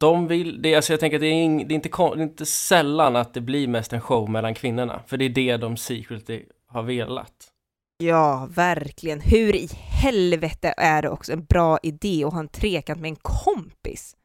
De 0.00 0.26
vill, 0.26 0.62
det, 0.62 0.74
alltså 0.74 0.92
jag 0.92 1.00
tänker 1.00 1.16
att 1.16 1.20
det 1.20 1.26
är, 1.26 1.42
ing, 1.42 1.68
det, 1.68 1.74
är 1.74 1.76
inte, 1.76 1.88
det 1.88 2.02
är 2.02 2.22
inte 2.22 2.46
sällan 2.46 3.16
att 3.16 3.34
det 3.34 3.40
blir 3.40 3.68
mest 3.68 3.92
en 3.92 4.00
show 4.00 4.30
mellan 4.30 4.54
kvinnorna, 4.54 5.02
för 5.06 5.16
det 5.16 5.24
är 5.24 5.28
det 5.28 5.56
de 5.56 5.76
secretly 5.76 6.44
har 6.66 6.82
velat. 6.82 7.52
Ja, 7.98 8.48
verkligen. 8.50 9.20
Hur 9.20 9.56
i 9.56 9.68
helvete 10.02 10.74
är 10.76 11.02
det 11.02 11.08
också 11.08 11.32
en 11.32 11.44
bra 11.44 11.78
idé 11.82 12.24
att 12.24 12.32
ha 12.32 12.40
en 12.40 12.48
trekant 12.48 13.00
med 13.00 13.08
en 13.08 13.16
kompis? 13.16 14.16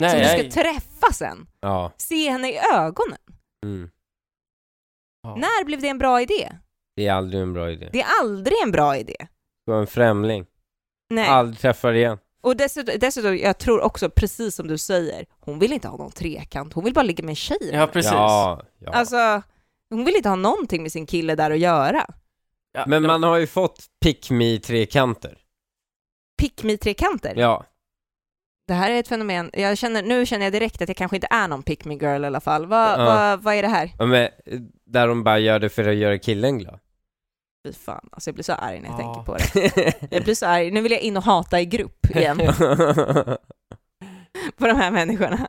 Nej, 0.00 0.10
som 0.10 0.18
du 0.18 0.24
nej. 0.24 0.50
ska 0.50 0.62
träffa 0.62 1.12
sen? 1.12 1.46
Ja. 1.60 1.92
Se 1.96 2.30
henne 2.30 2.48
i 2.48 2.58
ögonen? 2.74 3.18
Mm. 3.64 3.90
Ja. 5.22 5.34
När 5.34 5.64
blev 5.64 5.80
det 5.80 5.88
en 5.88 5.98
bra 5.98 6.20
idé? 6.20 6.52
Det 6.96 7.06
är 7.06 7.12
aldrig 7.12 7.42
en 7.42 7.52
bra 7.52 7.70
idé. 7.70 7.88
Det 7.92 8.02
är 8.02 8.06
aldrig 8.22 8.56
en 8.64 8.72
bra 8.72 8.96
idé. 8.96 9.16
Du 9.66 9.72
var 9.72 9.80
en 9.80 9.86
främling. 9.86 10.46
Nej. 11.14 11.28
Aldrig 11.28 11.58
träffar 11.58 11.92
igen. 11.92 12.18
Och 12.42 12.56
dessutom, 12.56 12.94
dessutom, 13.00 13.36
jag 13.38 13.58
tror 13.58 13.80
också, 13.80 14.10
precis 14.10 14.54
som 14.54 14.68
du 14.68 14.78
säger, 14.78 15.24
hon 15.40 15.58
vill 15.58 15.72
inte 15.72 15.88
ha 15.88 15.96
någon 15.96 16.12
trekant, 16.12 16.72
hon 16.72 16.84
vill 16.84 16.94
bara 16.94 17.02
ligga 17.02 17.24
med 17.24 17.30
en 17.30 17.36
tjej. 17.36 17.70
Ja, 17.72 17.86
precis. 17.86 18.12
Ja, 18.12 18.62
ja. 18.78 18.90
Alltså, 18.92 19.42
hon 19.90 20.04
vill 20.04 20.16
inte 20.16 20.28
ha 20.28 20.36
någonting 20.36 20.82
med 20.82 20.92
sin 20.92 21.06
kille 21.06 21.34
där 21.34 21.50
att 21.50 21.58
göra. 21.58 22.06
Ja, 22.72 22.84
Men 22.86 23.02
man 23.02 23.22
har 23.22 23.36
ju 23.36 23.46
fått 23.46 23.84
pick 24.02 24.30
me 24.30 24.58
trekanter. 24.58 25.38
Pick 26.40 26.62
me 26.62 26.76
trekanter. 26.76 27.34
Ja. 27.36 27.64
Det 28.68 28.74
här 28.74 28.90
är 28.90 28.98
ett 29.00 29.08
fenomen, 29.08 29.50
jag 29.52 29.78
känner, 29.78 30.02
nu 30.02 30.26
känner 30.26 30.46
jag 30.46 30.52
direkt 30.52 30.82
att 30.82 30.88
jag 30.88 30.96
kanske 30.96 31.16
inte 31.16 31.28
är 31.30 31.48
någon 31.48 31.62
pick 31.62 31.84
me 31.84 31.94
girl 31.94 32.24
i 32.24 32.26
alla 32.26 32.40
fall. 32.40 32.66
Vad 32.66 33.00
Ja. 33.00 33.04
vad- 33.04 33.42
vad 33.42 33.54
är 33.54 33.62
det 33.62 33.68
här? 33.68 33.90
ja 33.98 34.06
men, 34.06 34.22
eh, 34.22 34.30
där 34.86 35.08
de 35.08 35.24
bara 35.24 35.38
gör 35.38 35.58
det 35.58 35.68
för 35.68 35.88
att 35.88 35.94
göra 35.96 36.18
killen 36.18 36.58
glad. 36.58 36.78
Fy 37.64 37.72
fan, 37.72 38.08
alltså 38.12 38.30
jag 38.30 38.34
blir 38.34 38.44
så 38.44 38.52
arg 38.52 38.80
när 38.80 38.88
jag 38.88 39.00
Ja. 39.00 39.04
tänker 39.04 39.22
på 39.22 39.36
det. 39.36 39.94
Jag 40.10 40.24
blir 40.24 40.34
så 40.34 40.46
arg, 40.46 40.70
nu 40.70 40.80
vill 40.80 40.92
jag 40.92 41.00
in 41.00 41.16
och 41.16 41.22
hata 41.22 41.60
i 41.60 41.66
grupp 41.66 42.06
igen 42.16 42.36
på 44.56 44.66
de 44.66 44.76
här 44.76 44.90
människorna. 44.90 45.48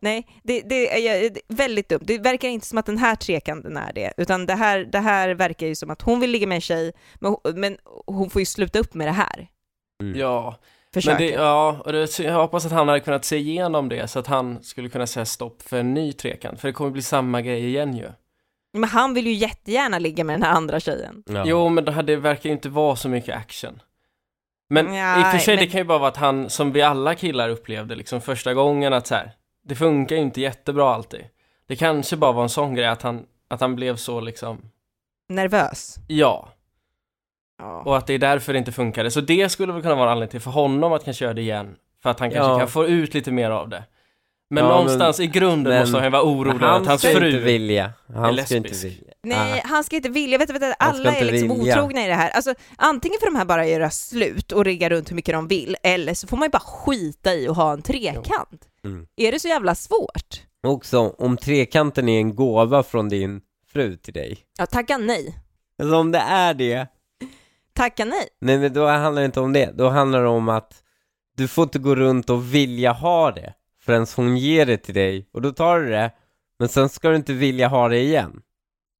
Nej, 0.00 0.26
det, 0.42 0.60
det 0.60 1.06
är 1.06 1.30
det 1.30 1.40
är 1.50 1.54
väldigt 1.56 1.88
dumt. 1.88 2.02
Det 2.04 2.18
verkar 2.18 2.48
inte 2.48 2.66
som 2.66 2.78
att 2.78 2.86
den 2.86 2.98
här 2.98 3.14
trekanten 3.16 3.76
är 3.76 3.92
det, 3.92 4.12
utan 4.16 4.46
det 4.46 4.54
här, 4.54 4.78
det 4.78 4.98
här 4.98 5.28
verkar 5.34 5.66
ju 5.66 5.74
som 5.74 5.90
att 5.90 6.02
hon 6.02 6.20
vill 6.20 6.30
ligga 6.30 6.46
med 6.46 6.54
en 6.56 6.60
tjej, 6.60 6.92
men, 7.14 7.30
hon- 7.44 7.60
men 7.60 7.76
hon 8.06 8.30
får 8.30 8.40
ju 8.40 8.46
sluta 8.46 8.78
upp 8.78 8.94
med 8.94 9.06
det 9.08 9.12
här 9.12 9.48
Mm. 10.02 10.18
Ja, 10.20 10.56
men 11.06 11.16
det, 11.18 11.30
ja, 11.30 11.82
och 11.84 11.92
det, 11.92 12.18
jag 12.18 12.34
hoppas 12.34 12.66
att 12.66 12.72
han 12.72 12.88
hade 12.88 13.00
kunnat 13.00 13.24
se 13.24 13.36
igenom 13.36 13.88
det 13.88 14.08
så 14.08 14.18
att 14.18 14.26
han 14.26 14.62
skulle 14.62 14.88
kunna 14.88 15.06
säga 15.06 15.24
stopp 15.26 15.62
för 15.62 15.78
en 15.80 15.94
ny 15.94 16.12
trekant, 16.12 16.60
för 16.60 16.68
det 16.68 16.72
kommer 16.72 16.90
bli 16.90 17.02
samma 17.02 17.42
grej 17.42 17.66
igen 17.66 17.96
ju. 17.96 18.08
Men 18.74 18.90
han 18.90 19.14
vill 19.14 19.26
ju 19.26 19.32
jättegärna 19.32 19.98
ligga 19.98 20.24
med 20.24 20.34
den 20.34 20.42
här 20.42 20.52
andra 20.52 20.80
tjejen. 20.80 21.22
Ja. 21.26 21.42
Jo, 21.46 21.68
men 21.68 21.84
det, 21.84 21.92
här, 21.92 22.02
det 22.02 22.16
verkar 22.16 22.48
ju 22.50 22.52
inte 22.54 22.68
vara 22.68 22.96
så 22.96 23.08
mycket 23.08 23.36
action. 23.36 23.82
Men 24.68 24.86
Nej, 24.86 25.20
i 25.20 25.22
och 25.24 25.26
för 25.26 25.38
sig, 25.38 25.56
men- 25.56 25.64
det 25.64 25.70
kan 25.70 25.78
ju 25.80 25.84
bara 25.84 25.98
vara 25.98 26.08
att 26.08 26.16
han, 26.16 26.50
som 26.50 26.72
vi 26.72 26.82
alla 26.82 27.14
killar 27.14 27.48
upplevde 27.48 27.94
liksom 27.94 28.20
första 28.20 28.54
gången 28.54 28.92
att 28.92 29.06
så 29.06 29.14
här, 29.14 29.32
det 29.64 29.74
funkar 29.74 30.16
ju 30.16 30.22
inte 30.22 30.40
jättebra 30.40 30.94
alltid. 30.94 31.24
Det 31.68 31.76
kanske 31.76 32.16
bara 32.16 32.32
var 32.32 32.42
en 32.42 32.48
sån 32.48 32.74
grej 32.74 32.86
att 32.86 33.02
han, 33.02 33.26
att 33.48 33.60
han 33.60 33.76
blev 33.76 33.96
så 33.96 34.20
liksom, 34.20 34.58
Nervös. 35.28 35.96
ja, 36.08 36.48
Ja. 37.58 37.82
och 37.82 37.96
att 37.96 38.06
det 38.06 38.14
är 38.14 38.18
därför 38.18 38.52
det 38.52 38.58
inte 38.58 38.72
funkade. 38.72 39.10
Så 39.10 39.20
det 39.20 39.48
skulle 39.48 39.72
väl 39.72 39.82
kunna 39.82 39.94
vara 39.94 40.06
en 40.06 40.12
anledning 40.12 40.30
till 40.30 40.40
för 40.40 40.50
honom 40.50 40.92
att 40.92 41.04
kanske 41.04 41.24
göra 41.24 41.34
det 41.34 41.42
igen, 41.42 41.76
för 42.02 42.10
att 42.10 42.20
han 42.20 42.30
kanske 42.30 42.52
Ja. 42.52 42.58
kan 42.58 42.68
få 42.68 42.86
ut 42.86 43.14
lite 43.14 43.30
mer 43.30 43.50
av 43.50 43.68
det. 43.68 43.84
Men 44.50 44.64
Ja, 44.64 44.70
någonstans 44.70 45.20
i 45.20 45.26
grunden 45.26 45.72
men- 45.72 45.80
måste 45.80 45.96
han 45.96 46.04
ju 46.04 46.10
vara 46.10 46.22
orolig 46.22 46.60
Men 46.60 46.68
han 46.68 46.80
att 46.82 46.88
hans 46.88 47.00
ska 47.02 47.10
fru... 47.12 47.26
inte 47.26 47.38
vilja. 47.44 47.92
Han 48.14 48.36
ska 48.36 48.56
inte 48.56 48.68
lesbisk. 48.68 48.84
vilja. 48.84 49.12
Nej, 49.22 49.62
Ah. 49.64 49.68
han 49.68 49.84
ska 49.84 49.96
inte 49.96 50.08
vilja. 50.08 50.38
Vet 50.38 50.46
du, 50.48 50.52
vet 50.52 50.62
du, 50.62 50.74
alla 50.78 51.14
är 51.16 51.24
liksom 51.24 51.48
vilja. 51.58 51.74
otrogna 51.74 52.04
i 52.04 52.08
det 52.08 52.14
här. 52.14 52.30
Alltså, 52.30 52.54
antingen 52.76 53.20
får 53.20 53.26
de 53.26 53.36
här 53.36 53.44
bara 53.44 53.66
göra 53.66 53.90
slut 53.90 54.52
och 54.52 54.64
rigga 54.64 54.88
runt 54.88 55.10
hur 55.10 55.16
mycket 55.16 55.34
de 55.34 55.48
vill, 55.48 55.76
eller 55.82 56.14
så 56.14 56.26
får 56.26 56.36
man 56.36 56.46
ju 56.46 56.50
bara 56.50 56.58
skita 56.60 57.34
i 57.34 57.48
och 57.48 57.56
ha 57.56 57.72
en 57.72 57.82
trekant. 57.82 58.68
Mm. 58.84 59.06
Är 59.16 59.32
det 59.32 59.40
så 59.40 59.48
jävla 59.48 59.74
svårt? 59.74 60.42
Också, 60.66 61.14
om 61.18 61.36
trekanten 61.36 62.08
är 62.08 62.18
en 62.18 62.34
gåva 62.36 62.82
från 62.82 63.08
din 63.08 63.40
fru 63.72 63.96
till 63.96 64.14
dig. 64.14 64.38
Ja, 64.58 64.66
tacka 64.66 64.98
nej. 64.98 65.38
Alltså 65.82 65.96
om 65.96 66.12
det 66.12 66.18
är 66.18 66.54
det, 66.54 66.86
Tacka 67.74 68.04
nej. 68.04 68.28
nej 68.40 68.58
men 68.58 68.72
då 68.72 68.86
handlar 68.86 69.22
det 69.22 69.26
inte 69.26 69.40
om 69.40 69.52
det. 69.52 69.70
Då 69.74 69.88
handlar 69.88 70.22
det 70.22 70.28
om 70.28 70.48
att 70.48 70.72
du 71.36 71.48
får 71.48 71.62
inte 71.62 71.78
gå 71.78 71.94
runt 71.94 72.30
och 72.30 72.54
vilja 72.54 72.92
ha 72.92 73.30
det 73.30 73.52
förrän 73.86 74.06
hon 74.16 74.36
ger 74.36 74.66
det 74.66 74.76
till 74.76 74.94
dig 74.94 75.28
och 75.32 75.42
då 75.42 75.52
tar 75.52 75.78
du 75.80 75.90
det, 75.90 76.10
men 76.58 76.68
sen 76.68 76.88
ska 76.88 77.08
du 77.08 77.16
inte 77.16 77.32
vilja 77.32 77.68
ha 77.68 77.88
det 77.88 77.98
igen. 77.98 78.40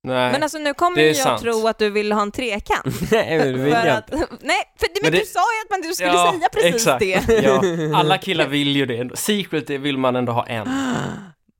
Nej. 0.06 0.32
Men 0.32 0.42
alltså 0.42 0.58
nu 0.58 0.74
kommer 0.74 1.00
ju 1.02 1.06
jag 1.06 1.16
sant. 1.16 1.42
tro 1.42 1.68
att 1.68 1.78
du 1.78 1.90
vill 1.90 2.12
ha 2.12 2.22
en 2.22 2.30
trekant. 2.30 2.84
nej 3.12 3.38
men 3.38 3.46
det 3.52 3.52
vill 3.64 3.72
jag 3.72 3.86
att, 3.88 4.12
inte. 4.12 4.26
nej, 4.40 4.56
för, 4.78 4.86
men, 4.88 4.98
Men 5.02 5.12
det- 5.12 5.18
du 5.18 5.24
sa 5.26 5.40
ju 5.40 5.60
att 5.64 5.70
man, 5.70 5.80
du 5.88 5.94
skulle 5.94 6.08
Ja, 6.12 6.32
säga 6.32 6.48
precis 6.52 6.74
exakt. 6.74 7.00
det. 7.26 7.42
ja, 7.44 7.62
alla 7.98 8.18
killar 8.18 8.46
vill 8.48 8.76
ju 8.76 8.86
det. 8.86 9.16
Secret 9.18 9.70
vill 9.70 9.98
man 9.98 10.16
ändå 10.16 10.32
ha 10.32 10.46
en. 10.46 10.68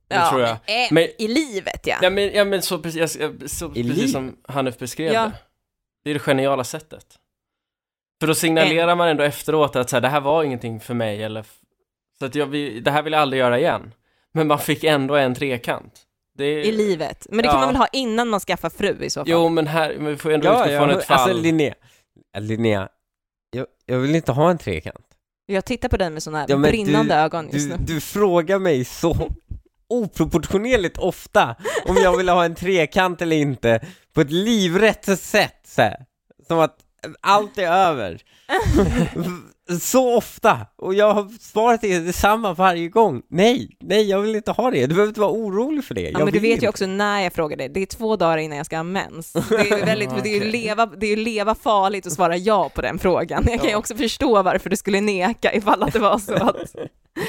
Det 0.07 0.29
tror 0.29 0.41
jag. 0.41 0.49
eh, 0.51 0.87
Men- 0.91 1.07
I 1.17 1.27
livet 1.27 1.87
ja. 1.87 1.95
Ja 2.01 2.09
men, 2.09 2.31
ja, 2.33 2.45
men 2.45 2.61
så, 2.61 2.79
precis, 2.79 3.17
så, 3.57 3.69
precis 3.69 4.11
som 4.11 4.35
Hanif 4.47 4.77
beskrev 4.77 5.13
Ja. 5.13 5.21
det. 5.23 5.31
Det 6.03 6.09
är 6.09 6.13
det 6.13 6.19
geniala 6.19 6.63
sättet. 6.63 7.05
För 8.19 8.27
då 8.27 8.35
signalerar 8.35 8.95
man 8.95 9.07
ändå 9.07 9.23
efteråt 9.23 9.75
att 9.75 9.89
så 9.89 9.95
här, 9.95 10.01
det 10.01 10.07
här 10.09 10.21
var 10.21 10.43
ingenting 10.43 10.79
för 10.79 10.93
mig 10.93 11.23
eller 11.23 11.45
så 12.25 12.29
att 12.29 12.35
jag, 12.35 12.45
vi, 12.47 12.79
det 12.79 12.91
här 12.91 13.01
vill 13.03 13.13
jag 13.13 13.21
aldrig 13.21 13.39
göra 13.39 13.59
igen. 13.59 13.93
Men 14.33 14.47
man 14.47 14.59
fick 14.59 14.83
ändå 14.83 15.15
en 15.15 15.35
trekant. 15.35 15.93
Det 16.37 16.45
I 16.63 16.71
livet. 16.71 17.27
Men 17.29 17.37
det 17.37 17.43
kan 17.43 17.53
Ja. 17.53 17.59
man 17.59 17.67
väl 17.67 17.75
ha 17.75 17.87
innan 17.93 18.27
man 18.29 18.39
skaffar 18.39 18.69
fru 18.69 18.97
i 19.03 19.09
så 19.09 19.19
fall? 19.19 19.29
Jo 19.29 19.49
men 19.49 19.67
här, 19.67 19.95
men 19.97 20.05
vi 20.07 20.17
får 20.17 20.31
ändå 20.33 20.47
Ja, 20.47 20.65
utgå 20.65 20.77
från 20.77 20.89
ja, 20.89 20.97
ett 20.99 21.05
fall. 21.05 21.17
alltså 21.19 21.41
Linnea, 21.41 21.73
Ja, 22.33 22.39
Linnea, 22.39 22.89
jag, 23.51 23.65
jag 23.85 23.97
vill 23.99 24.15
inte 24.15 24.31
ha 24.31 24.49
en 24.51 24.57
trekant. 24.57 25.05
Jag 25.45 25.65
tittar 25.65 25.89
på 25.89 25.97
dig 25.97 26.09
med 26.09 26.23
sådana 26.23 26.39
här 26.39 26.45
Ja, 26.49 26.57
brinnande 26.57 27.13
du- 27.15 27.19
ögon 27.19 27.49
just 27.51 27.69
Du, 27.69 27.77
nu. 27.77 27.83
du 27.85 28.01
frågar 28.01 28.59
mig 28.59 28.85
så 28.85 29.29
oproportionerligt 29.89 30.97
ofta 30.97 31.55
om 31.85 31.95
jag 31.95 32.17
vill 32.17 32.29
ha 32.29 32.45
en 32.45 32.55
trekant 32.55 33.21
eller 33.21 33.35
inte 33.35 33.85
på 34.13 34.21
ett 34.21 34.31
livrätt 34.31 35.19
sätt 35.19 35.59
så 35.67 35.81
här. 35.81 36.05
Som 36.47 36.59
att 36.59 36.75
allt 37.21 37.57
är 37.57 37.67
över. 37.71 38.21
så 39.79 40.17
ofta! 40.17 40.57
Och 40.75 40.93
jag 40.93 41.13
har 41.13 41.29
svarat 41.39 41.83
är 41.83 41.99
detsamma 42.01 42.53
varje 42.53 42.89
gång. 42.89 43.21
Nej, 43.29 43.77
nej 43.79 44.09
jag 44.09 44.21
vill 44.21 44.35
inte 44.35 44.51
ha 44.51 44.71
det. 44.71 44.81
Du 44.81 44.87
behöver 44.87 45.07
inte 45.07 45.19
vara 45.19 45.31
orolig 45.31 45.83
för 45.85 45.95
det. 45.95 46.01
Ja, 46.01 46.09
jag 46.19 46.23
men 46.25 46.33
du 46.33 46.39
vet 46.39 46.63
ju 46.63 46.67
också 46.69 46.85
när 46.85 47.21
jag 47.21 47.33
frågar 47.33 47.57
det. 47.57 47.67
Det 47.67 47.81
är 47.81 47.85
två 47.85 48.15
dagar 48.15 48.37
innan 48.37 48.57
jag 48.57 48.65
ska 48.65 48.75
ha 48.75 48.83
mens. 48.83 49.33
Det 49.33 49.55
är 49.55 49.77
ju 49.79 49.85
väldigt, 49.85 50.09
det 50.23 50.29
är 50.29 50.43
ju 50.43 50.51
leva, 50.51 50.85
det 50.85 51.05
är 51.05 51.09
ju 51.17 51.23
leva 51.23 51.55
farligt 51.55 52.07
att 52.07 52.13
svara 52.13 52.37
ja 52.37 52.69
på 52.75 52.81
den 52.81 52.99
frågan. 52.99 53.43
Jag 53.47 53.59
kan 53.59 53.65
ju 53.65 53.71
Ja. 53.71 53.77
också 53.77 53.95
förstå 53.95 54.41
varför 54.43 54.69
du 54.69 54.75
skulle 54.77 55.01
neka 55.01 55.53
ifall 55.53 55.83
att 55.83 55.93
det 55.93 55.99
var 55.99 56.19
så 56.19 56.33
att, 56.33 56.75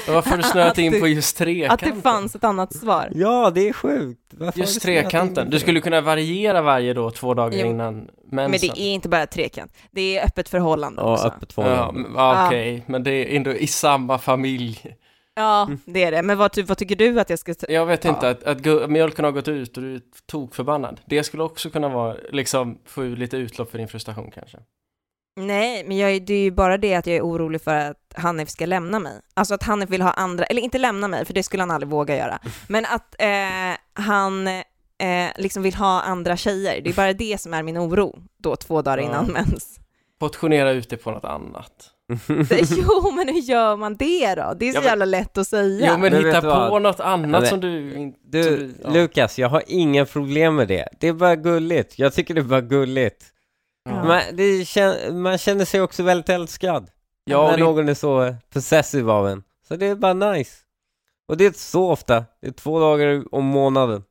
Varför 0.07 0.29
har 0.29 0.37
du 0.37 0.43
snöat 0.43 0.71
Att 0.71 0.77
in 0.77 0.91
det- 0.91 0.99
på 0.99 1.07
just 1.07 1.35
att 1.35 1.45
trekanten? 1.45 1.95
det 1.95 2.01
fanns 2.01 2.35
ett 2.35 2.43
annat 2.43 2.75
svar. 2.75 3.09
Ja, 3.15 3.51
det 3.55 3.69
är 3.69 3.73
sjukt. 3.73 4.21
Varför 4.33 4.45
har 4.45 4.53
Just 4.65 4.73
du 4.73 4.79
snöat 4.79 4.97
in 4.97 5.09
trekanten. 5.09 5.49
Du 5.49 5.59
skulle 5.59 5.79
kunna 5.81 6.01
variera 6.01 6.61
varje 6.61 6.93
då 6.93 7.11
två 7.11 7.33
dagar 7.33 7.59
Jo. 7.59 7.65
innan 7.67 7.95
mensen. 7.95 8.11
Men 8.31 8.51
det 8.51 8.67
är 8.79 8.93
inte 8.93 9.09
bara 9.09 9.27
trekant, 9.27 9.73
det 9.91 10.17
är 10.17 10.25
öppet 10.25 10.49
förhållande 10.49 11.01
Ja, 11.01 11.13
också. 11.13 11.27
öppet 11.27 11.53
Ja, 11.57 11.63
förhållande. 11.63 11.99
men- 12.01 12.11
ja, 12.15 12.47
okej, 12.47 12.83
men 12.87 13.03
det 13.03 13.11
är 13.11 13.35
ändå 13.37 13.51
i 13.53 13.67
samma 13.67 14.17
familj. 14.17 14.95
Ja, 15.35 15.69
det 15.85 16.03
är 16.03 16.11
det. 16.11 16.21
Men 16.21 16.37
vad, 16.37 16.51
ty- 16.51 16.63
vad 16.63 16.77
tycker 16.77 16.95
du 16.95 17.19
att 17.19 17.29
jag 17.29 17.39
ska... 17.39 17.53
Jag 17.69 17.85
vet 17.85 18.03
Ja. 18.03 18.09
inte, 18.09 18.29
att, 18.29 18.43
att 18.43 18.57
gu- 18.57 18.87
mjölken 18.87 19.25
har 19.25 19.31
gått 19.31 19.47
ut 19.47 19.77
och 19.77 19.83
du 19.83 19.95
är 19.95 20.01
tokförbannad. 20.25 20.99
Det 21.05 21.23
skulle 21.23 21.43
också 21.43 21.69
kunna 21.69 21.89
vara, 21.89 22.15
liksom, 22.31 22.77
få 22.85 23.03
ut 23.05 23.19
lite 23.19 23.37
utlopp 23.37 23.71
för 23.71 23.77
din 23.77 23.87
frustration 23.87 24.31
kanske. 24.35 24.57
Nej, 25.37 25.83
men 25.87 25.97
jag, 25.97 26.11
är- 26.11 26.19
det 26.19 26.33
är 26.33 26.39
ju 26.43 26.51
bara 26.51 26.77
det 26.77 26.95
att 26.95 27.07
jag 27.07 27.15
är 27.15 27.21
orolig 27.21 27.61
för 27.61 27.75
att 27.75 27.97
Hanif 28.15 28.49
ska 28.49 28.65
lämna 28.65 28.99
mig. 28.99 29.13
Alltså 29.33 29.53
att 29.53 29.63
Hanif 29.63 29.89
vill 29.89 30.01
ha 30.01 30.11
andra, 30.11 30.43
eller 30.45 30.61
inte 30.61 30.77
lämna 30.77 31.07
mig, 31.07 31.25
för 31.25 31.33
det 31.33 31.43
skulle 31.43 31.63
han 31.63 31.71
aldrig 31.71 31.89
våga 31.89 32.17
göra, 32.17 32.39
men 32.67 32.85
att 32.85 33.15
eh, 33.21 33.77
han 34.03 34.47
eh, 34.47 34.63
liksom 35.37 35.63
vill 35.63 35.75
ha 35.75 36.01
andra 36.01 36.37
tjejer. 36.37 36.81
Det 36.81 36.89
är 36.89 36.93
bara 36.93 37.13
det 37.13 37.41
som 37.41 37.53
är 37.53 37.63
min 37.63 37.77
oro 37.77 38.15
då 38.43 38.55
två 38.55 38.81
dagar 38.81 38.97
Ja. 38.97 39.03
innan 39.03 39.25
mens. 39.25 39.79
Portionera 40.19 40.71
ut 40.71 40.89
det 40.89 40.97
på 40.97 41.11
något 41.11 41.25
annat. 41.25 41.91
Jo, 42.69 43.11
men 43.11 43.27
hur 43.27 43.41
gör 43.41 43.75
man 43.75 43.95
det 43.95 44.35
då? 44.35 44.53
Det 44.59 44.67
är 44.69 44.71
så 44.71 44.77
Ja, 44.77 44.81
men- 44.81 44.83
jävla 44.89 45.05
lätt 45.05 45.37
att 45.37 45.47
säga. 45.47 45.87
Jo 45.91 45.97
men 45.97 46.13
Men 46.13 46.25
hitta 46.25 46.41
du 46.41 46.47
på 46.47 46.47
vad? 46.47 46.81
något 46.81 46.99
annat 46.99 47.29
Men- 47.41 47.45
som 47.49 47.59
du 47.59 47.93
inte... 47.95 48.19
Du, 48.23 48.73
ja. 48.83 48.89
Lukas, 48.89 49.39
jag 49.39 49.49
har 49.49 49.63
inga 49.67 50.05
problem 50.05 50.55
med 50.55 50.67
det. 50.67 50.87
Det 50.99 51.07
är 51.07 51.13
bara 51.13 51.35
gulligt. 51.35 51.99
Jag 51.99 52.13
tycker 52.13 52.33
det 52.33 52.41
är 52.41 52.43
bara 52.43 52.61
gulligt. 52.61 53.25
Ja. 53.87 54.03
Man, 54.03 54.21
det 54.33 54.63
kän- 54.63 55.13
man 55.13 55.37
känner 55.37 55.65
sig 55.65 55.81
också 55.81 56.03
väldigt 56.03 56.29
älskad. 56.29 56.89
Ja, 57.25 57.47
när 57.51 57.57
det, 57.57 57.63
någon 57.63 57.89
är 57.89 57.93
så 57.93 58.35
possessive 58.53 59.11
av 59.11 59.27
en. 59.27 59.43
Så 59.67 59.75
det 59.75 59.85
är 59.85 59.95
bara 59.95 60.13
nice. 60.13 60.55
Och 61.27 61.37
det 61.37 61.45
är 61.45 61.51
så 61.51 61.91
ofta. 61.91 62.25
Det 62.41 62.47
är 62.47 62.51
två 62.51 62.79
dagar 62.79 63.35
om 63.35 63.45
månaden. 63.45 64.03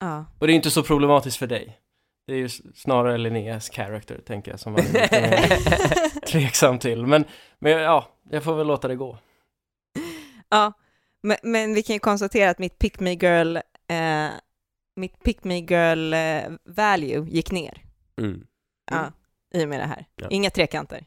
Ja. 0.00 0.24
och 0.38 0.46
det 0.46 0.52
är 0.52 0.54
inte 0.54 0.70
så 0.70 0.82
problematiskt 0.82 1.36
för 1.36 1.46
dig. 1.46 1.78
Det 2.26 2.32
är 2.32 2.36
ju 2.36 2.48
snarare 2.74 3.18
Linneas 3.18 3.70
character, 3.70 4.20
tänker 4.26 4.50
jag, 4.50 4.60
som 4.60 4.72
man 4.72 4.80
är 4.80 4.92
lite 5.02 6.20
tveksam 6.26 6.78
till. 6.78 7.06
Men, 7.06 7.24
men 7.58 7.72
ja, 7.72 8.08
jag 8.30 8.44
får 8.44 8.54
väl 8.54 8.66
låta 8.66 8.88
det 8.88 8.96
gå. 8.96 9.18
Ja, 10.48 10.72
men, 11.22 11.36
men 11.42 11.74
vi 11.74 11.82
kan 11.82 11.94
ju 11.94 12.00
konstatera 12.00 12.50
att 12.50 12.58
mitt 12.58 12.78
pick 12.78 13.00
me 13.00 13.12
girl, 13.12 13.56
eh, 13.88 14.28
mitt 14.96 15.22
pick 15.22 15.44
me 15.44 15.58
girl 15.58 16.14
eh, 16.14 16.52
value 16.64 17.26
gick 17.30 17.50
ner. 17.50 17.82
Mm. 18.20 18.46
Ja, 18.90 19.12
i 19.54 19.64
och 19.64 19.68
med 19.68 19.80
det 19.80 19.86
här. 19.86 20.06
Ja. 20.16 20.26
Inga 20.30 20.50
trekanter. 20.50 21.04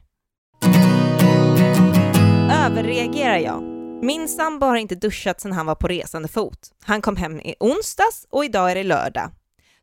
Överreagerar 2.50 3.38
jag? 3.38 3.62
Min 4.02 4.28
sambo 4.28 4.66
har 4.66 4.76
inte 4.76 4.94
duschat 4.94 5.40
sedan 5.40 5.52
han 5.52 5.66
var 5.66 5.74
på 5.74 5.88
resande 5.88 6.28
fot. 6.28 6.72
Han 6.82 7.02
kom 7.02 7.16
hem 7.16 7.40
i 7.40 7.54
onsdags 7.60 8.26
och 8.30 8.44
idag 8.44 8.70
är 8.70 8.74
det 8.74 8.84
lördag. 8.84 9.30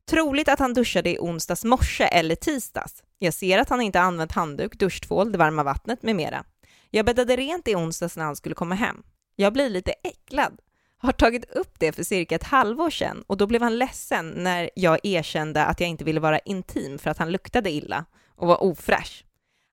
Troligt 0.10 0.50
att 0.50 0.60
han 0.60 0.74
duschade 0.74 1.10
i 1.10 1.18
onsdags 1.20 1.64
morse 1.64 2.04
eller 2.04 2.36
tisdags. 2.36 3.04
Jag 3.20 3.34
ser 3.34 3.60
att 3.60 3.70
han 3.70 3.82
inte 3.82 4.00
använt 4.00 4.32
handduk, 4.32 4.80
duschtvål, 4.80 5.32
det 5.32 5.38
varma 5.38 5.64
vattnet 5.64 6.04
med 6.04 6.16
mera. 6.16 6.44
Jag 6.90 7.06
bäddade 7.06 7.36
rent 7.36 7.68
i 7.68 7.76
onsdags 7.76 8.18
när 8.18 8.26
han 8.26 8.36
skulle 8.36 8.56
komma 8.56 8.76
hem. 8.76 9.04
Jag 9.36 9.54
blir 9.54 9.70
lite 9.70 9.92
äcklad. 9.92 10.60
Har 11.06 11.12
tagit 11.12 11.52
upp 11.52 11.80
det 11.80 11.92
för 11.92 12.04
cirka 12.04 12.36
ett 12.36 12.44
halvår 12.44 12.90
sedan 12.90 13.24
och 13.28 13.38
då 13.38 13.48
blev 13.48 13.62
han 13.62 13.78
ledsen 13.78 14.30
när 14.30 14.70
jag 14.76 15.00
erkände 15.04 15.66
att 15.66 15.80
jag 15.80 15.90
inte 15.90 16.04
ville 16.04 16.20
vara 16.20 16.40
intim 16.40 17.00
för 17.00 17.10
att 17.10 17.18
han 17.18 17.32
luktade 17.32 17.72
illa 17.72 18.06
och 18.36 18.48
var 18.48 18.64
ofräsch. 18.64 19.26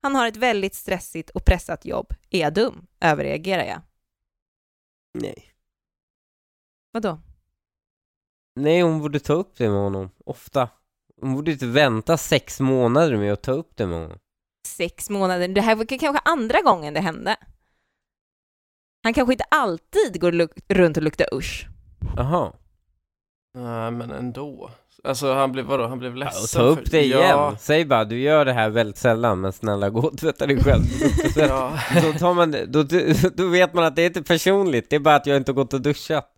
Han 0.03 0.15
har 0.15 0.29
ett 0.29 0.37
väldigt 0.37 0.75
stressigt 0.75 1.31
och 1.31 1.45
pressat 1.45 1.85
jobb. 1.85 2.15
Är 2.31 2.41
jag 2.41 2.55
dum? 2.55 2.87
Överreagerar 3.01 3.65
jag? 3.65 3.81
Nej. 5.15 5.53
Vadå? 6.93 7.21
Nej, 8.55 8.83
hon 8.83 9.01
borde 9.01 9.21
ta 9.21 9.33
upp 9.33 9.57
det 9.57 9.69
med 9.69 9.81
honom. 9.81 10.11
Ofta. 10.25 10.69
Hon 11.21 11.35
borde 11.35 11.53
inte 11.53 11.67
vänta 11.67 12.17
sex 12.17 12.61
månader 12.61 13.17
med 13.17 13.33
att 13.33 13.43
ta 13.43 13.53
upp 13.53 13.77
det 13.77 13.87
med 13.87 14.01
honom. 14.01 14.19
Sex 14.67 15.11
månader? 15.11 15.49
Det 15.49 15.61
här 15.61 15.77
var 15.77 15.85
kanske 15.85 16.23
andra 16.25 16.61
gången 16.61 16.95
det 16.95 17.01
hände. 17.01 17.37
Han 19.03 19.15
kanske 19.15 19.33
inte 19.35 19.45
alltid 19.51 20.21
går 20.21 20.33
luk- 20.33 20.61
runt 20.69 20.97
och 20.97 21.03
luktar 21.03 21.27
usch. 21.35 21.67
Jaha. 22.17 22.53
Nej, 23.59 23.91
men 23.91 24.11
ändå. 24.11 24.71
Alltså 25.05 25.33
han 25.35 25.53
blev, 25.53 25.65
vadå, 25.65 25.87
han 25.87 25.99
blev 25.99 26.13
Ja, 26.13 26.25
ledsen 26.25 26.43
och 26.43 26.67
ta 26.67 26.73
upp 26.81 26.89
för- 26.89 26.97
det 26.97 27.05
igen. 27.05 27.21
Ja, 27.21 27.57
Säg 27.61 27.85
bara, 27.85 28.05
du 28.05 28.21
gör 28.21 28.45
det 28.45 28.53
här 28.53 28.71
väldigt 28.71 28.97
sällan, 28.99 29.41
men 29.41 29.53
snälla 29.53 29.91
gå 29.91 30.01
och 30.01 30.19
tvätta 30.19 30.47
dig 30.47 30.63
själv. 30.65 30.83
ja. 31.37 31.79
då, 32.03 32.19
tar 32.19 32.35
man, 32.35 32.55
då, 32.69 32.83
då 33.35 33.49
vet 33.49 33.75
man 33.75 33.85
att 33.85 33.97
det 33.97 34.03
är 34.03 34.07
inte 34.07 34.23
personligt, 34.23 34.91
det 34.91 34.97
är 34.97 35.01
bara 35.01 35.15
att 35.17 35.27
jag 35.27 35.37
inte 35.37 35.51
har 35.53 35.55
gått 35.55 35.75
och 35.75 35.81
duschat. 35.83 36.29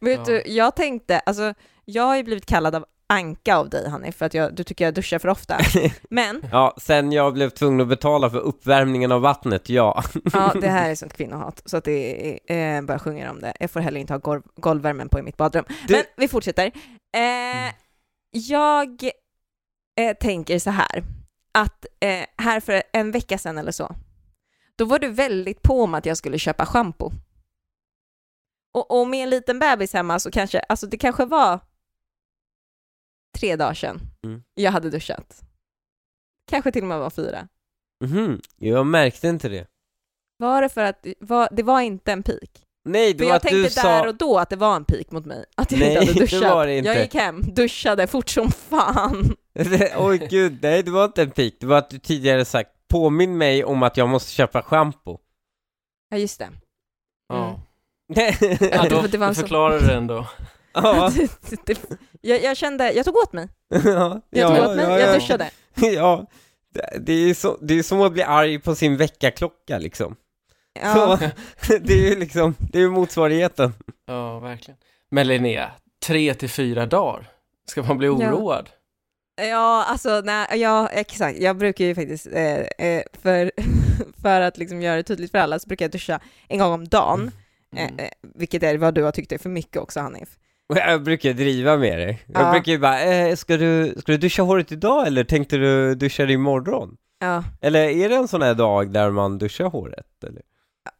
Vet 0.00 0.18
Ja. 0.18 0.24
du, 0.24 0.42
jag 0.46 0.76
tänkte, 0.76 1.18
alltså 1.18 1.54
jag 1.84 2.02
har 2.02 2.16
ju 2.16 2.22
blivit 2.22 2.46
kallad 2.46 2.74
av 2.74 2.84
Anka 3.08 3.56
av 3.56 3.68
dig 3.70 3.88
Hanif, 3.88 4.16
för 4.16 4.26
att 4.26 4.34
jag, 4.34 4.54
du 4.54 4.64
tycker 4.64 4.84
jag 4.84 4.94
duschar 4.94 5.18
för 5.18 5.28
ofta. 5.28 5.58
Men, 6.10 6.42
Ja, 6.52 6.74
sen 6.80 7.12
jag 7.12 7.32
blev 7.34 7.50
tvungen 7.50 7.80
att 7.80 7.88
betala 7.88 8.30
för 8.30 8.38
uppvärmningen 8.38 9.12
av 9.12 9.20
vattnet, 9.20 9.68
ja. 9.68 10.02
ja 10.32 10.52
det 10.60 10.68
här 10.68 10.90
är 10.90 10.94
sånt 10.94 11.12
kvinnohat, 11.12 11.62
så 11.64 11.76
att 11.76 11.84
det 11.84 12.38
är, 12.52 12.76
eh, 12.76 12.82
bara 12.82 12.98
sjunger 12.98 13.30
om 13.30 13.40
det. 13.40 13.52
Jag 13.60 13.70
får 13.70 13.80
heller 13.80 14.00
inte 14.00 14.12
ha 14.12 14.18
golv, 14.18 14.42
golvvärmen 14.56 15.08
på 15.08 15.18
i 15.18 15.22
mitt 15.22 15.36
badrum. 15.36 15.64
Du- 15.88 15.94
Men 15.94 16.04
vi 16.16 16.28
fortsätter. 16.28 16.66
Eh, 17.16 17.72
jag 18.30 19.04
eh, 20.00 20.16
tänker 20.20 20.58
så 20.58 20.70
här, 20.70 21.04
att 21.54 21.86
eh, 22.00 22.26
här 22.38 22.60
för 22.60 22.82
en 22.92 23.10
vecka 23.10 23.38
sedan 23.38 23.58
eller 23.58 23.72
så, 23.72 23.94
då 24.76 24.84
var 24.84 24.98
du 24.98 25.08
väldigt 25.08 25.62
på 25.62 25.82
om 25.82 25.94
att 25.94 26.06
jag 26.06 26.16
skulle 26.16 26.38
köpa 26.38 26.66
schampo. 26.66 27.10
Och, 28.74 29.00
och 29.00 29.08
med 29.08 29.22
en 29.22 29.30
liten 29.30 29.58
bebis 29.58 29.92
hemma 29.92 30.18
så 30.18 30.30
kanske, 30.30 30.60
alltså 30.60 30.86
det 30.86 30.96
kanske 30.96 31.24
var 31.24 31.60
tre 33.36 33.56
dagar 33.56 33.74
sedan 33.74 34.00
Mm. 34.24 34.42
jag 34.54 34.72
hade 34.72 34.90
duschat. 34.90 35.42
Kanske 36.50 36.72
till 36.72 36.82
och 36.82 36.88
med 36.88 36.98
var 36.98 37.10
fyra. 37.10 37.48
Mhm, 38.04 38.40
jag 38.56 38.86
märkte 38.86 39.28
inte 39.28 39.48
det. 39.48 39.66
Var 40.38 40.62
det 40.62 40.68
för 40.68 40.84
att, 40.84 41.06
var, 41.20 41.48
det 41.52 41.62
var 41.62 41.80
inte 41.80 42.12
en 42.12 42.22
pik? 42.22 42.62
Nej, 42.84 43.12
det 43.12 43.18
För 43.18 43.24
var 43.24 43.30
jag 43.30 43.36
att 43.36 43.42
du 43.42 43.62
tänkte 43.62 43.82
där 43.82 44.02
sa... 44.02 44.08
och 44.08 44.14
då 44.14 44.38
att 44.38 44.50
det 44.50 44.56
var 44.56 44.76
en 44.76 44.84
pik 44.84 45.10
mot 45.10 45.24
mig, 45.24 45.44
att 45.56 45.72
jag 45.72 45.78
Nej, 45.80 45.88
inte 45.90 46.00
hade 46.00 46.12
det 46.18 46.20
duschat. 46.20 46.42
var 46.42 46.66
det 46.66 46.76
inte. 46.78 46.88
Jag 46.90 47.02
gick 47.02 47.14
hem, 47.14 47.42
duschade 47.42 48.06
fort 48.06 48.28
som 48.28 48.50
fan. 48.50 49.36
Oj 49.96 50.26
gud, 50.30 50.58
nej 50.62 50.82
det 50.82 50.90
var 50.90 51.04
inte 51.04 51.22
en 51.22 51.30
pik, 51.30 51.56
det 51.60 51.66
var 51.66 51.78
att 51.78 51.90
du 51.90 51.98
tidigare 51.98 52.44
sagt 52.44 52.70
påminn 52.88 53.38
mig 53.38 53.64
om 53.64 53.82
att 53.82 53.96
jag 53.96 54.08
måste 54.08 54.30
köpa 54.32 54.62
schampo. 54.62 55.18
Ja, 56.08 56.16
just 56.16 56.38
det. 56.38 56.48
ja. 57.28 57.60
Ja, 58.14 58.32
ja 58.60 58.82
det 58.82 58.88
då, 58.88 58.96
var- 59.00 59.08
det 59.08 59.18
var 59.18 59.28
då 59.28 59.34
så- 59.34 59.40
förklarar 59.40 59.80
det 59.80 59.94
ändå. 59.94 60.26
ja, 60.82 61.12
jag, 62.20 62.42
jag 62.42 62.56
kände, 62.56 62.92
jag 62.92 63.04
tog 63.04 63.16
åt 63.16 63.32
mig. 63.32 63.48
ja, 63.84 64.20
Jag 64.30 64.56
tog 64.56 64.66
åt 64.68 64.76
mig, 64.76 64.84
ja, 64.84 64.98
jag 65.00 65.08
ja. 65.08 65.14
duschade. 65.14 65.50
Ja, 65.74 66.26
det- 66.74 66.98
det 67.00 67.12
är, 67.12 67.34
så, 67.34 67.58
det 67.62 67.78
är 67.78 67.82
som 67.82 68.00
att 68.02 68.12
bli 68.12 68.22
arg 68.22 68.58
på 68.58 68.74
sin 68.74 68.96
väckarklocka 68.96 69.78
liksom. 69.78 70.16
Ja, 70.82 71.18
Så, 71.62 71.78
det 71.80 71.92
är 71.94 72.10
ju 72.10 72.16
liksom, 72.18 72.54
det 72.58 72.78
är 72.78 72.82
ju 72.82 72.90
motsvarigheten. 72.90 73.74
Ja, 74.06 74.38
verkligen. 74.38 74.78
Men 75.10 75.28
Linnea, 75.28 75.70
tre 76.06 76.34
till 76.34 76.50
fyra 76.50 76.86
dagar? 76.86 77.28
Ska 77.68 77.82
man 77.82 77.98
bli 77.98 78.06
Ja. 78.06 78.12
oroad? 78.14 78.70
ja 79.40 79.84
alltså 79.84 80.20
nej, 80.24 80.46
ja 80.54 80.88
exakt. 80.88 81.38
Jag 81.38 81.56
brukar 81.56 81.84
ju 81.84 81.94
faktiskt, 81.94 82.26
eh, 82.32 82.56
eh, 82.60 83.02
för, 83.22 83.52
för 84.22 84.40
att 84.40 84.58
liksom 84.58 84.82
göra 84.82 84.96
det 84.96 85.02
tydligt 85.02 85.30
för 85.30 85.38
alla, 85.38 85.58
så 85.58 85.68
brukar 85.68 85.84
jag 85.84 85.92
duscha 85.92 86.20
en 86.48 86.58
gång 86.58 86.72
om 86.72 86.88
dagen. 86.88 87.30
Mm. 87.76 87.94
Eh, 87.98 88.04
eh, 88.04 88.10
vilket 88.34 88.62
är 88.62 88.78
vad 88.78 88.94
du 88.94 89.02
har 89.02 89.12
tyckt 89.12 89.32
är 89.32 89.38
för 89.38 89.48
mycket 89.50 89.76
också 89.82 90.00
Hanif. 90.00 90.28
Jag 90.74 91.02
brukar 91.02 91.32
driva 91.32 91.76
med 91.76 91.98
dig. 91.98 92.22
Jag 92.26 92.42
Ja. 92.42 92.50
brukar 92.52 92.72
ju 92.72 92.78
bara, 92.78 93.02
eh, 93.04 93.36
ska, 93.36 93.56
du, 93.56 93.94
ska 93.98 94.12
du 94.12 94.18
duscha 94.18 94.42
håret 94.42 94.72
idag 94.72 95.06
eller 95.06 95.24
tänkte 95.24 95.56
du 95.56 95.94
duscha 95.94 96.26
det 96.26 96.32
imorgon? 96.32 96.96
Ja, 97.18 97.44
Eller 97.60 97.80
är 97.88 98.08
det 98.08 98.14
en 98.16 98.28
sån 98.28 98.42
här 98.42 98.54
dag 98.54 98.92
där 98.92 99.10
man 99.10 99.38
duschar 99.38 99.64
håret? 99.64 100.24
Eller? 100.26 100.42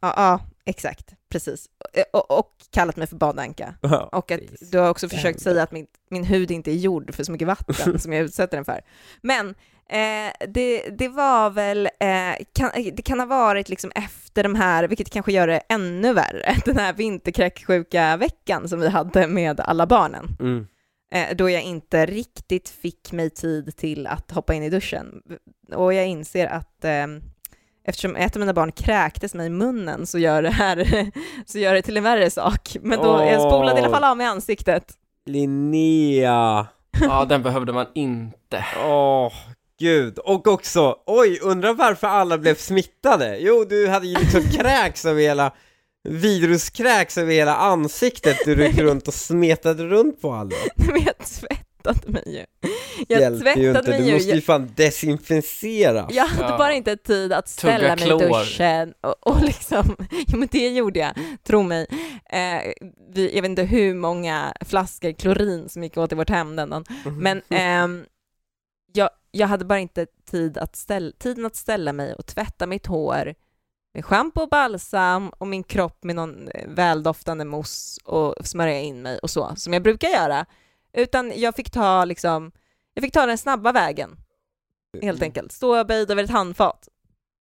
ja, 0.01 0.13
ja 0.17 0.39
exakt, 0.65 1.13
precis. 1.31 1.65
Eh, 1.93 2.03
Och, 2.13 2.39
och 2.39 2.51
kallat 2.73 2.95
mig 2.95 3.07
för 3.07 3.15
badanka. 3.15 3.73
Ja, 3.81 4.09
Och 4.11 4.31
att 4.31 4.39
du 4.71 4.77
har 4.77 4.89
också 4.89 5.09
försökt 5.09 5.41
säga 5.41 5.63
att 5.63 5.71
min, 5.71 5.85
min 6.09 6.23
hud 6.23 6.51
inte 6.51 6.71
är 6.71 6.75
gjord 6.75 7.13
för 7.15 7.23
så 7.23 7.31
mycket 7.31 7.47
vatten 7.47 7.99
som 7.99 8.13
jag 8.13 8.23
utsätter 8.23 8.57
den 8.57 8.65
för. 8.65 8.81
Men 9.21 9.55
eh, 9.89 10.47
det, 10.47 10.89
det 10.97 11.07
var 11.07 11.49
väl, 11.49 11.85
eh, 11.85 12.45
kan, 12.53 12.71
det 12.93 13.01
kan 13.01 13.19
ha 13.19 13.25
varit 13.25 13.69
liksom 13.69 13.91
efter 13.95 14.43
de 14.43 14.55
här, 14.55 14.87
vilket 14.87 15.09
kanske 15.09 15.31
gör 15.31 15.47
det 15.47 15.61
ännu 15.69 16.13
värre, 16.13 16.55
den 16.65 16.77
här 16.77 16.93
vinterkräksjuka 16.93 18.17
veckan 18.17 18.69
som 18.69 18.79
vi 18.79 18.89
hade 18.89 19.27
med 19.27 19.59
alla 19.59 19.85
barnen. 19.87 20.27
Mm. 20.39 20.67
Eh, 21.11 21.35
då 21.35 21.49
jag 21.49 21.63
inte 21.63 22.05
riktigt 22.05 22.69
fick 22.69 23.11
mig 23.11 23.29
tid 23.29 23.77
till 23.77 24.07
att 24.07 24.31
hoppa 24.31 24.53
in 24.53 24.63
i 24.63 24.69
duschen. 24.69 25.21
Och 25.73 25.93
jag 25.93 26.07
inser 26.07 26.47
att 26.47 26.85
eh, 26.85 27.07
eftersom 27.85 28.15
ett 28.15 28.35
av 28.35 28.39
mina 28.39 28.53
barn 28.53 28.71
kräktes 28.71 29.33
mig 29.33 29.47
i 29.47 29.49
munnen 29.49 30.05
så 30.07 30.19
gör 30.19 30.41
det 30.41 30.49
här 30.49 30.87
så 31.45 31.59
gör 31.59 31.73
det 31.73 31.81
till 31.81 31.97
en 31.97 32.03
värre 32.03 32.29
sak. 32.29 32.77
Men 32.81 32.99
då, 32.99 33.23
jag 33.23 33.41
spolade 33.41 33.79
i 33.79 33.83
alla 33.83 33.93
fall 33.93 34.03
av 34.03 34.17
mig 34.17 34.27
ansiktet. 34.27 34.93
Linnea! 35.25 36.67
Ja, 37.01 37.25
den 37.25 37.43
behövde 37.43 37.73
man 37.73 37.85
inte. 37.95 38.65
Åh, 38.85 39.33
gud. 39.79 40.19
Och 40.19 40.47
också, 40.47 40.95
oj, 41.05 41.39
undrar 41.41 41.73
varför 41.73 42.07
alla 42.07 42.37
blev 42.37 42.55
smittade? 42.55 43.37
Jo, 43.39 43.65
du 43.69 43.87
hade 43.87 44.07
ju 44.07 44.15
liksom 44.19 44.41
kräks 44.57 45.05
över 45.05 45.21
hela, 45.21 45.51
viruskräks 46.09 47.17
över 47.17 47.33
hela 47.33 47.55
ansiktet. 47.55 48.37
Du 48.45 48.65
gick 48.67 48.77
runt 48.77 49.07
och 49.07 49.13
smetade 49.13 49.83
runt 49.83 50.21
på 50.21 50.31
alla. 50.33 50.55
Men 50.75 51.03
jag 51.05 51.17
tvättade 51.17 52.11
mig 52.11 52.23
ju. 52.25 52.69
Jag 53.07 53.21
Hjälper 53.21 53.45
ju 53.57 53.67
inte, 53.67 53.81
tvättade 53.81 53.89
mig 53.89 53.99
du 54.01 54.05
ju. 54.07 54.13
måste 54.13 54.29
ju 54.29 54.35
Jag, 54.35 54.43
fan 54.43 54.71
desinficera. 54.75 56.07
jag 56.11 56.25
hade 56.25 56.49
Ja. 56.51 56.57
bara 56.57 56.73
inte 56.73 56.97
tid 56.97 57.33
att 57.33 57.49
ställa 57.49 57.95
mig 57.95 58.03
i 58.05 58.07
klor. 58.07 58.19
duschen 58.19 58.93
och, 59.01 59.27
och 59.27 59.41
liksom, 59.43 59.95
jo 60.27 60.37
men 60.37 60.47
det 60.51 60.69
gjorde 60.69 60.99
jag, 60.99 61.11
tro 61.47 61.63
mig. 61.63 61.87
Eh, 62.29 62.71
vi, 63.13 63.31
jag 63.35 63.41
vet 63.41 63.49
inte 63.49 63.63
hur 63.63 63.93
många 63.93 64.53
flaskor 64.65 65.11
klorin 65.11 65.69
som 65.69 65.83
gick 65.83 65.97
åt 65.97 66.11
i 66.11 66.15
vårt 66.15 66.29
hem 66.29 66.55
den 66.55 66.69
dagen. 66.69 66.85
Men 67.19 67.41
ehm, 67.49 68.03
jag, 69.37 69.47
hade 69.47 69.65
bara 69.65 69.79
inte 69.79 70.05
tid 70.05 70.57
att 70.57 70.75
ställa, 70.75 71.11
tiden 71.17 71.45
att 71.45 71.55
ställa 71.55 71.93
mig 71.93 72.13
och 72.13 72.25
tvätta 72.25 72.67
mitt 72.67 72.85
hår 72.85 73.35
med 73.93 74.05
schampo 74.05 74.41
och 74.41 74.49
balsam 74.49 75.29
och 75.29 75.47
min 75.47 75.63
kropp 75.63 76.03
med 76.03 76.15
någon 76.15 76.47
eh, 76.47 76.67
väldoftande 76.67 77.45
mousse 77.45 78.01
och 78.05 78.47
smörja 78.47 78.81
in 78.81 79.01
mig 79.01 79.19
och 79.19 79.29
så, 79.29 79.53
som 79.55 79.73
jag 79.73 79.83
brukar 79.83 80.07
göra. 80.07 80.45
Utan 80.93 81.33
jag 81.35 81.55
fick 81.55 81.69
ta 81.69 82.05
liksom, 82.05 82.51
jag 82.93 83.03
fick 83.03 83.13
ta 83.13 83.25
den 83.25 83.37
snabba 83.37 83.71
vägen, 83.71 84.17
helt 85.01 85.21
enkelt. 85.21 85.51
Stå 85.51 85.83
böjd 85.83 86.11
över 86.11 86.23
ett 86.23 86.29
handfat. 86.29 86.89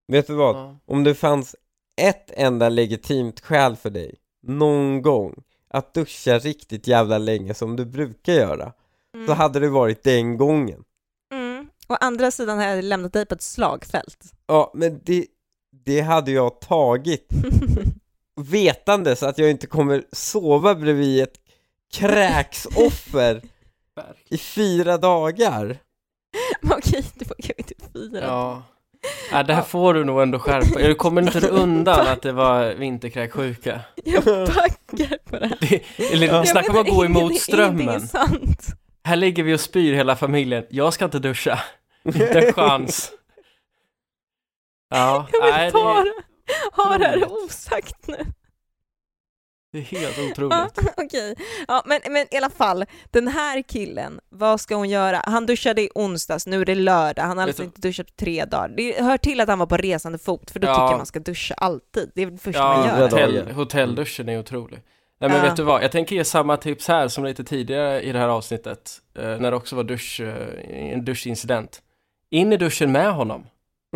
Vet 0.08 0.26
du 0.26 0.34
vad? 0.34 0.56
Ja. 0.56 0.78
Om 0.86 1.04
det 1.04 1.14
fanns 1.14 1.56
ett 2.00 2.30
enda 2.30 2.68
legitimt 2.68 3.40
skäl 3.40 3.76
för 3.76 3.90
dig, 3.90 4.14
någon 4.42 5.02
gång, 5.02 5.42
att 5.68 5.94
duscha 5.94 6.38
riktigt 6.38 6.86
jävla 6.86 7.18
länge 7.18 7.54
som 7.54 7.76
du 7.76 7.84
brukar 7.84 8.32
göra, 8.32 8.72
så 9.26 9.32
hade 9.32 9.60
det 9.60 9.68
varit 9.68 10.02
den 10.02 10.36
gången. 10.36 10.84
Å 11.88 11.94
andra 12.00 12.30
sidan 12.30 12.58
har 12.58 12.64
jag 12.66 12.84
lämnat 12.84 13.12
dig 13.12 13.26
på 13.26 13.34
ett 13.34 13.42
slagfält. 13.42 14.18
Ja, 14.46 14.70
men 14.74 15.00
det, 15.04 15.26
det 15.84 16.00
hade 16.00 16.30
jag 16.30 16.60
tagit 16.60 17.28
vetandes 18.40 19.22
att 19.22 19.38
jag 19.38 19.50
inte 19.50 19.66
kommer 19.66 20.04
sova 20.12 20.74
bredvid 20.74 21.22
ett 21.22 21.34
kräksoffer 21.94 23.42
i 24.28 24.38
fyra 24.38 24.98
dagar. 24.98 25.78
Men 26.60 26.72
Okej, 26.78 27.04
det 27.14 27.28
var 27.28 27.36
kanske 27.36 27.54
inte 27.58 27.74
fyra. 27.92 28.20
Ja. 28.26 28.62
ja, 29.32 29.42
det 29.42 29.54
här 29.54 29.62
får 29.62 29.94
du 29.94 30.04
nog 30.04 30.22
ändå 30.22 30.38
skärpa 30.38 30.78
Du 30.78 30.94
kommer 30.94 31.22
inte 31.22 31.48
undan 31.48 32.06
att 32.06 32.22
det 32.22 32.32
var 32.32 32.74
vinterkräksjuka. 32.74 33.80
Jag 34.04 34.24
backar 34.24 35.18
på 35.30 35.38
det 35.38 35.46
här. 35.46 35.58
Det, 35.60 36.12
eller 36.12 36.26
Ja. 36.26 36.44
snacka 36.44 36.72
om 36.72 36.78
att 36.78 36.88
gå 36.88 37.04
emot 37.04 37.22
ingenting- 37.32 37.54
Ingenting 37.58 37.88
är 37.88 37.98
strömmen. 37.98 38.08
sant. 38.08 38.66
Här 39.06 39.16
ligger 39.16 39.42
vi 39.42 39.54
och 39.54 39.60
spyr 39.60 39.94
hela 39.94 40.16
familjen. 40.16 40.66
Jag 40.70 40.92
ska 40.92 41.04
inte 41.04 41.18
duscha. 41.18 41.60
Inte 42.04 42.40
en 42.40 42.52
chans. 42.52 43.12
Ja, 44.90 45.26
Jag 45.32 45.42
vill 45.44 45.52
nej, 45.54 45.70
ta 45.72 46.04
det. 46.04 46.12
Ha 46.82 46.98
det 46.98 47.04
här 47.06 47.32
osagt 47.32 48.06
nu. 48.08 48.16
det 49.72 49.78
är 49.78 49.82
helt 49.82 50.18
Ja, 50.18 50.30
otroligt. 50.30 50.92
Okej, 50.96 51.36
ja, 51.68 51.82
men, 51.86 52.00
men 52.10 52.26
i 52.30 52.36
alla 52.36 52.50
fall, 52.50 52.84
den 53.10 53.28
här 53.28 53.62
killen, 53.62 54.20
vad 54.28 54.60
ska 54.60 54.74
hon 54.76 54.88
göra? 54.88 55.22
Han 55.24 55.46
duschade 55.46 55.82
i 55.82 55.88
onsdags, 55.94 56.46
nu 56.46 56.60
är 56.60 56.64
det 56.64 56.74
lördag, 56.74 57.22
han 57.22 57.38
har 57.38 57.46
alltså 57.46 57.62
du- 57.62 57.66
inte 57.66 57.80
duschat 57.80 58.06
på 58.06 58.12
tre 58.24 58.44
dagar. 58.44 58.68
Det 58.76 59.02
hör 59.02 59.16
till 59.18 59.40
att 59.40 59.48
han 59.48 59.58
var 59.58 59.66
på 59.66 59.76
resande 59.76 60.18
fot, 60.18 60.50
för 60.50 60.60
då 60.60 60.66
Ja. 60.68 60.74
tycker 60.74 60.84
jag 60.90 60.96
man 60.96 61.06
ska 61.06 61.18
duscha 61.20 61.54
alltid. 61.54 62.10
Det 62.14 62.22
är 62.22 62.26
det 62.30 62.38
första 62.38 62.60
Ja, 62.60 62.76
man 62.76 62.86
gör. 62.86 63.08
hotell, 63.10 63.50
hotellduschen 63.50 64.28
är 64.28 64.38
otrolig. 64.38 64.82
Nej 65.20 65.30
men 65.30 65.38
Ja. 65.38 65.42
vet 65.44 65.56
du 65.56 65.62
vad, 65.62 65.84
jag 65.84 65.92
tänker 65.92 66.16
ge 66.16 66.24
samma 66.24 66.56
tips 66.56 66.88
här 66.88 67.08
som 67.08 67.24
lite 67.24 67.44
tidigare 67.44 68.02
i 68.02 68.12
det 68.12 68.18
här 68.18 68.28
avsnittet, 68.28 68.90
eh, 69.18 69.22
när 69.24 69.50
det 69.50 69.56
också 69.56 69.76
var 69.76 69.84
dusch, 69.84 70.20
eh, 70.20 70.92
en 70.92 71.04
duschincident. 71.04 71.82
In 72.30 72.52
i 72.52 72.56
duschen 72.56 72.92
med 72.92 73.12
honom. 73.14 73.46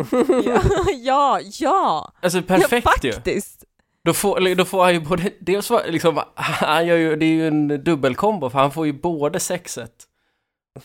Ja, 0.45 0.61
ja, 1.03 1.39
ja, 1.59 2.11
Alltså 2.21 2.41
perfekt 2.41 2.87
ja 3.03 3.07
ju. 3.09 3.11
faktiskt. 3.13 3.63
Då 4.03 4.13
får, 4.13 4.55
då 4.55 4.65
får 4.65 4.83
han 4.83 4.93
ju 4.93 4.99
både, 4.99 5.31
dels 5.39 5.69
var, 5.69 5.83
liksom, 5.87 6.21
han 6.35 6.87
gör 6.87 6.97
ju, 6.97 7.15
det 7.15 7.25
är 7.25 7.29
ju 7.33 7.47
en 7.47 7.67
dubbelkombo 7.83 8.49
för 8.49 8.59
han 8.59 8.71
får 8.71 8.85
ju 8.85 8.93
både 8.93 9.39
sexet 9.39 9.91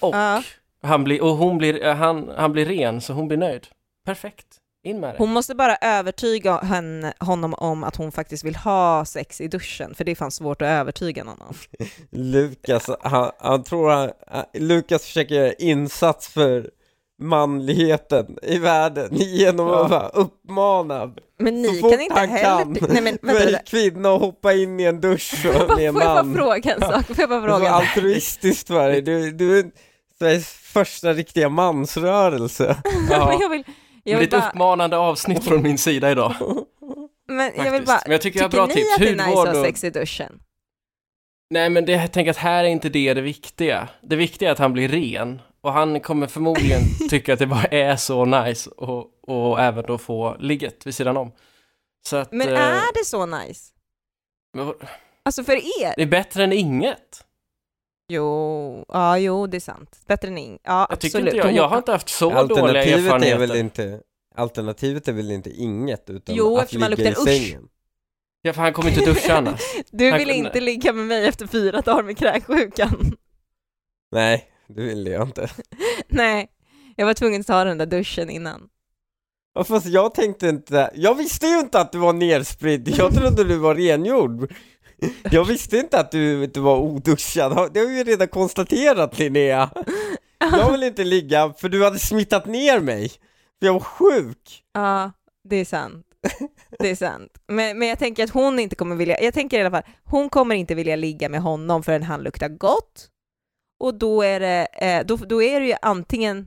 och 0.01 0.15
Ja. 0.15 0.43
han 0.83 1.05
blir, 1.05 1.23
och 1.23 1.31
hon 1.37 1.59
blir, 1.59 1.85
eh, 1.85 1.95
han, 1.95 2.31
han 2.37 2.53
blir 2.53 2.67
ren 2.67 3.01
så 3.01 3.13
hon 3.13 3.29
blir 3.29 3.39
nöjd. 3.39 3.67
Perfekt, 4.05 4.47
in 4.87 5.01
med 5.01 5.15
det. 5.15 5.19
Hon 5.19 5.33
måste 5.33 5.55
bara 5.55 5.77
övertyga 5.77 6.57
henne, 6.59 7.13
honom 7.21 7.55
om 7.55 7.85
att 7.85 7.97
hon 7.97 8.13
faktiskt 8.13 8.45
vill 8.45 8.57
ha 8.57 9.05
sex 9.05 9.41
i 9.41 9.49
duschen, 9.49 9.95
för 9.95 10.05
det 10.05 10.11
är 10.11 10.15
fan 10.15 10.31
svårt 10.31 10.63
att 10.63 10.69
övertyga 10.69 11.25
någon 11.25 11.41
om. 11.41 11.55
Lukas, 12.11 12.91
han, 13.01 13.31
han 13.39 13.63
tror 13.65 13.91
han, 13.91 14.11
Lukas 14.55 15.03
försöker 15.03 15.35
göra 15.35 15.53
insats 15.53 16.29
för 16.29 16.71
manligheten 17.23 18.39
i 18.43 18.59
världen 18.59 19.09
genom 19.13 19.67
Ja. 19.69 19.85
att 19.85 19.91
bara 19.91 20.09
uppmana 20.09 21.11
Men 21.39 21.65
så 21.65 21.73
ni 21.73 21.81
fort 21.81 21.91
kan 21.93 22.01
inte 22.01 22.15
han 22.21 22.29
heller... 22.29 22.59
kan 22.59 22.73
Nej 22.73 23.03
men 23.03 23.05
vänta, 23.05 23.27
för 23.27 23.35
vänta. 23.45 23.59
en 23.59 23.65
kvinna 23.67 24.09
att 24.15 24.21
hoppa 24.21 24.53
in 24.53 24.81
i 24.81 24.85
en 24.85 25.01
dusch 25.01 25.45
med 25.45 25.55
en 25.55 25.69
får 25.69 25.81
jag 25.83 25.95
bara 25.95 26.23
man. 26.23 26.35
fråga 26.35 26.75
en 26.75 26.81
sak? 26.81 27.07
Får 27.07 27.17
jag 27.19 27.29
bara 27.29 27.41
Det 27.41 27.47
är 27.47 27.51
så 27.53 27.59
fråga? 27.59 27.71
altruistiskt 27.71 28.67
för 28.69 28.89
dig, 28.89 29.03
du, 29.03 29.31
du 29.33 29.59
är 29.59 29.65
Sveriges 30.19 30.49
första 30.49 31.13
riktiga 31.13 31.49
mansrörelse. 31.49 32.77
Men 32.85 33.21
Ja. 33.21 33.39
jag 33.41 33.49
vill, 33.49 33.65
Det 34.07 34.17
blir 34.17 34.27
vill 34.27 34.35
ett 34.35 34.41
bara, 34.41 34.53
från 34.53 34.97
avsnitt 34.97 35.45
från 35.45 35.63
min 35.63 35.79
sida 35.79 36.11
idag. 36.11 36.35
men 37.29 37.53
jag 37.57 37.65
vill 37.65 37.65
faktiskt. 37.73 37.87
bara, 37.87 38.01
Men 38.05 38.13
jag 38.13 38.21
tycker 38.21 38.41
jag 38.41 38.51
tycker 38.51 38.59
bra 38.59 38.67
ni 38.67 38.75
tips. 38.75 38.95
att 38.95 39.01
det 39.01 39.09
är 39.09 39.13
nice 39.13 39.51
att 39.51 39.57
ha 39.57 39.65
sex 39.65 39.85
i 39.85 39.91
duschen? 39.91 40.41
Nej 41.51 41.71
men 41.71 41.85
det, 41.85 41.93
jag 41.93 42.13
tänker 42.13 42.31
att 42.31 42.37
här 42.37 42.65
är 42.65 42.69
inte 42.69 42.89
det 42.89 43.15
det 43.15 43.21
viktiga. 43.21 43.89
Det 44.03 44.17
viktiga 44.17 44.49
är 44.49 44.53
att 44.53 44.59
han 44.59 44.73
blir 44.73 44.89
ren. 44.89 45.41
Och 45.61 45.73
han 45.73 46.01
kommer 46.01 46.27
förmodligen 46.27 46.81
tycka 47.11 47.33
att 47.33 47.39
det 47.39 47.47
bara 47.47 47.65
är 47.65 47.97
så 47.97 48.25
nice 48.25 48.71
och, 48.71 49.07
och 49.23 49.61
även 49.61 49.85
då 49.87 49.99
få 49.99 50.37
ligget 50.41 50.87
vid 50.87 50.95
sidan 50.95 51.17
om. 51.17 51.33
Att... 52.13 52.33
Men 52.33 52.49
eh, 52.49 52.61
är 52.61 52.95
det 52.95 53.05
så 53.05 53.27
nice? 53.27 53.73
men 54.55 54.73
Alltså 55.25 55.45
för 55.45 55.53
er? 55.53 55.95
det 55.97 56.03
är 56.03 56.07
bättre 56.07 56.45
än 56.45 56.53
inget. 56.53 57.26
Jo, 58.09 58.85
ja 58.89 59.19
jo 59.19 59.47
det 59.47 59.57
är 59.57 59.61
sant. 59.61 59.99
Bättre 60.07 60.29
än 60.29 60.39
ing. 60.39 60.59
Ja 60.63 60.87
Jag 60.91 61.01
tycker 61.01 61.19
absolut. 61.19 61.35
inte 61.35 61.47
jag, 61.47 61.57
jag 61.57 61.69
har 61.69 61.77
inte 61.79 61.93
haft 61.93 62.09
så 62.09 62.25
dåliga 62.25 62.41
Alternativet 62.41 62.87
är 62.99 63.05
erfarenheter. 63.05 63.39
väl 63.39 63.57
inte 63.57 64.01
Alternativet 64.35 65.09
är 65.09 65.13
väl 65.13 65.31
inte 65.31 65.51
inget 65.51 66.11
utan 66.11 66.35
Jo, 66.35 66.57
att 66.57 66.63
eftersom 66.63 66.81
man 66.81 66.91
ligga 66.91 67.03
i 67.05 67.07
luktar 67.09 67.23
usch. 67.23 67.29
sängen. 67.29 67.69
Ja, 68.43 68.53
för 68.53 68.63
han 68.63 68.73
kommer 68.73 68.91
inte 68.91 69.05
duscha 69.05 69.37
annars. 69.37 69.61
Du 69.91 70.11
Han 70.11 70.19
vill 70.19 70.29
kunde- 70.29 70.47
inte 70.47 70.61
ligga 70.61 70.93
med 70.93 71.07
mig 71.07 71.27
efter 71.27 71.47
fyra 71.47 71.81
dagar 71.81 72.03
med 72.03 72.19
kräksjukan? 72.19 73.17
Nej, 74.13 74.45
det 74.69 74.83
vill 74.83 75.07
jag 75.07 75.23
inte. 75.29 75.49
Nej, 76.09 76.49
jag 76.97 77.07
var 77.07 77.15
tvungen 77.15 77.41
att 77.41 77.47
ta 77.47 77.65
den 77.65 77.79
där 77.79 77.87
duschen 77.87 78.31
innan. 78.31 78.69
Ja, 79.55 79.65
fast 79.65 79.87
jag 79.87 80.15
tänkte 80.15 80.49
inte, 80.49 80.91
jag 80.95 81.15
visste 81.15 81.47
ju 81.47 81.59
inte 81.61 81.81
att 81.81 81.93
du 81.93 81.99
var 81.99 82.13
nerspridd, 82.13 82.89
jag 82.99 83.15
trodde 83.15 83.45
du 83.45 83.57
var 83.59 83.75
rengjord. 83.75 84.55
Jag 85.31 85.45
visste 85.45 85.77
inte 85.79 86.01
att 86.01 86.11
du 86.11 86.45
inte 86.45 86.61
var 86.61 86.79
oduschad, 86.79 87.73
det 87.75 87.81
har 87.81 87.87
vi 87.87 87.99
ju 87.99 88.05
redan 88.05 88.29
konstaterat 88.29 89.19
Linnea. 89.19 89.71
Jag 90.39 90.73
vill 90.73 90.83
inte 90.83 91.05
ligga, 91.05 91.53
för 91.59 91.69
du 91.69 91.85
hade 91.85 91.99
smittat 91.99 92.47
ner 92.47 92.81
mig. 92.81 93.09
För 93.59 93.67
jag 93.67 93.73
var 93.73 93.81
sjuk. 93.81 94.63
Ja, 94.73 95.13
det 95.49 95.57
är 95.57 95.65
sant. 95.65 96.07
Det 96.79 96.91
är 96.91 96.97
sant. 96.97 97.31
Men, 97.49 97.79
men 97.79 97.89
jag 97.89 97.99
tänker 97.99 98.25
att 98.25 98.31
hon 98.31 98.59
inte 98.59 98.77
kommer 98.77 98.97
vilja, 98.97 99.23
jag 99.23 99.35
tänker 99.35 99.59
i 99.59 99.61
alla 99.61 99.71
fall, 99.71 99.93
hon 100.05 100.29
kommer 100.29 100.55
inte 100.55 100.75
vilja 100.75 100.97
ligga 100.97 101.29
med 101.29 101.41
honom 101.41 101.83
förrän 101.83 102.03
han 102.03 102.23
luktar 102.23 102.49
gott. 102.49 103.09
Och 103.81 103.95
då 103.95 104.23
är 104.23 104.41
det, 104.41 104.67
eh, 104.73 105.07
då, 105.07 105.17
då 105.17 105.43
är 105.43 105.61
det 105.61 105.67
ju 105.67 105.75
antingen 105.83 106.47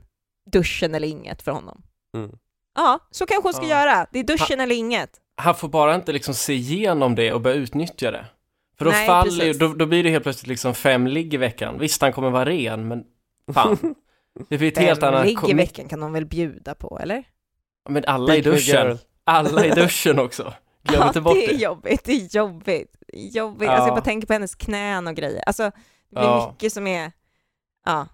duschen 0.52 0.94
eller 0.94 1.08
inget 1.08 1.42
för 1.42 1.52
honom. 1.52 1.82
Mm. 2.16 2.30
Ja, 2.74 2.98
så 3.10 3.26
kanske 3.26 3.46
hon 3.48 3.54
ska 3.54 3.62
Ja. 3.66 3.68
göra. 3.86 4.06
Det 4.12 4.18
är 4.18 4.24
duschen 4.24 4.60
eller 4.60 4.74
inget. 4.76 5.10
Han 5.36 5.54
får 5.54 5.68
bara 5.68 5.94
inte 5.94 6.12
liksom 6.12 6.34
se 6.34 6.52
igenom 6.52 7.14
det 7.14 7.32
och 7.32 7.40
börja 7.40 7.56
utnyttja 7.56 8.10
det. 8.10 8.26
För 8.80 8.84
då 8.84 8.90
Nej, 8.90 9.06
faller 9.06 9.44
ju, 9.44 9.52
då, 9.52 9.68
då 9.68 9.86
blir 9.86 10.02
det 10.02 10.10
helt 10.10 10.22
plötsligt 10.22 10.48
liksom 10.48 10.74
fem 10.74 11.06
ligg 11.06 11.34
i 11.34 11.36
veckan. 11.36 11.78
Visst, 11.78 12.02
han 12.02 12.12
kommer 12.12 12.30
vara 12.30 12.44
ren, 12.44 12.88
men 12.88 13.04
fan. 13.54 13.78
Det 14.48 14.58
blir 14.58 14.68
ett 14.68 14.78
helt 14.78 15.02
annat... 15.02 15.26
ligg 15.26 15.38
i 15.48 15.54
veckan 15.54 15.88
kan 15.88 16.00
de 16.00 16.12
väl 16.12 16.26
bjuda 16.26 16.74
på, 16.74 16.98
eller? 17.02 17.24
Men 17.88 18.04
alla 18.06 18.36
i 18.36 18.40
duschen. 18.40 18.98
Alla 19.24 19.66
i 19.66 19.70
duschen 19.74 20.18
också. 20.18 20.54
Glöm 20.82 21.00
ja, 21.00 21.08
inte 21.08 21.20
bort 21.20 21.34
det 21.34 21.44
är 21.44 21.48
det. 21.48 21.62
jobbigt. 21.62 22.04
Det 22.04 22.12
är 22.12 22.36
jobbigt. 22.36 22.96
jobbigt. 23.12 23.66
Ja. 23.68 23.72
Alltså 23.72 23.88
jag 23.88 23.94
bara 23.94 24.04
tänker 24.04 24.26
på 24.26 24.32
hennes 24.32 24.54
knän 24.54 25.06
och 25.06 25.14
grejer. 25.14 25.42
Alltså, 25.46 25.62
det 26.10 26.18
är 26.18 26.22
Ja. 26.22 26.48
mycket 26.52 26.72
som 26.72 26.86
är... 26.86 27.12
Ja, 27.86 28.06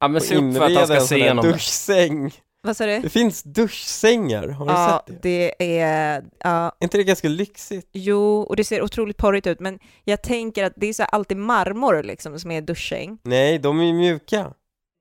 Ja, 0.00 0.08
men 0.08 0.20
se 0.20 0.36
upp 0.36 0.56
för 0.56 0.64
att 0.64 0.76
han 0.76 0.86
ska 0.86 1.00
se 1.00 1.14
här 1.14 1.22
igenom 1.22 1.44
det. 1.44 2.30
Vad 2.64 2.76
sa 2.76 2.86
du? 2.86 2.98
Det 2.98 3.08
finns 3.08 3.42
duschsängar, 3.42 4.48
har 4.48 4.66
du 4.66 4.72
Ja, 4.72 5.02
sett 5.06 5.22
det? 5.22 5.54
det 5.58 5.80
är... 5.80 6.24
Ja, 6.38 6.50
Är 6.50 6.72
inte 6.84 6.96
det 6.96 7.04
ganska 7.04 7.28
lyxigt? 7.28 7.88
jo, 7.92 8.40
och 8.40 8.56
det 8.56 8.64
ser 8.64 8.82
otroligt 8.82 9.16
porrigt 9.16 9.46
ut, 9.46 9.60
men 9.60 9.78
jag 10.04 10.22
tänker 10.22 10.64
att 10.64 10.72
det 10.76 10.86
är 10.86 10.92
så 10.92 11.02
alltid 11.02 11.36
marmor 11.36 12.02
liksom 12.02 12.38
som 12.40 12.50
är 12.50 12.60
duschsäng. 12.60 13.18
Nej, 13.22 13.58
de 13.58 13.80
är 13.80 13.92
mjuka. 13.92 14.52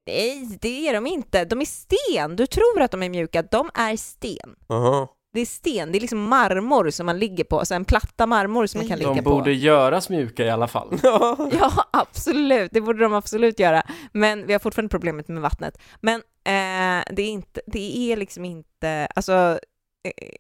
Nej, 0.08 0.58
det 0.62 0.88
är 0.88 0.94
de 0.94 1.08
inte. 1.08 1.46
De 1.46 1.62
är 1.62 1.66
sten. 1.66 2.36
Du 2.36 2.46
tror 2.48 2.82
att 2.82 2.92
de 2.92 3.04
är 3.04 3.10
mjuka. 3.10 3.42
De 3.42 3.70
är 3.74 3.96
sten. 3.98 4.56
Aha. 4.70 5.08
Det 5.34 5.40
är 5.42 5.46
sten. 5.46 5.92
Det 5.92 5.98
är 5.98 6.00
liksom 6.00 6.22
marmor 6.22 6.90
som 6.90 7.06
man 7.06 7.20
ligger 7.20 7.44
på, 7.44 7.60
alltså 7.60 7.74
en 7.74 7.86
platta 7.86 8.28
marmor 8.28 8.66
som 8.68 8.80
man 8.80 8.88
kan 8.88 9.00
ligga 9.00 9.14
De 9.14 9.24
på. 9.24 9.30
borde 9.30 9.54
göras 9.54 10.10
mjuka 10.10 10.46
i 10.46 10.50
alla 10.50 10.68
fall. 10.68 11.00
Ja, 11.52 11.88
absolut. 11.92 12.72
Det 12.72 12.82
borde 12.82 13.04
de 13.04 13.14
absolut 13.14 13.60
göra. 13.60 13.84
Men 14.12 14.48
vi 14.48 14.54
har 14.54 14.60
fortfarande 14.60 14.90
problemet 14.90 15.28
med 15.28 15.42
vattnet. 15.42 15.78
Men 16.02 16.16
eh, 16.20 17.04
det, 17.14 17.22
är 17.22 17.30
inte, 17.30 17.62
det 17.68 17.98
är 18.12 18.18
liksom 18.18 18.46
inte... 18.46 19.08
Alltså, 19.16 19.60
eh, 20.04 20.36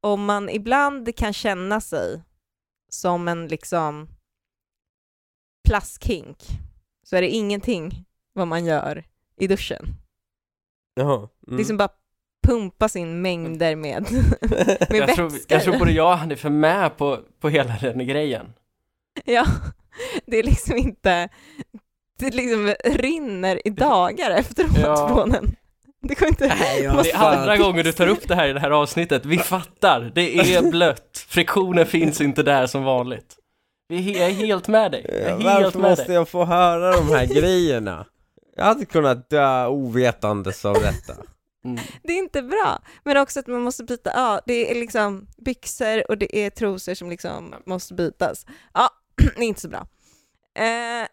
om 0.00 0.24
man 0.24 0.48
ibland 0.48 1.16
kan 1.16 1.32
känna 1.32 1.80
sig 1.80 2.22
som 2.88 3.28
en 3.28 3.46
liksom 3.48 4.08
plaskhink 5.68 6.44
så 7.02 7.16
är 7.16 7.20
det 7.20 7.28
ingenting 7.28 8.04
vad 8.32 8.48
man 8.48 8.64
gör 8.64 9.04
i 9.36 9.46
duschen. 9.46 9.86
Jaha. 10.94 11.28
Mm. 11.46 11.58
Liksom 11.58 11.76
bara 11.76 11.88
pumpa 12.48 12.88
sin 12.88 13.22
mängder 13.22 13.76
med, 13.76 14.02
med 14.90 14.98
Jag 14.98 15.14
tror, 15.14 15.30
vätskor. 15.30 15.40
jag 15.48 15.62
tror 15.62 15.78
både 15.78 15.92
jag 15.92 16.12
och 16.12 16.18
Hanif 16.18 16.44
är 16.44 16.50
med 16.50 16.96
på, 16.96 17.18
på 17.40 17.48
hela 17.48 17.74
den 17.80 18.06
grejen. 18.06 18.46
Ja, 19.24 19.46
det 20.26 20.38
är 20.38 20.42
liksom 20.42 20.76
inte... 20.76 21.28
Det 22.18 22.34
liksom 22.34 22.74
rinner 22.84 23.66
i 23.66 23.70
dagar 23.70 24.30
efteråt 24.30 24.78
Ja. 24.82 25.08
från 25.08 25.34
en. 25.34 25.56
Det 26.02 26.14
går 26.18 26.28
inte... 26.28 26.46
Nej, 26.60 26.82
jag 26.82 27.04
Det 27.04 27.10
är 27.10 27.38
andra 27.38 27.56
gången 27.56 27.84
du 27.84 27.92
tar 27.92 28.06
upp 28.06 28.28
det 28.28 28.34
här 28.34 28.48
i 28.48 28.52
det 28.52 28.60
här 28.60 28.70
avsnittet. 28.70 29.26
Vi 29.26 29.38
fattar, 29.38 30.12
det 30.14 30.38
är 30.38 30.62
blött. 30.70 31.24
Friktionen 31.28 31.86
finns 31.86 32.20
inte 32.20 32.42
där 32.42 32.66
som 32.66 32.82
vanligt. 32.84 33.36
Vi 33.88 34.18
är 34.22 34.30
helt 34.30 34.68
med 34.68 34.92
dig. 34.92 35.06
Jag 35.08 35.20
är 35.20 35.30
helt 35.30 35.44
Varför 35.44 35.78
med 35.78 35.90
måste 35.90 36.04
dig. 36.04 36.14
jag 36.14 36.28
få 36.28 36.44
höra 36.44 36.92
de 36.96 37.08
här 37.08 37.26
grejerna? 37.26 38.06
Jag 38.56 38.64
hade 38.64 38.84
kunnat 38.84 39.30
dö 39.30 39.66
ovetandes 39.66 40.64
av 40.64 40.74
detta. 40.74 41.14
Mm. 41.64 41.84
Det 42.02 42.12
är 42.12 42.18
inte 42.18 42.42
bra. 42.42 42.82
Men 43.04 43.16
också 43.16 43.40
att 43.40 43.46
man 43.46 43.60
måste 43.62 43.84
byta, 43.84 44.10
ja, 44.14 44.40
det 44.46 44.70
är 44.70 44.74
liksom 44.74 45.26
byxor 45.36 46.10
och 46.10 46.18
det 46.18 46.36
är 46.36 46.50
trosor 46.50 46.94
som 46.94 47.10
liksom 47.10 47.54
måste 47.66 47.94
bytas. 47.94 48.46
Ja, 48.74 48.90
det 49.36 49.42
är 49.42 49.48
inte 49.48 49.60
så 49.60 49.68
bra. 49.68 49.86
Eh, 50.54 51.06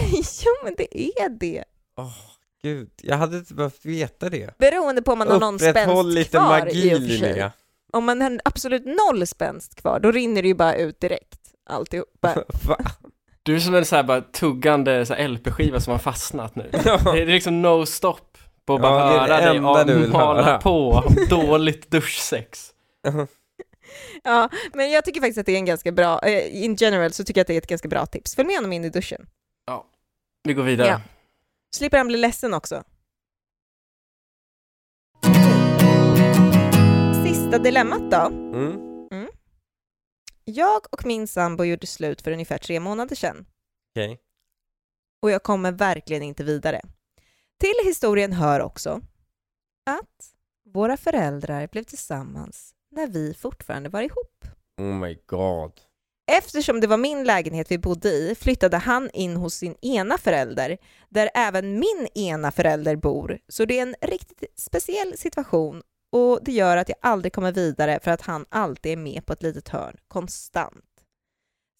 jo, 0.44 0.52
men 0.64 0.74
det 0.76 0.98
är 0.98 1.28
det. 1.28 1.64
Åh, 1.96 2.16
gud, 2.62 2.90
jag 3.02 3.16
hade 3.16 3.36
inte 3.36 3.54
behövt 3.54 3.84
veta 3.84 4.28
det. 4.28 4.58
Beroende 4.58 5.02
på 5.02 5.12
om 5.12 5.18
man 5.18 5.28
har 5.28 5.40
någon 5.40 5.58
spänst 5.58 6.04
lite 6.04 6.30
kvar 6.30 6.48
magi 6.48 6.90
i 6.90 6.94
och 6.94 6.98
för 6.98 7.08
sig. 7.08 7.18
Linnea. 7.18 7.52
Om 7.92 8.04
man 8.04 8.20
har 8.20 8.40
absolut 8.44 8.84
noll 8.84 9.26
spänst 9.26 9.74
kvar, 9.74 10.00
då 10.00 10.10
rinner 10.10 10.42
det 10.42 10.48
ju 10.48 10.54
bara 10.54 10.74
ut 10.74 11.00
direkt. 11.00 11.40
Alltihopa. 11.66 12.44
Du 13.42 13.56
är 13.56 13.60
som 13.60 13.74
en 13.74 13.84
så 13.84 13.96
här 13.96 14.02
bara 14.02 14.20
tuggande 14.20 15.06
så 15.06 15.14
här 15.14 15.28
LP-skiva 15.28 15.80
som 15.80 15.90
har 15.90 15.98
fastnat 15.98 16.54
nu. 16.54 16.68
Det 16.72 17.22
är 17.22 17.26
liksom 17.26 17.62
no 17.62 17.86
stop 17.86 18.29
på 18.70 18.74
att 18.74 18.82
bara 18.82 19.14
Ja, 19.14 19.20
höra 19.20 19.36
dig 19.40 19.56
enda 19.56 19.84
du 19.84 19.94
vill 19.94 20.04
och 20.04 20.10
mala 20.12 20.42
höra. 20.42 20.58
på 20.58 21.02
dåligt 21.30 21.90
duschsex. 21.90 22.74
Ja, 24.22 24.48
men 24.74 24.90
jag 24.90 25.04
tycker 25.04 25.20
faktiskt 25.20 25.38
att 25.38 25.46
det 25.46 25.52
är 25.52 25.56
en 25.56 25.64
ganska 25.64 25.92
bra, 25.92 26.20
eh, 26.22 26.64
in 26.64 26.74
general 26.76 27.12
så 27.12 27.24
tycker 27.24 27.38
jag 27.38 27.42
att 27.42 27.46
det 27.48 27.54
är 27.54 27.58
ett 27.58 27.66
ganska 27.66 27.88
bra 27.88 28.06
tips. 28.06 28.34
Följ 28.34 28.46
med 28.46 28.56
honom 28.56 28.72
in 28.72 28.84
i 28.84 28.90
duschen. 28.90 29.26
Vi 30.44 30.54
går 30.54 30.62
vidare. 30.62 30.88
Ja. 30.88 31.00
Slipper 31.76 31.98
han 31.98 32.06
bli 32.06 32.16
ledsen 32.18 32.54
också. 32.54 32.82
Sista 37.26 37.58
dilemmat 37.58 38.10
då. 38.10 38.26
Mm, 38.26 39.28
Jag 40.44 40.80
och 40.90 41.06
min 41.06 41.28
sambo 41.28 41.64
gjorde 41.64 41.86
slut 41.86 42.22
för 42.22 42.32
ungefär 42.32 42.58
tre 42.58 42.80
månader 42.80 43.16
sedan 43.16 43.46
okej. 43.94 44.20
och 45.22 45.30
jag 45.30 45.42
kommer 45.42 45.72
verkligen 45.72 46.22
inte 46.22 46.44
vidare. 46.44 46.80
Till 47.60 47.74
historien 47.84 48.32
hör 48.32 48.60
också 48.60 49.00
att 49.86 50.34
våra 50.72 50.96
föräldrar 50.96 51.68
blev 51.72 51.82
tillsammans 51.82 52.74
när 52.90 53.06
vi 53.06 53.34
fortfarande 53.34 53.88
var 53.88 54.02
ihop. 54.02 54.44
Oh 54.78 54.94
my 54.94 55.18
god. 55.26 55.72
Eftersom 56.32 56.80
det 56.80 56.86
var 56.86 56.96
min 56.96 57.24
lägenhet 57.24 57.70
vi 57.70 57.78
bodde 57.78 58.08
i 58.08 58.34
flyttade 58.34 58.76
han 58.76 59.10
in 59.12 59.36
hos 59.36 59.54
sin 59.54 59.74
ena 59.82 60.18
förälder, 60.18 60.78
där 61.08 61.30
även 61.34 61.72
min 61.72 62.08
ena 62.14 62.52
förälder 62.52 62.96
bor, 62.96 63.38
så 63.48 63.64
det 63.64 63.78
är 63.78 63.82
en 63.82 63.94
riktigt 64.00 64.60
speciell 64.60 65.18
situation 65.18 65.82
och 66.12 66.38
det 66.42 66.52
gör 66.52 66.76
att 66.76 66.88
jag 66.88 66.98
aldrig 67.00 67.32
kommer 67.32 67.52
vidare 67.52 68.00
för 68.02 68.10
att 68.10 68.22
han 68.22 68.46
alltid 68.48 68.92
är 68.92 68.96
med 68.96 69.26
på 69.26 69.32
ett 69.32 69.42
litet 69.42 69.68
hörn, 69.68 69.96
konstant. 70.08 70.84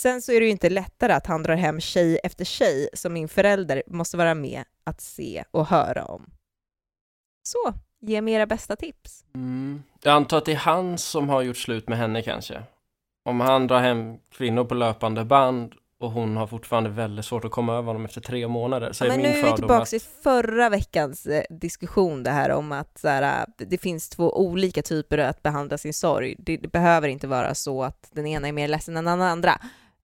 Sen 0.00 0.22
så 0.22 0.32
är 0.32 0.40
det 0.40 0.46
ju 0.46 0.52
inte 0.52 0.70
lättare 0.70 1.12
att 1.12 1.26
han 1.26 1.42
drar 1.42 1.54
hem 1.54 1.80
tjej 1.80 2.18
efter 2.24 2.44
tjej 2.44 2.88
som 2.92 3.12
min 3.12 3.28
förälder 3.28 3.82
måste 3.86 4.16
vara 4.16 4.34
med 4.34 4.64
att 4.84 5.00
se 5.00 5.44
och 5.50 5.66
höra 5.66 6.04
om. 6.04 6.30
Så, 7.42 7.74
ge 8.00 8.20
mig 8.20 8.34
era 8.34 8.46
bästa 8.46 8.76
tips. 8.76 9.24
Mm. 9.34 9.82
Jag 10.02 10.14
antar 10.14 10.38
att 10.38 10.44
det 10.44 10.52
är 10.52 10.56
han 10.56 10.98
som 10.98 11.28
har 11.28 11.42
gjort 11.42 11.56
slut 11.56 11.88
med 11.88 11.98
henne 11.98 12.22
kanske. 12.22 12.62
Om 13.24 13.40
han 13.40 13.66
drar 13.66 13.80
hem 13.80 14.18
kvinnor 14.32 14.64
på 14.64 14.74
löpande 14.74 15.24
band 15.24 15.74
och 16.00 16.10
hon 16.10 16.36
har 16.36 16.46
fortfarande 16.46 16.90
väldigt 16.90 17.24
svårt 17.24 17.44
att 17.44 17.50
komma 17.50 17.72
över 17.72 17.86
honom 17.86 18.04
efter 18.04 18.20
tre 18.20 18.48
månader 18.48 18.92
så 18.92 19.04
är 19.04 19.08
Men 19.08 19.20
nu 19.20 19.28
min 19.28 19.38
är 19.38 19.50
vi 19.50 19.56
tillbaka 19.56 19.82
att... 19.82 19.88
till 19.88 20.00
förra 20.00 20.68
veckans 20.68 21.26
eh, 21.26 21.42
diskussion 21.50 22.22
det 22.22 22.30
här 22.30 22.50
om 22.50 22.72
att 22.72 22.98
så 22.98 23.08
här, 23.08 23.22
äh, 23.22 23.66
det 23.66 23.78
finns 23.78 24.08
två 24.08 24.38
olika 24.38 24.82
typer 24.82 25.18
att 25.18 25.42
behandla 25.42 25.78
sin 25.78 25.94
sorg. 25.94 26.36
Det, 26.38 26.56
det 26.56 26.68
behöver 26.68 27.08
inte 27.08 27.26
vara 27.26 27.54
så 27.54 27.82
att 27.82 28.08
den 28.12 28.26
ena 28.26 28.48
är 28.48 28.52
mer 28.52 28.68
ledsen 28.68 28.96
än 28.96 29.04
den 29.04 29.22
andra. 29.22 29.60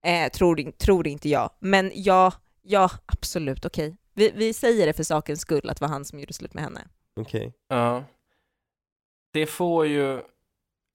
Eh, 0.06 0.30
tror, 0.30 0.70
tror 0.70 1.06
inte 1.06 1.28
jag. 1.28 1.50
Men 1.58 1.92
ja, 1.94 2.32
ja 2.62 2.90
absolut 3.06 3.64
okej. 3.64 3.96
Vi, 4.14 4.32
vi 4.34 4.52
säger 4.52 4.86
det 4.86 4.92
för 4.92 5.02
sakens 5.02 5.40
skull 5.40 5.70
att 5.70 5.76
det 5.78 5.84
var 5.84 5.88
han 5.88 6.04
som 6.04 6.20
gjorde 6.20 6.32
slut 6.32 6.54
med 6.54 6.64
henne. 6.64 6.80
Okej. 7.20 7.52
Ja. 7.68 8.04
Det 9.32 9.46
får 9.46 9.86
ju 9.86 10.20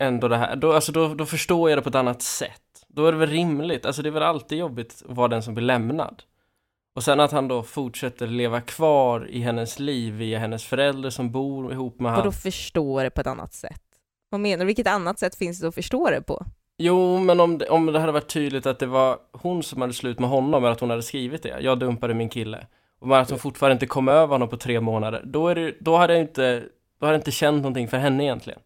ändå 0.04 0.28
det 0.28 0.38
här, 0.38 0.56
då, 0.56 0.74
alltså 0.74 0.92
då, 0.92 1.14
då 1.14 1.26
förstår 1.26 1.70
jag 1.70 1.78
det 1.78 1.84
på 1.84 1.90
ett 1.90 1.96
annat 1.96 2.22
sätt. 2.22 2.86
Då 2.88 3.06
är 3.06 3.12
det 3.12 3.18
väl 3.18 3.30
rimligt, 3.30 3.86
alltså 3.86 4.02
det 4.02 4.10
är 4.10 4.12
väl 4.12 4.24
alltid 4.24 4.58
jobbigt 4.58 5.04
att 5.10 5.16
vara 5.16 5.28
den 5.28 5.44
som 5.44 5.54
blir 5.54 5.66
lämnad. 5.66 6.24
Och 6.96 7.04
sen 7.04 7.20
att 7.20 7.32
han 7.32 7.48
då 7.48 7.64
fortsätter 7.64 8.28
leva 8.28 8.62
kvar 8.62 9.28
i 9.30 9.40
hennes 9.42 9.80
liv 9.80 10.14
via 10.14 10.40
hennes 10.40 10.66
föräldrar 10.66 11.10
som 11.10 11.32
bor 11.32 11.72
ihop 11.72 12.00
med 12.00 12.18
Och 12.18 12.24
då 12.24 12.32
förstår 12.32 13.04
det 13.04 13.10
på 13.10 13.22
ett 13.22 13.28
annat 13.28 13.54
sätt. 13.54 13.84
Vad 14.30 14.42
menar 14.42 14.58
du? 14.58 14.66
Vilket 14.66 14.88
annat 14.88 15.20
sätt 15.20 15.36
finns 15.36 15.60
det 15.60 15.68
att 15.68 15.76
förstå 15.76 16.10
det 16.10 16.22
på? 16.22 16.46
Jo, 16.84 17.18
men 17.20 17.40
om 17.40 17.58
det, 17.58 17.70
om 17.70 17.86
det 17.86 18.00
hade 18.00 18.12
varit 18.12 18.28
tydligt 18.34 18.66
att 18.66 18.80
det 18.80 18.86
var 18.86 19.18
hon 19.32 19.64
som 19.64 19.82
hade 19.82 19.94
slut 19.94 20.20
med 20.20 20.30
honom, 20.30 20.64
eller 20.64 20.74
att 20.74 20.80
hon 20.80 20.90
hade 20.90 21.04
skrivit 21.04 21.44
det. 21.44 21.60
Jag 21.62 21.80
dumpade 21.80 22.14
min 22.14 22.30
kille. 22.30 22.68
Och 23.02 23.08
bara 23.08 23.20
att 23.20 23.30
hon 23.30 23.40
fortfarande 23.40 23.74
inte 23.74 23.86
kom 23.86 24.08
över 24.08 24.28
honom 24.28 24.50
på 24.50 24.58
tre 24.58 24.82
månader. 24.82 25.22
Då, 25.26 25.48
är 25.48 25.56
det, 25.56 25.76
då 25.80 25.98
hade 25.98 26.14
jag 26.14 26.22
inte, 26.22 26.64
då 27.00 27.06
hade 27.06 27.14
jag 27.16 27.20
inte 27.20 27.32
känt 27.32 27.58
någonting 27.58 27.88
för 27.88 27.98
henne 27.98 28.24
egentligen. 28.24 28.60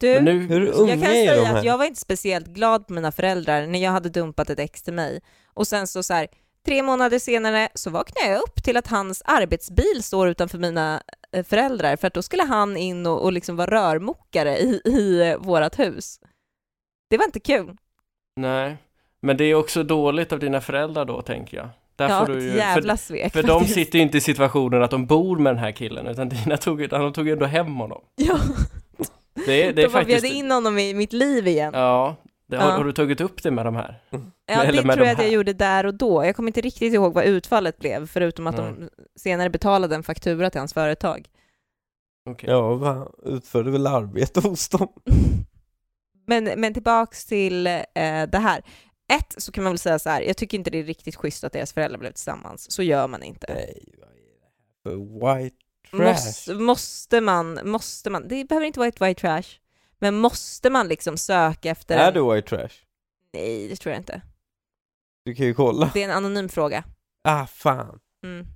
Du, 0.00 0.14
Men 0.14 0.24
nu, 0.24 0.38
Hur 0.38 0.66
Jag 0.66 0.74
unga 0.74 0.92
kan 0.92 1.02
är 1.02 1.08
de 1.08 1.12
säga 1.14 1.44
här? 1.44 1.58
att 1.58 1.64
jag 1.64 1.78
var 1.78 1.84
inte 1.84 2.00
speciellt 2.00 2.46
glad 2.46 2.86
på 2.86 2.92
mina 2.92 3.12
föräldrar 3.12 3.66
när 3.66 3.78
jag 3.78 3.90
hade 3.90 4.08
dumpat 4.08 4.50
ett 4.50 4.58
ex 4.58 4.82
till 4.82 4.94
mig. 4.94 5.20
Och 5.54 5.66
sen 5.66 5.86
så, 5.86 6.02
så 6.02 6.14
här, 6.14 6.26
tre 6.66 6.82
månader 6.82 7.18
senare 7.18 7.68
så 7.74 7.90
vaknade 7.90 8.28
jag 8.28 8.38
upp 8.42 8.62
till 8.64 8.76
att 8.76 8.86
hans 8.86 9.22
arbetsbil 9.24 10.02
står 10.02 10.28
utanför 10.28 10.58
mina 10.58 11.02
eh, 11.32 11.44
föräldrar 11.44 11.96
för 11.96 12.06
att 12.06 12.14
då 12.14 12.22
skulle 12.22 12.42
han 12.42 12.76
in 12.76 13.06
och, 13.06 13.22
och 13.24 13.32
liksom 13.32 13.56
vara 13.56 13.70
rörmokare 13.70 14.58
i, 14.58 14.80
i 14.84 15.30
eh, 15.30 15.38
vårat 15.38 15.78
hus. 15.78 16.20
Det 17.10 17.16
var 17.18 17.24
inte 17.24 17.40
kul. 17.40 17.76
Nej, 18.36 18.76
men 19.20 19.36
det 19.36 19.44
är 19.44 19.54
också 19.54 19.82
dåligt 19.82 20.32
av 20.32 20.38
dina 20.38 20.60
föräldrar 20.60 21.04
då, 21.04 21.22
tänker 21.22 21.56
jag. 21.56 21.68
Där 21.96 22.08
ja, 22.08 22.20
får 22.26 22.32
du 22.32 22.38
ett 22.38 22.44
ju, 22.44 22.56
jävla 22.56 22.96
för, 22.96 23.04
svek 23.04 23.32
för 23.32 23.42
de 23.42 23.48
faktiskt. 23.48 23.74
sitter 23.74 23.98
ju 23.98 24.02
inte 24.02 24.18
i 24.18 24.20
situationen 24.20 24.82
att 24.82 24.90
de 24.90 25.06
bor 25.06 25.36
med 25.38 25.54
den 25.54 25.58
här 25.58 25.72
killen, 25.72 26.06
utan 26.06 26.28
dina 26.28 26.56
tog, 26.56 26.88
de 26.88 27.12
tog 27.12 27.26
ju 27.26 27.32
ändå 27.32 27.46
hem 27.46 27.74
honom. 27.74 28.02
Ja, 28.16 28.38
Det 29.46 29.62
är, 29.66 29.72
det 29.72 29.82
är 29.82 29.86
de 29.86 29.92
faktiskt... 29.92 30.22
bjöd 30.22 30.32
in 30.32 30.50
honom 30.50 30.78
i 30.78 30.94
mitt 30.94 31.12
liv 31.12 31.46
igen. 31.46 31.70
Ja, 31.74 31.80
Ja, 31.80 32.16
det, 32.46 32.56
har, 32.56 32.70
Ja. 32.70 32.76
har 32.76 32.84
du 32.84 32.92
tagit 32.92 33.20
upp 33.20 33.42
det 33.42 33.50
med 33.50 33.64
de 33.66 33.76
här? 33.76 34.00
det 34.46 34.52
eller 34.52 34.82
med 34.82 34.94
tror 34.94 35.04
de 35.04 35.08
jag 35.10 35.16
att 35.18 35.22
jag 35.22 35.32
gjorde 35.32 35.52
där 35.52 35.86
och 35.86 35.94
då. 35.94 36.24
Jag 36.24 36.36
kommer 36.36 36.48
inte 36.48 36.60
riktigt 36.60 36.94
ihåg 36.94 37.14
vad 37.14 37.24
utfallet 37.24 37.78
blev, 37.78 38.06
förutom 38.06 38.46
att 38.46 38.56
de 38.56 38.88
senare 39.16 39.50
betalade 39.50 39.94
en 39.94 40.02
faktura 40.02 40.50
till 40.50 40.60
hans 40.60 40.74
företag. 40.74 41.26
Okej. 42.30 42.50
Ja, 42.50 42.74
va? 42.74 43.08
utförde 43.24 43.70
väl 43.70 43.86
arbete 43.86 44.40
hos 44.40 44.68
dem? 44.68 44.88
Men, 46.26 46.44
men 46.44 46.74
tillbaks 46.74 47.26
till 47.26 47.66
eh, 47.66 47.82
det 48.28 48.38
här. 48.38 48.62
Ett, 49.12 49.34
så 49.36 49.52
kan 49.52 49.64
man 49.64 49.72
väl 49.72 49.78
säga 49.78 49.98
så 49.98 50.10
här, 50.10 50.20
jag 50.20 50.36
tycker 50.36 50.58
inte 50.58 50.70
det 50.70 50.78
är 50.78 50.84
riktigt 50.84 51.16
schysst 51.16 51.44
att 51.44 51.52
deras 51.52 51.72
föräldrar 51.72 51.98
blev 51.98 52.12
tillsammans. 52.12 52.70
Så 52.70 52.82
gör 52.82 53.08
man 53.08 53.22
inte. 53.22 53.54
Nej, 53.54 53.94
vad 53.98 54.08
är 54.08 54.14
det 54.14 54.40
här 54.42 54.96
för 54.96 55.42
white 55.42 55.56
trash? 55.90 56.04
Måste, 56.04 56.54
måste 56.54 57.20
man, 57.20 57.60
måste 57.64 58.10
man, 58.10 58.28
det 58.28 58.44
behöver 58.44 58.66
inte 58.66 58.78
vara 58.78 58.88
ett 58.88 59.00
white 59.00 59.20
trash, 59.20 59.58
men 59.98 60.14
måste 60.14 60.70
man 60.70 60.88
liksom 60.88 61.16
söka 61.16 61.70
efter 61.70 61.98
Är 61.98 62.08
en... 62.08 62.14
du 62.14 62.34
white 62.34 62.48
trash? 62.48 62.70
Nej, 63.32 63.68
det 63.68 63.76
tror 63.76 63.92
jag 63.92 64.00
inte. 64.00 64.22
Du 65.24 65.34
kan 65.34 65.46
ju 65.46 65.54
kolla. 65.54 65.90
Det 65.94 66.00
är 66.02 66.04
en 66.04 66.16
anonym 66.16 66.48
fråga. 66.48 66.84
Ah, 67.24 67.46
fan. 67.46 67.98
Mm. 68.24 68.46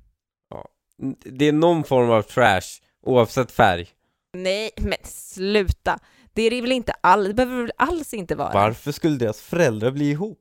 Det 1.24 1.44
är 1.44 1.52
någon 1.52 1.84
form 1.84 2.10
av 2.10 2.22
trash, 2.22 2.80
oavsett 3.02 3.52
färg. 3.52 3.88
Nej, 4.32 4.70
men 4.76 4.98
sluta. 5.04 5.98
Det 6.32 6.42
är 6.42 6.50
det 6.50 6.60
väl 6.60 6.72
inte 6.72 6.92
all, 7.00 7.24
det 7.24 7.34
behöver 7.34 7.62
väl 7.62 7.72
alls 7.76 8.14
inte 8.14 8.34
vara. 8.34 8.52
Varför 8.52 8.92
skulle 8.92 9.16
deras 9.16 9.40
föräldrar 9.40 9.90
bli 9.90 10.10
ihop? 10.10 10.38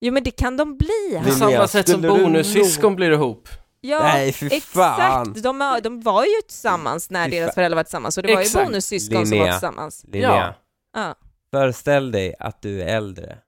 Jo, 0.00 0.12
men 0.12 0.22
det 0.24 0.30
kan 0.30 0.56
de 0.56 0.76
bli. 0.76 1.20
På 1.24 1.30
samma 1.30 1.68
sätt 1.68 1.88
som 1.88 2.02
bonussyskon 2.02 2.96
blir 2.96 3.10
ihop. 3.10 3.48
Ja, 3.80 3.98
Nej, 4.02 4.32
fan. 4.32 4.48
exakt. 4.52 5.42
De, 5.42 5.58
var- 5.58 5.80
de 5.80 6.00
var 6.00 6.24
ju 6.24 6.40
tillsammans 6.48 7.10
när 7.10 7.24
Fy 7.24 7.30
deras 7.30 7.54
föräldrar 7.54 7.76
var 7.76 7.84
tillsammans, 7.84 8.16
och 8.16 8.22
det 8.22 8.34
var 8.34 8.40
ju 8.40 8.46
Exakt. 8.46 8.66
bonussyskon 8.66 9.26
som 9.26 9.30
Linnea. 9.32 9.44
var 9.46 9.52
tillsammans. 9.52 10.04
Linnea, 10.08 10.54
Ja, 10.92 11.14
föreställ 11.52 12.10
dig 12.12 12.34
att 12.38 12.62
du 12.62 12.82
är 12.82 12.86
äldre. 12.96 13.38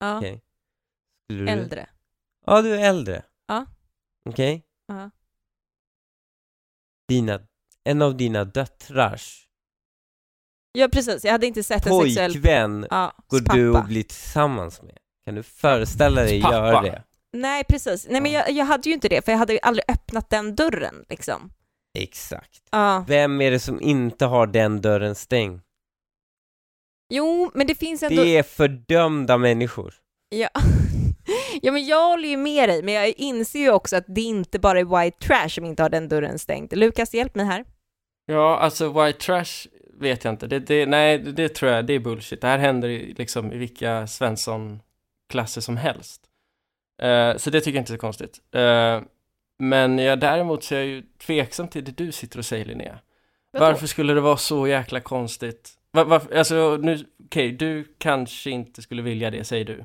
ja. 0.00 0.18
Okej. 0.18 0.42
Skulle 1.26 1.42
du... 1.44 1.48
äldre. 1.48 1.86
Ja, 2.46 2.62
du 2.62 2.74
är 2.74 2.88
äldre. 2.88 3.22
Ja. 3.48 3.66
Okej? 4.28 4.62
Ja. 4.88 5.10
Dina, 7.08 7.40
en 7.84 8.02
av 8.02 8.16
dina 8.16 8.44
döttrars 8.44 9.45
Ja, 10.78 10.88
precis. 10.88 11.24
Jag 11.24 11.32
hade 11.32 11.46
inte 11.46 11.62
sett 11.62 11.86
en 11.86 12.00
sexuell... 12.00 12.32
pojkvän 12.32 12.86
Ja, 12.90 13.12
går 13.28 13.40
pappa. 13.40 13.56
du 13.56 13.70
och 13.70 13.84
blir 13.84 14.02
tillsammans 14.02 14.82
med. 14.82 14.96
Kan 15.26 15.34
du 15.34 15.42
föreställa 15.42 16.22
dig 16.22 16.42
Pappa. 16.42 16.54
göra 16.54 16.82
det? 16.82 17.02
Nej, 17.32 17.64
precis. 17.64 18.06
Nej, 18.10 18.20
men 18.20 18.32
jag, 18.32 18.50
jag 18.50 18.64
hade 18.64 18.88
ju 18.88 18.94
inte 18.94 19.08
det, 19.08 19.24
för 19.24 19.32
jag 19.32 19.38
hade 19.38 19.52
ju 19.52 19.58
aldrig 19.62 19.84
öppnat 19.88 20.30
den 20.30 20.56
dörren 20.56 21.04
liksom. 21.08 21.50
Exakt. 21.98 22.62
Ja. 22.70 23.04
Vem 23.08 23.40
är 23.40 23.50
det 23.50 23.60
som 23.60 23.80
inte 23.80 24.26
har 24.26 24.46
den 24.46 24.80
dörren 24.80 25.14
stängd? 25.14 25.60
Jo, 27.14 27.50
men 27.54 27.66
det 27.66 27.74
finns 27.74 28.02
ändå... 28.02 28.22
Det 28.22 28.36
är 28.36 28.42
fördömda 28.42 29.38
människor. 29.38 29.94
Ja. 30.28 30.48
ja, 31.62 31.72
men 31.72 31.86
jag 31.86 32.08
håller 32.08 32.28
ju 32.28 32.36
med 32.36 32.68
dig, 32.68 32.82
men 32.82 32.94
jag 32.94 33.08
inser 33.08 33.58
ju 33.58 33.70
också 33.70 33.96
att 33.96 34.04
det 34.08 34.20
inte 34.20 34.58
bara 34.58 34.80
är 34.80 35.02
white 35.04 35.26
trash 35.26 35.48
som 35.48 35.64
inte 35.64 35.82
har 35.82 35.90
den 35.90 36.08
dörren 36.08 36.38
stängd. 36.38 36.76
Lukas, 36.76 37.14
hjälp 37.14 37.34
mig 37.34 37.46
här. 37.46 37.64
Ja, 38.26 38.58
alltså 38.58 39.02
white 39.04 39.18
trash 39.18 39.66
vet 40.00 40.24
jag 40.24 40.34
inte. 40.34 40.46
Det, 40.46 40.58
det, 40.58 40.86
nej, 40.86 41.18
det, 41.18 41.48
tror 41.48 41.72
jag, 41.72 41.86
det 41.86 41.92
är 41.92 41.98
bullshit. 41.98 42.40
Det 42.40 42.46
här 42.46 42.58
händer 42.58 42.88
i, 42.88 43.14
liksom 43.18 43.52
i 43.52 43.58
vilka 43.58 44.06
Svensson-klasser 44.06 45.60
som 45.60 45.76
helst. 45.76 46.22
Eh, 47.02 47.36
så 47.36 47.50
det 47.50 47.60
tycker 47.60 47.76
jag 47.76 47.82
inte 47.82 47.92
är 47.92 47.96
så 47.96 48.00
konstigt. 48.00 48.40
Eh, 48.52 49.00
men 49.58 49.98
jag, 49.98 50.20
däremot 50.20 50.64
så 50.64 50.74
är 50.74 50.78
jag 50.78 50.86
ju 50.86 51.02
tveksam 51.26 51.68
till 51.68 51.84
det 51.84 51.96
du 51.96 52.12
sitter 52.12 52.38
och 52.38 52.44
säger 52.44 52.64
Linnea. 52.64 52.98
Varför 53.58 53.86
skulle 53.86 54.14
det 54.14 54.20
vara 54.20 54.36
så 54.36 54.68
jäkla 54.68 55.00
konstigt? 55.00 55.72
Var, 55.90 56.04
varför, 56.04 56.36
alltså 56.36 56.78
nu, 56.82 57.06
okej, 57.24 57.52
du 57.52 57.94
kanske 57.98 58.50
inte 58.50 58.82
skulle 58.82 59.02
vilja 59.02 59.30
det, 59.30 59.44
säger 59.44 59.64
du. 59.64 59.84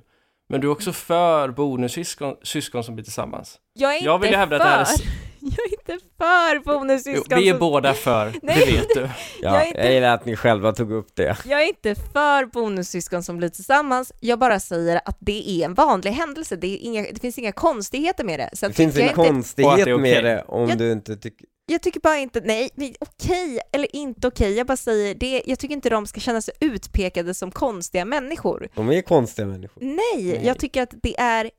Men 0.49 0.61
du 0.61 0.67
är 0.67 0.71
också 0.71 0.93
för 0.93 1.49
bonussyskon 1.49 2.35
syskon 2.43 2.83
som 2.83 2.95
blir 2.95 3.03
tillsammans. 3.03 3.59
Jag 3.73 3.91
är 3.91 3.95
inte 3.95 4.05
Jag 4.05 4.19
vill 4.19 4.35
hävda 4.35 4.55
att 4.55 4.61
det 4.61 4.67
här 4.67 4.81
är... 4.81 4.85
för. 4.85 5.05
Jag 5.43 5.59
är 5.67 5.71
inte 5.93 6.05
för 6.17 6.59
bonussyskon. 6.65 7.39
vi 7.39 7.49
är 7.49 7.57
båda 7.59 7.93
för, 7.93 8.33
Nej. 8.41 8.55
det 8.65 8.71
vet 8.71 8.87
du. 8.95 8.99
Jag 9.41 9.53
Ja, 9.55 9.61
är 9.61 9.65
inte- 9.67 9.79
jag 9.79 9.93
gillar 9.93 10.13
att 10.13 10.25
ni 10.25 10.35
själva 10.35 10.71
tog 10.73 10.91
upp 10.91 11.15
det. 11.15 11.37
Jag 11.45 11.61
är 11.63 11.67
inte 11.67 11.95
för 11.95 12.45
bonussyskon 12.45 13.23
som 13.23 13.37
blir 13.37 13.49
tillsammans, 13.49 14.11
jag 14.19 14.39
bara 14.39 14.59
säger 14.59 15.01
att 15.05 15.17
det 15.19 15.49
är 15.49 15.65
en 15.65 15.73
vanlig 15.73 16.11
händelse, 16.11 16.55
det, 16.55 16.67
är 16.67 16.77
inga, 16.77 17.01
det 17.01 17.19
finns 17.21 17.37
inga 17.37 17.51
konstigheter 17.51 18.23
med 18.23 18.39
det. 18.39 18.49
Sen 18.53 18.69
Det 18.69 18.75
finns 18.75 18.95
en 18.95 19.01
jag, 19.01 19.09
inte, 19.11 19.15
konstighet 19.15 19.75
det 19.85 19.93
okej. 19.93 19.97
med 20.13 20.23
det 20.23 20.43
om 20.47 20.69
Jag- 20.69 20.77
du 20.77 20.91
inte 20.91 21.15
tycker... 21.17 21.45
jag 21.65 21.81
tycker 21.81 21.99
bara 21.99 22.17
inte, 22.17 22.41
nej, 22.45 22.69
nej, 22.75 22.95
okej 22.99 23.59
eller 23.73 23.95
inte 23.95 24.27
okej, 24.27 24.53
jag 24.57 24.67
bara 24.67 24.77
säger 24.77 25.15
det, 25.15 25.41
jag 25.45 25.59
tycker 25.59 25.73
inte 25.75 25.89
de 25.89 26.07
ska 26.07 26.19
känna 26.19 26.41
sig 26.41 26.53
utpekade 26.59 27.33
som 27.33 27.51
konstiga 27.51 28.05
människor. 28.05 28.67
De 28.75 28.89
är 28.91 29.01
konstiga 29.01 29.47
människor. 29.47 29.83
Nej, 29.83 29.97
Nej. 30.23 30.41
jag 30.43 30.59
tycker 30.59 30.81
att 30.83 30.93
det 31.03 31.19
är 31.19 31.49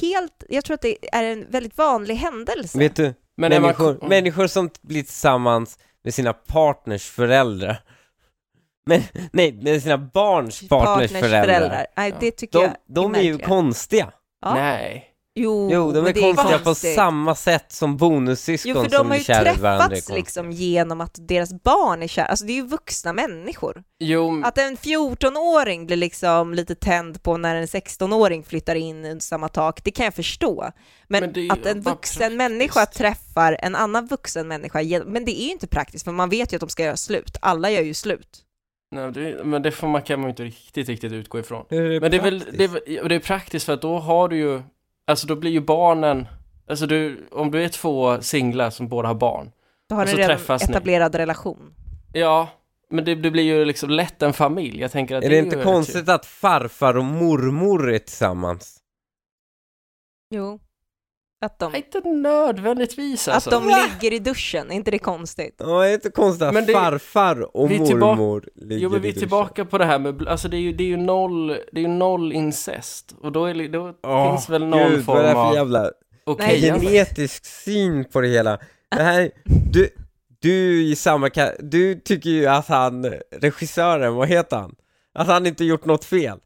helt, 0.00 0.44
jag 0.48 0.64
tror 0.64 0.74
att 0.74 0.80
det 0.80 0.96
är 1.14 1.22
en 1.24 1.50
väldigt 1.50 1.78
vanlig 1.78 2.14
händelse. 2.14 2.78
Vet 2.78 2.96
du, 2.96 3.14
Men 3.36 3.52
är 3.52 3.60
man- 3.60 3.62
människor, 3.62 4.08
människor 4.08 4.46
som 4.46 4.70
blir 4.82 5.02
tillsammans 5.02 5.78
med 6.04 6.14
sina 6.14 6.32
partners 6.32 7.10
föräldrar. 7.10 7.82
Men, 8.86 9.02
nej, 9.32 9.52
med 9.52 9.82
sina 9.82 9.98
barns 9.98 10.68
partners, 10.68 11.10
föräldrar. 11.10 11.86
Nej, 11.96 12.10
Ja. 12.10 12.16
det 12.20 12.30
tycker 12.30 12.58
De, 12.58 12.64
jag 12.64 12.74
de 12.86 13.14
är 13.14 13.20
ju 13.22 13.38
konstiga. 13.38 14.12
Ja. 14.40 14.54
Nej. 14.54 15.08
Jo, 15.34 15.68
Jo, 15.72 15.92
de 15.92 15.98
är 15.98 16.02
men 16.02 16.14
det 16.14 16.20
konstiga 16.20 16.58
på 16.58 16.74
samma 16.74 17.34
sätt 17.34 17.72
som 17.72 17.96
bonussyskon 17.96 18.72
Jo, 18.76 18.82
för 18.82 18.90
som 18.90 18.98
de 18.98 19.10
har 19.10 19.16
ju 19.16 19.20
är 19.34 19.42
träffats 19.44 19.88
konstiga. 19.88 20.16
liksom 20.16 20.50
genom 20.52 21.00
att 21.00 21.16
deras 21.20 21.52
barn 21.62 22.02
är 22.02 22.06
kära, 22.06 22.26
alltså 22.26 22.44
det 22.44 22.52
är 22.52 22.54
ju 22.54 22.66
vuxna 22.66 23.12
människor. 23.12 23.82
Jo, 24.00 24.42
Att 24.44 24.58
en 24.58 24.76
14-åring 24.76 25.86
blir 25.86 25.96
liksom 25.96 26.54
lite 26.54 26.74
tänd 26.74 27.22
på 27.22 27.36
när 27.36 27.56
en 27.56 27.66
16-åring 27.66 28.42
flyttar 28.44 28.74
in 28.74 28.96
under 29.04 29.18
samma 29.20 29.48
tak, 29.48 29.84
det 29.84 29.90
kan 29.90 30.04
jag 30.04 30.14
förstå. 30.14 30.70
Men, 31.08 31.20
Men 31.22 31.32
det 31.32 31.40
är 31.40 31.42
ju 31.42 31.50
att 31.50 31.66
en 31.66 31.80
vuxen 31.80 32.18
praktiskt. 32.18 32.36
människa 32.38 32.86
träffar 32.86 33.56
en 33.62 33.74
annan 33.74 34.06
vuxen 34.06 34.48
människa, 34.48 34.78
men 35.06 35.24
det 35.24 35.40
är 35.42 35.44
ju 35.44 35.50
inte 35.52 35.66
praktiskt, 35.66 36.04
för 36.04 36.12
man 36.12 36.28
vet 36.30 36.52
ju 36.52 36.56
att 36.56 36.60
de 36.60 36.68
ska 36.68 36.82
göra 36.84 36.96
slut. 36.96 37.36
Alla 37.42 37.70
gör 37.70 37.82
ju 37.82 37.94
slut. 37.94 38.38
nej, 38.94 39.12
det, 39.12 39.44
men 39.44 39.62
det 39.62 39.70
får 39.70 39.88
man, 39.88 40.02
kan 40.02 40.20
man 40.20 40.26
ju 40.28 40.30
inte 40.30 40.44
riktigt, 40.44 40.88
riktigt 40.88 41.12
utgå 41.12 41.38
ifrån. 41.38 41.64
Är 41.68 42.00
Men 42.00 42.10
det 42.10 42.16
är 42.16 42.22
väl, 42.22 42.40
praktiskt? 42.40 42.58
det 42.58 42.64
är, 42.64 42.68
väl- 42.68 42.98
och 43.02 43.08
det 43.08 43.14
är 43.14 43.18
praktiskt 43.20 43.66
för 43.66 43.72
att 43.72 43.82
då 43.82 43.98
har 43.98 44.28
du 44.28 44.36
ju, 44.36 44.62
alltså 45.06 45.26
då 45.26 45.36
blir 45.36 45.50
ju 45.50 45.60
barnen, 45.60 46.26
alltså 46.68 46.86
du, 46.86 47.28
om 47.30 47.50
du 47.50 47.64
är 47.64 47.68
två 47.68 48.20
singlar 48.22 48.70
som 48.70 48.88
båda 48.88 49.08
har 49.08 49.14
barn, 49.14 49.52
Då 49.88 49.94
har 49.94 50.06
så 50.06 50.16
redan 50.16 50.28
träffas 50.36 50.68
ni. 50.68 50.70
etablerad 50.74 51.14
relation. 51.14 51.74
ja, 52.12 52.48
men 52.90 53.04
det, 53.04 53.14
det 53.14 53.30
blir 53.30 53.42
ju 53.42 53.64
liksom 53.64 53.90
lätt 53.90 54.22
en 54.22 54.32
familj. 54.32 54.80
Jag 54.80 54.90
tänker 54.92 55.16
att 55.16 55.24
Är 55.24 55.28
det 55.28 55.34
det 55.34 55.38
är 55.40 55.44
inte 55.44 55.62
konstigt 55.62 56.08
att 56.08 56.26
farfar 56.26 56.96
och 56.96 57.04
mormor 57.04 57.92
är 57.92 57.98
tillsammans? 57.98 58.78
Jo. 60.30 60.60
Att 61.42 61.58
de, 61.58 61.74
inte 61.74 62.00
nödvändigtvis 62.08 63.28
att 63.28 63.34
alltså. 63.34 63.50
de 63.50 63.66
ligger 63.66 64.16
i 64.16 64.18
duschen, 64.18 64.70
är 64.70 64.74
inte 64.74 64.90
det 64.90 64.98
konstigt? 64.98 65.54
Ja, 65.58 65.80
det 65.82 65.88
är 65.88 65.94
inte 65.94 66.10
konstigt 66.10 66.42
att 66.42 66.54
Men 66.54 66.66
det- 66.66 66.72
farfar 66.72 67.56
och 67.56 67.70
vi 67.70 67.74
är 67.74 67.86
tillbaka- 67.86 68.16
mormor 68.16 68.48
ligger 68.56 68.82
Jo 68.82 68.90
men 68.90 69.00
vi 69.00 69.08
är 69.08 69.12
tillbaka 69.12 69.64
på 69.64 69.78
det 69.78 69.84
här 69.84 69.98
med, 69.98 70.28
alltså 70.28 70.48
det 70.48 70.56
är 70.56 70.60
ju, 70.60 70.72
det 70.72 70.84
är 70.84 70.88
ju 70.88 70.96
noll, 70.96 71.46
det 71.48 71.78
är 71.78 71.82
ju 71.82 71.88
noll 71.88 72.32
incest. 72.32 73.14
Och 73.22 73.32
då, 73.32 73.44
är, 73.46 73.54
det- 73.54 73.68
då 73.68 73.94
Åh, 74.02 74.30
finns 74.30 74.48
väl 74.50 74.66
någon 74.66 74.90
Gud, 74.90 75.04
vad 75.04 75.18
är 75.18 75.22
det 75.22 75.28
form 75.28 75.34
för 75.34 75.48
av 75.48 75.54
jävla 75.54 75.90
okej. 76.26 76.60
genetisk 76.60 77.44
syn 77.46 78.04
på 78.04 78.20
det 78.20 78.28
hela. 78.28 78.58
Det 78.96 79.02
här, 79.02 79.30
du, 79.72 79.88
du 80.40 80.82
i 80.84 80.96
samma 80.96 81.30
du 81.58 81.94
tycker 82.00 82.30
ju 82.30 82.46
att 82.46 82.68
han, 82.68 83.06
regissören, 83.40 84.14
vad 84.14 84.28
heter 84.28 84.56
han? 84.56 84.74
Att 85.14 85.26
han 85.26 85.46
inte 85.46 85.64
gjort 85.64 85.84
något 85.84 86.04
fel. 86.04 86.38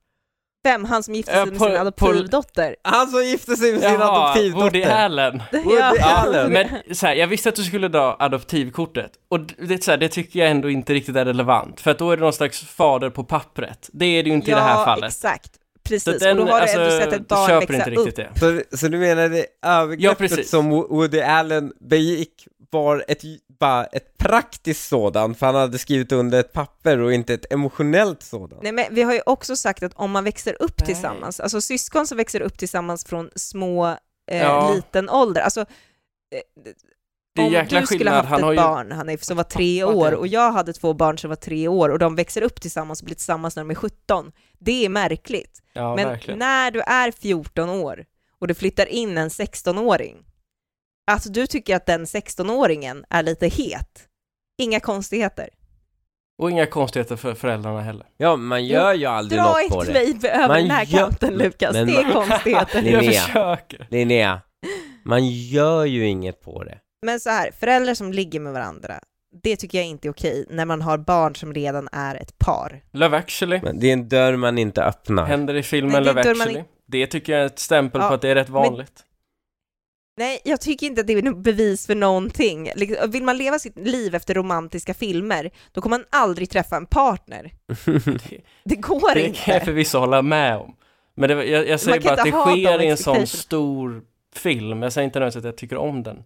Vem? 0.66 0.84
Han 0.84 1.02
som 1.02 1.14
gifte 1.14 1.32
sig 1.32 1.46
med 1.46 1.60
sin 1.60 1.76
adoptivdotter? 1.76 2.76
Han 2.82 3.06
som 3.10 3.24
gifte 3.24 3.56
sig 3.56 3.72
med 3.72 3.80
sin 3.82 3.90
Jaha, 3.92 4.24
adoptivdotter. 4.24 4.62
Woody 4.64 4.82
Allen. 4.82 5.42
Woody 5.52 5.76
Ja. 5.76 5.94
Allen. 6.04 6.52
Men 6.52 6.68
så 6.94 7.06
här, 7.06 7.14
jag 7.14 7.26
visste 7.26 7.48
att 7.48 7.54
du 7.54 7.62
skulle 7.64 7.88
dra 7.88 8.16
adoptivkortet 8.18 9.10
och 9.30 9.40
det, 9.40 9.74
är 9.74 9.78
så 9.78 9.90
här, 9.90 9.98
det 9.98 10.08
tycker 10.08 10.38
jag 10.40 10.50
ändå 10.50 10.70
inte 10.70 10.94
riktigt 10.94 11.16
är 11.16 11.24
relevant 11.24 11.80
för 11.80 11.90
att 11.90 11.98
då 11.98 12.10
är 12.10 12.16
det 12.16 12.22
någon 12.22 12.32
slags 12.32 12.60
fader 12.60 13.10
på 13.10 13.24
pappret. 13.24 13.90
Det 13.92 14.04
är 14.06 14.22
det 14.22 14.28
ju 14.28 14.34
inte 14.34 14.50
i 14.50 14.54
det 14.54 14.60
här 14.60 14.84
fallet. 14.84 15.04
exakt. 15.12 15.50
Så 15.54 15.88
Precis, 15.88 16.18
den, 16.18 16.38
och 16.38 16.46
då 16.46 16.52
har 16.52 16.60
alltså, 16.60 16.78
du 16.78 16.84
ändå 16.84 17.04
sett 17.04 17.12
ett 17.12 17.28
barn 17.28 17.60
växa 17.60 17.90
upp. 17.90 18.06
riktigt 18.06 18.16
det. 18.16 18.28
Så, 18.70 18.76
så 18.76 18.88
du 18.88 18.98
menar 18.98 19.28
det 19.28 19.46
Ja, 19.62 19.68
övergreppet 19.82 20.18
precis. 20.18 20.50
som 20.50 20.72
Wo- 20.72 20.88
Woody 20.88 21.20
Allen 21.20 21.72
begick 21.80 22.32
var 22.70 23.04
ett, 23.08 23.22
bara 23.60 23.84
ett 23.84 24.18
praktiskt 24.18 24.88
sådant, 24.88 25.38
för 25.38 25.46
han 25.46 25.54
hade 25.54 25.78
skrivit 25.78 26.12
under 26.12 26.40
ett 26.40 26.52
papper 26.52 26.98
och 26.98 27.12
inte 27.12 27.34
ett 27.34 27.52
emotionellt 27.52 28.22
sådant? 28.22 28.62
Nej, 28.62 28.72
men 28.72 28.84
vi 28.90 29.02
har 29.02 29.14
ju 29.14 29.20
också 29.26 29.56
sagt 29.56 29.82
att 29.82 29.92
om 29.94 30.10
man 30.10 30.24
växer 30.24 30.62
upp 30.62 30.74
Nej. 30.78 30.86
tillsammans, 30.86 31.40
alltså 31.40 31.60
syskon 31.60 32.06
som 32.06 32.16
växer 32.16 32.40
upp 32.40 32.58
tillsammans 32.58 33.04
från 33.04 33.30
små, 33.36 33.86
eh, 33.86 33.96
Ja. 34.42 34.72
liten 34.74 35.10
ålder, 35.10 35.40
alltså 35.40 35.60
eh, 35.60 35.66
Det 37.34 37.42
är 37.42 37.46
om 37.46 37.52
jäkla 37.52 37.80
du 37.80 37.86
skulle 37.86 37.98
skillnad, 37.98 38.14
haft 38.14 38.28
han 38.28 38.38
ett 38.38 38.44
har 38.44 38.52
ju... 38.52 38.56
barn 38.56 38.92
Hanif, 38.92 39.22
som 39.22 39.36
var 39.36 39.44
tre 39.44 39.84
år 39.84 40.12
och 40.12 40.26
jag 40.26 40.52
hade 40.52 40.72
två 40.72 40.94
barn 40.94 41.18
som 41.18 41.28
var 41.28 41.36
tre 41.36 41.68
år 41.68 41.88
och 41.88 41.98
de 41.98 42.16
växer 42.16 42.42
upp 42.42 42.60
tillsammans 42.60 43.00
och 43.00 43.04
blir 43.06 43.16
tillsammans 43.16 43.56
när 43.56 43.64
de 43.64 43.70
är 43.70 43.74
17, 43.74 44.32
det 44.58 44.84
är 44.84 44.88
märkligt. 44.88 45.62
Ja, 45.72 45.96
men 45.96 46.08
verkligen. 46.08 46.38
när 46.38 46.70
du 46.70 46.80
är 46.80 47.10
14 47.10 47.68
år 47.70 48.04
och 48.38 48.46
det 48.48 48.54
flyttar 48.54 48.86
in 48.86 49.18
en 49.18 49.28
16-åring, 49.28 50.16
alltså 51.07 51.28
du 51.30 51.46
tycker 51.46 51.76
att 51.76 51.86
den 51.86 52.04
16-åringen 52.04 53.04
är 53.11 53.22
lite 53.22 53.46
het, 53.48 54.04
inga 54.59 54.80
konstigheter. 54.80 55.48
Och 56.42 56.50
inga 56.50 56.66
konstigheter 56.66 57.16
för 57.16 57.34
föräldrarna 57.34 57.82
heller. 57.82 58.07
Ja, 58.16 58.36
man 58.36 58.64
gör 58.66 58.94
ju 58.94 59.07
aldrig 59.07 59.40
Dra 59.40 59.44
något 59.46 59.68
på 59.68 59.80
inte 59.84 59.92
det. 59.92 59.92
mig 60.22 60.30
över 60.32 60.48
Man 60.48 60.57
den 60.57 60.70
här 60.70 60.84
gör- 60.84 60.98
kanten 60.98 61.34
Lukas, 61.34 61.72
Men 61.72 61.86
det 61.86 61.96
är 61.96 62.02
man- 62.02 62.12
konstigheter. 62.12 62.82
Linnea. 62.82 63.02
Jag 63.12 63.14
försöker. 63.24 63.86
Linnea, 63.90 64.40
man 65.04 65.26
gör 65.28 65.84
ju 65.84 66.07
inget 66.07 66.40
på 66.42 66.64
det. 66.64 66.78
Men 67.07 67.20
så 67.20 67.30
här, 67.30 67.50
föräldrar 67.61 67.94
som 67.94 68.12
ligger 68.12 68.40
med 68.40 68.52
varandra, 68.52 68.94
det 69.42 69.57
tycker 69.57 69.78
jag 69.78 69.86
inte 69.86 70.09
är 70.09 70.12
okej 70.12 70.46
när 70.50 70.64
man 70.64 70.82
har 70.82 70.98
barn 70.98 71.34
som 71.36 71.54
redan 71.54 71.88
är 71.92 72.14
ett 72.14 72.38
par. 72.38 72.82
Love 72.92 73.16
actually. 73.16 73.61
Men 73.62 73.80
det 73.80 73.86
är 73.88 73.92
en 73.92 74.09
dörr 74.09 74.36
man 74.36 74.59
inte 74.59 74.84
öppnar. 74.84 75.24
Händer 75.26 75.54
i 75.54 75.62
filmen 75.62 75.92
Nej, 75.92 76.00
det 76.00 76.07
Love 76.07 76.22
dör 76.22 76.34
man 76.34 76.46
actually. 76.48 76.64
Det 76.86 77.07
tycker 77.07 77.32
jag 77.32 77.42
är 77.42 77.46
ett 77.46 77.59
stämpel 77.59 78.00
Ja, 78.00 78.09
på 78.09 78.14
att 78.14 78.20
det 78.22 78.28
är 78.28 78.34
rätt 78.34 78.48
vanligt. 78.48 79.02
Nej, 80.18 80.40
jag 80.44 80.60
tycker 80.60 80.86
inte 80.86 81.00
att 81.00 81.06
det 81.06 81.12
är 81.12 81.22
något 81.22 81.44
bevis 81.44 81.86
för 81.86 81.94
någonting. 81.94 82.70
Vill 83.08 83.22
man 83.22 83.36
leva 83.38 83.58
sitt 83.58 83.78
liv 83.78 84.14
efter 84.14 84.34
romantiska 84.34 84.94
filmer, 84.94 85.50
då 85.72 85.80
kommer 85.80 85.98
man 85.98 86.06
aldrig 86.10 86.50
träffa 86.50 86.76
en 86.76 86.86
partner. 86.86 87.50
Det, 87.84 88.40
Det 88.64 88.76
går 88.76 89.14
det 89.14 89.20
kan 89.20 89.32
jag 89.46 89.56
inte. 89.56 89.60
förvisso 89.64 89.98
hålla 89.98 90.22
med 90.22 90.56
om. 90.56 90.74
Men 91.16 91.28
det, 91.28 91.44
jag, 91.44 91.68
jag 91.68 91.80
säger 91.80 92.00
bara 92.00 92.12
att 92.14 92.22
det 92.22 92.28
inte 92.28 92.40
sker 92.40 92.82
i 92.82 92.86
en 92.86 92.96
sån 92.96 93.26
stor 93.26 94.02
film. 94.36 94.82
Jag 94.82 94.92
säger 94.92 95.04
inte 95.04 95.18
nödvändigtvis 95.18 95.40
att 95.40 95.44
jag 95.44 95.56
tycker 95.56 95.76
om 95.76 96.02
den. 96.02 96.16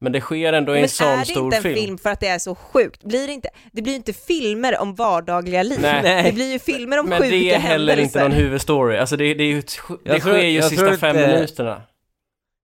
Men 0.00 0.12
det 0.12 0.20
sker 0.20 0.52
ändå 0.52 0.72
i 0.72 0.74
Men 0.74 0.82
en 0.82 0.88
sån 0.88 1.06
är 1.06 1.16
det 1.18 1.24
stor 1.24 1.44
inte 1.44 1.56
en 1.56 1.62
film. 1.62 1.74
film. 1.74 1.98
för 1.98 2.10
att 2.10 2.20
det 2.20 2.26
är 2.28 2.38
så 2.38 2.54
sjukt? 2.54 3.04
Blir 3.04 3.26
det, 3.26 3.32
inte, 3.32 3.48
det 3.72 3.82
blir 3.82 3.94
inte 3.94 4.12
filmer 4.12 4.78
om 4.80 4.94
vardagliga 4.94 5.62
liv. 5.62 5.78
Nej. 5.82 6.22
Det 6.24 6.32
blir 6.32 6.52
ju 6.52 6.58
filmer 6.58 6.98
om 7.00 7.06
Men 7.06 7.18
sjuka 7.18 7.30
det 7.30 7.50
är 7.54 7.58
heller 7.58 7.92
inte 7.92 8.18
händelser. 8.18 8.20
någon 8.20 8.32
huvudstory. 8.32 8.96
Alltså 8.96 9.16
det, 9.16 9.34
det, 9.34 9.42
är 9.44 9.48
ju, 9.48 9.60
det 9.60 9.66
Jag 10.12 10.22
tror- 10.22 10.32
sker 10.32 10.42
ju 10.42 10.50
jag 10.50 10.64
sista 10.64 10.96
fem 10.96 11.16
inte- 11.16 11.28
minuterna. 11.28 11.82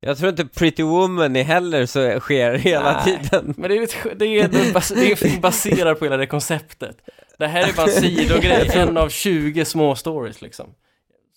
Jag 0.04 0.18
tror 0.18 0.30
inte 0.30 0.44
Pretty 0.44 0.82
Woman 0.82 1.36
är 1.36 1.44
heller 1.44 1.86
så 1.86 2.20
sker 2.20 2.54
hela 2.54 2.92
Nej. 2.92 3.04
tiden. 3.04 3.54
Men 3.56 3.70
det 3.70 3.76
är 3.76 3.82
ett, 3.82 3.96
det 4.18 4.26
är, 4.26 4.48
det 4.48 5.26
är 5.26 5.40
baserad 5.40 5.98
på 5.98 6.04
hela 6.04 6.16
det 6.16 6.26
konceptet. 6.26 6.96
Det 7.38 7.46
här 7.46 7.68
är 7.68 7.72
bara 7.72 7.86
en 7.86 8.00
sidogrej, 8.00 8.70
en 8.74 8.96
av 8.96 9.08
20 9.08 9.64
små 9.64 9.94
stories 9.94 10.42
liksom. 10.42 10.74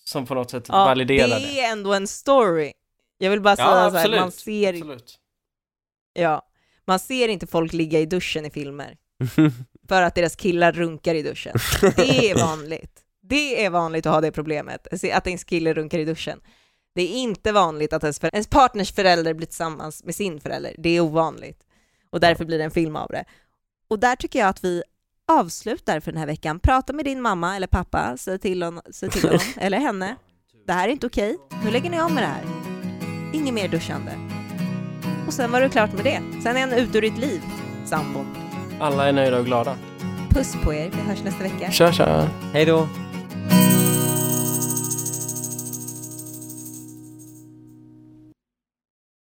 Som 0.05 0.26
på 0.26 0.34
något 0.34 0.51
sätt 0.51 0.66
ja, 0.68 0.86
validerar 0.86 1.28
det. 1.28 1.39
det 1.39 1.59
är 1.59 1.72
ändå 1.72 1.93
en 1.93 2.07
story. 2.07 2.74
Jag 3.18 3.32
vill 3.32 3.41
bara 3.41 3.55
Ja, 3.57 3.89
säga 3.89 3.91
så 3.91 3.97
här, 4.11 4.20
man 4.20 4.32
ser, 4.32 4.74
Absolut. 4.74 5.16
ja, 6.13 6.41
man 6.86 6.99
ser 6.99 7.28
inte 7.28 7.47
folk 7.47 7.74
ligga 7.74 7.99
i 7.99 8.05
duschen 8.05 8.45
i 8.45 8.49
filmer. 8.49 8.97
för 9.88 10.01
att 10.01 10.16
deras 10.16 10.36
killar 10.36 10.72
runkar 10.72 11.16
i 11.16 11.22
duschen. 11.22 11.55
Det 11.95 12.30
är 12.32 12.36
vanligt. 12.36 13.01
Det 13.22 13.66
är 13.66 13.70
vanligt 13.70 14.05
att 14.05 14.13
ha 14.13 14.22
det 14.22 14.32
problemet, 14.32 14.88
att 15.13 15.28
ens 15.28 15.43
kille 15.43 15.74
runkar 15.74 15.99
i 15.99 16.05
duschen. 16.05 16.39
Det 16.95 17.01
är 17.01 17.17
inte 17.17 17.51
vanligt 17.51 17.93
att 17.93 18.03
ens, 18.03 18.19
för, 18.19 18.29
ens 18.33 18.47
partners 18.47 18.91
förälder 18.91 19.33
blir 19.33 19.47
tillsammans 19.47 20.03
med 20.03 20.15
sin 20.15 20.39
förälder. 20.39 20.75
Det 20.77 20.89
är 20.89 20.99
ovanligt. 21.01 21.59
Och 22.09 22.19
därför 22.19 22.45
blir 22.45 22.57
det 22.57 22.63
en 22.63 22.71
film 22.71 22.95
av 22.95 23.07
det. 23.09 23.25
Och 23.87 23.99
där 23.99 24.15
tycker 24.15 24.39
jag 24.39 24.47
att 24.47 24.63
vi 24.63 24.83
avslutar 25.27 25.99
för 25.99 26.11
den 26.11 26.19
här 26.19 26.27
veckan. 26.27 26.59
Prata 26.59 26.93
med 26.93 27.05
din 27.05 27.21
mamma 27.21 27.55
eller 27.55 27.67
pappa, 27.67 28.17
säg 28.17 28.39
till, 28.39 28.63
hon, 28.63 28.81
säg 28.91 29.09
till 29.09 29.23
honom 29.23 29.39
eller 29.57 29.77
henne. 29.77 30.15
Det 30.67 30.73
här 30.73 30.87
är 30.87 30.91
inte 30.91 31.07
okej. 31.07 31.37
Nu 31.63 31.71
lägger 31.71 31.89
ni 31.89 32.01
om 32.01 32.13
med 32.13 32.23
det 32.23 32.27
här. 32.27 32.43
Inget 33.33 33.53
mer 33.53 33.67
duschande. 33.67 34.11
Och 35.27 35.33
sen 35.33 35.51
var 35.51 35.61
det 35.61 35.69
klart 35.69 35.93
med 35.93 36.03
det. 36.03 36.21
Sen 36.43 36.57
är 36.57 36.59
han 36.59 36.73
ut 36.73 36.95
ur 36.95 37.01
ditt 37.01 37.17
liv, 37.17 37.41
sambon. 37.85 38.37
Alla 38.79 39.07
är 39.07 39.13
nöjda 39.13 39.39
och 39.39 39.45
glada. 39.45 39.77
Puss 40.29 40.55
på 40.63 40.73
er, 40.73 40.91
vi 40.95 41.01
hörs 41.01 41.23
nästa 41.23 41.43
vecka. 41.43 41.71
Tja 41.71 41.91
tja! 41.91 42.29
Hej 42.53 42.65
då! 42.65 42.87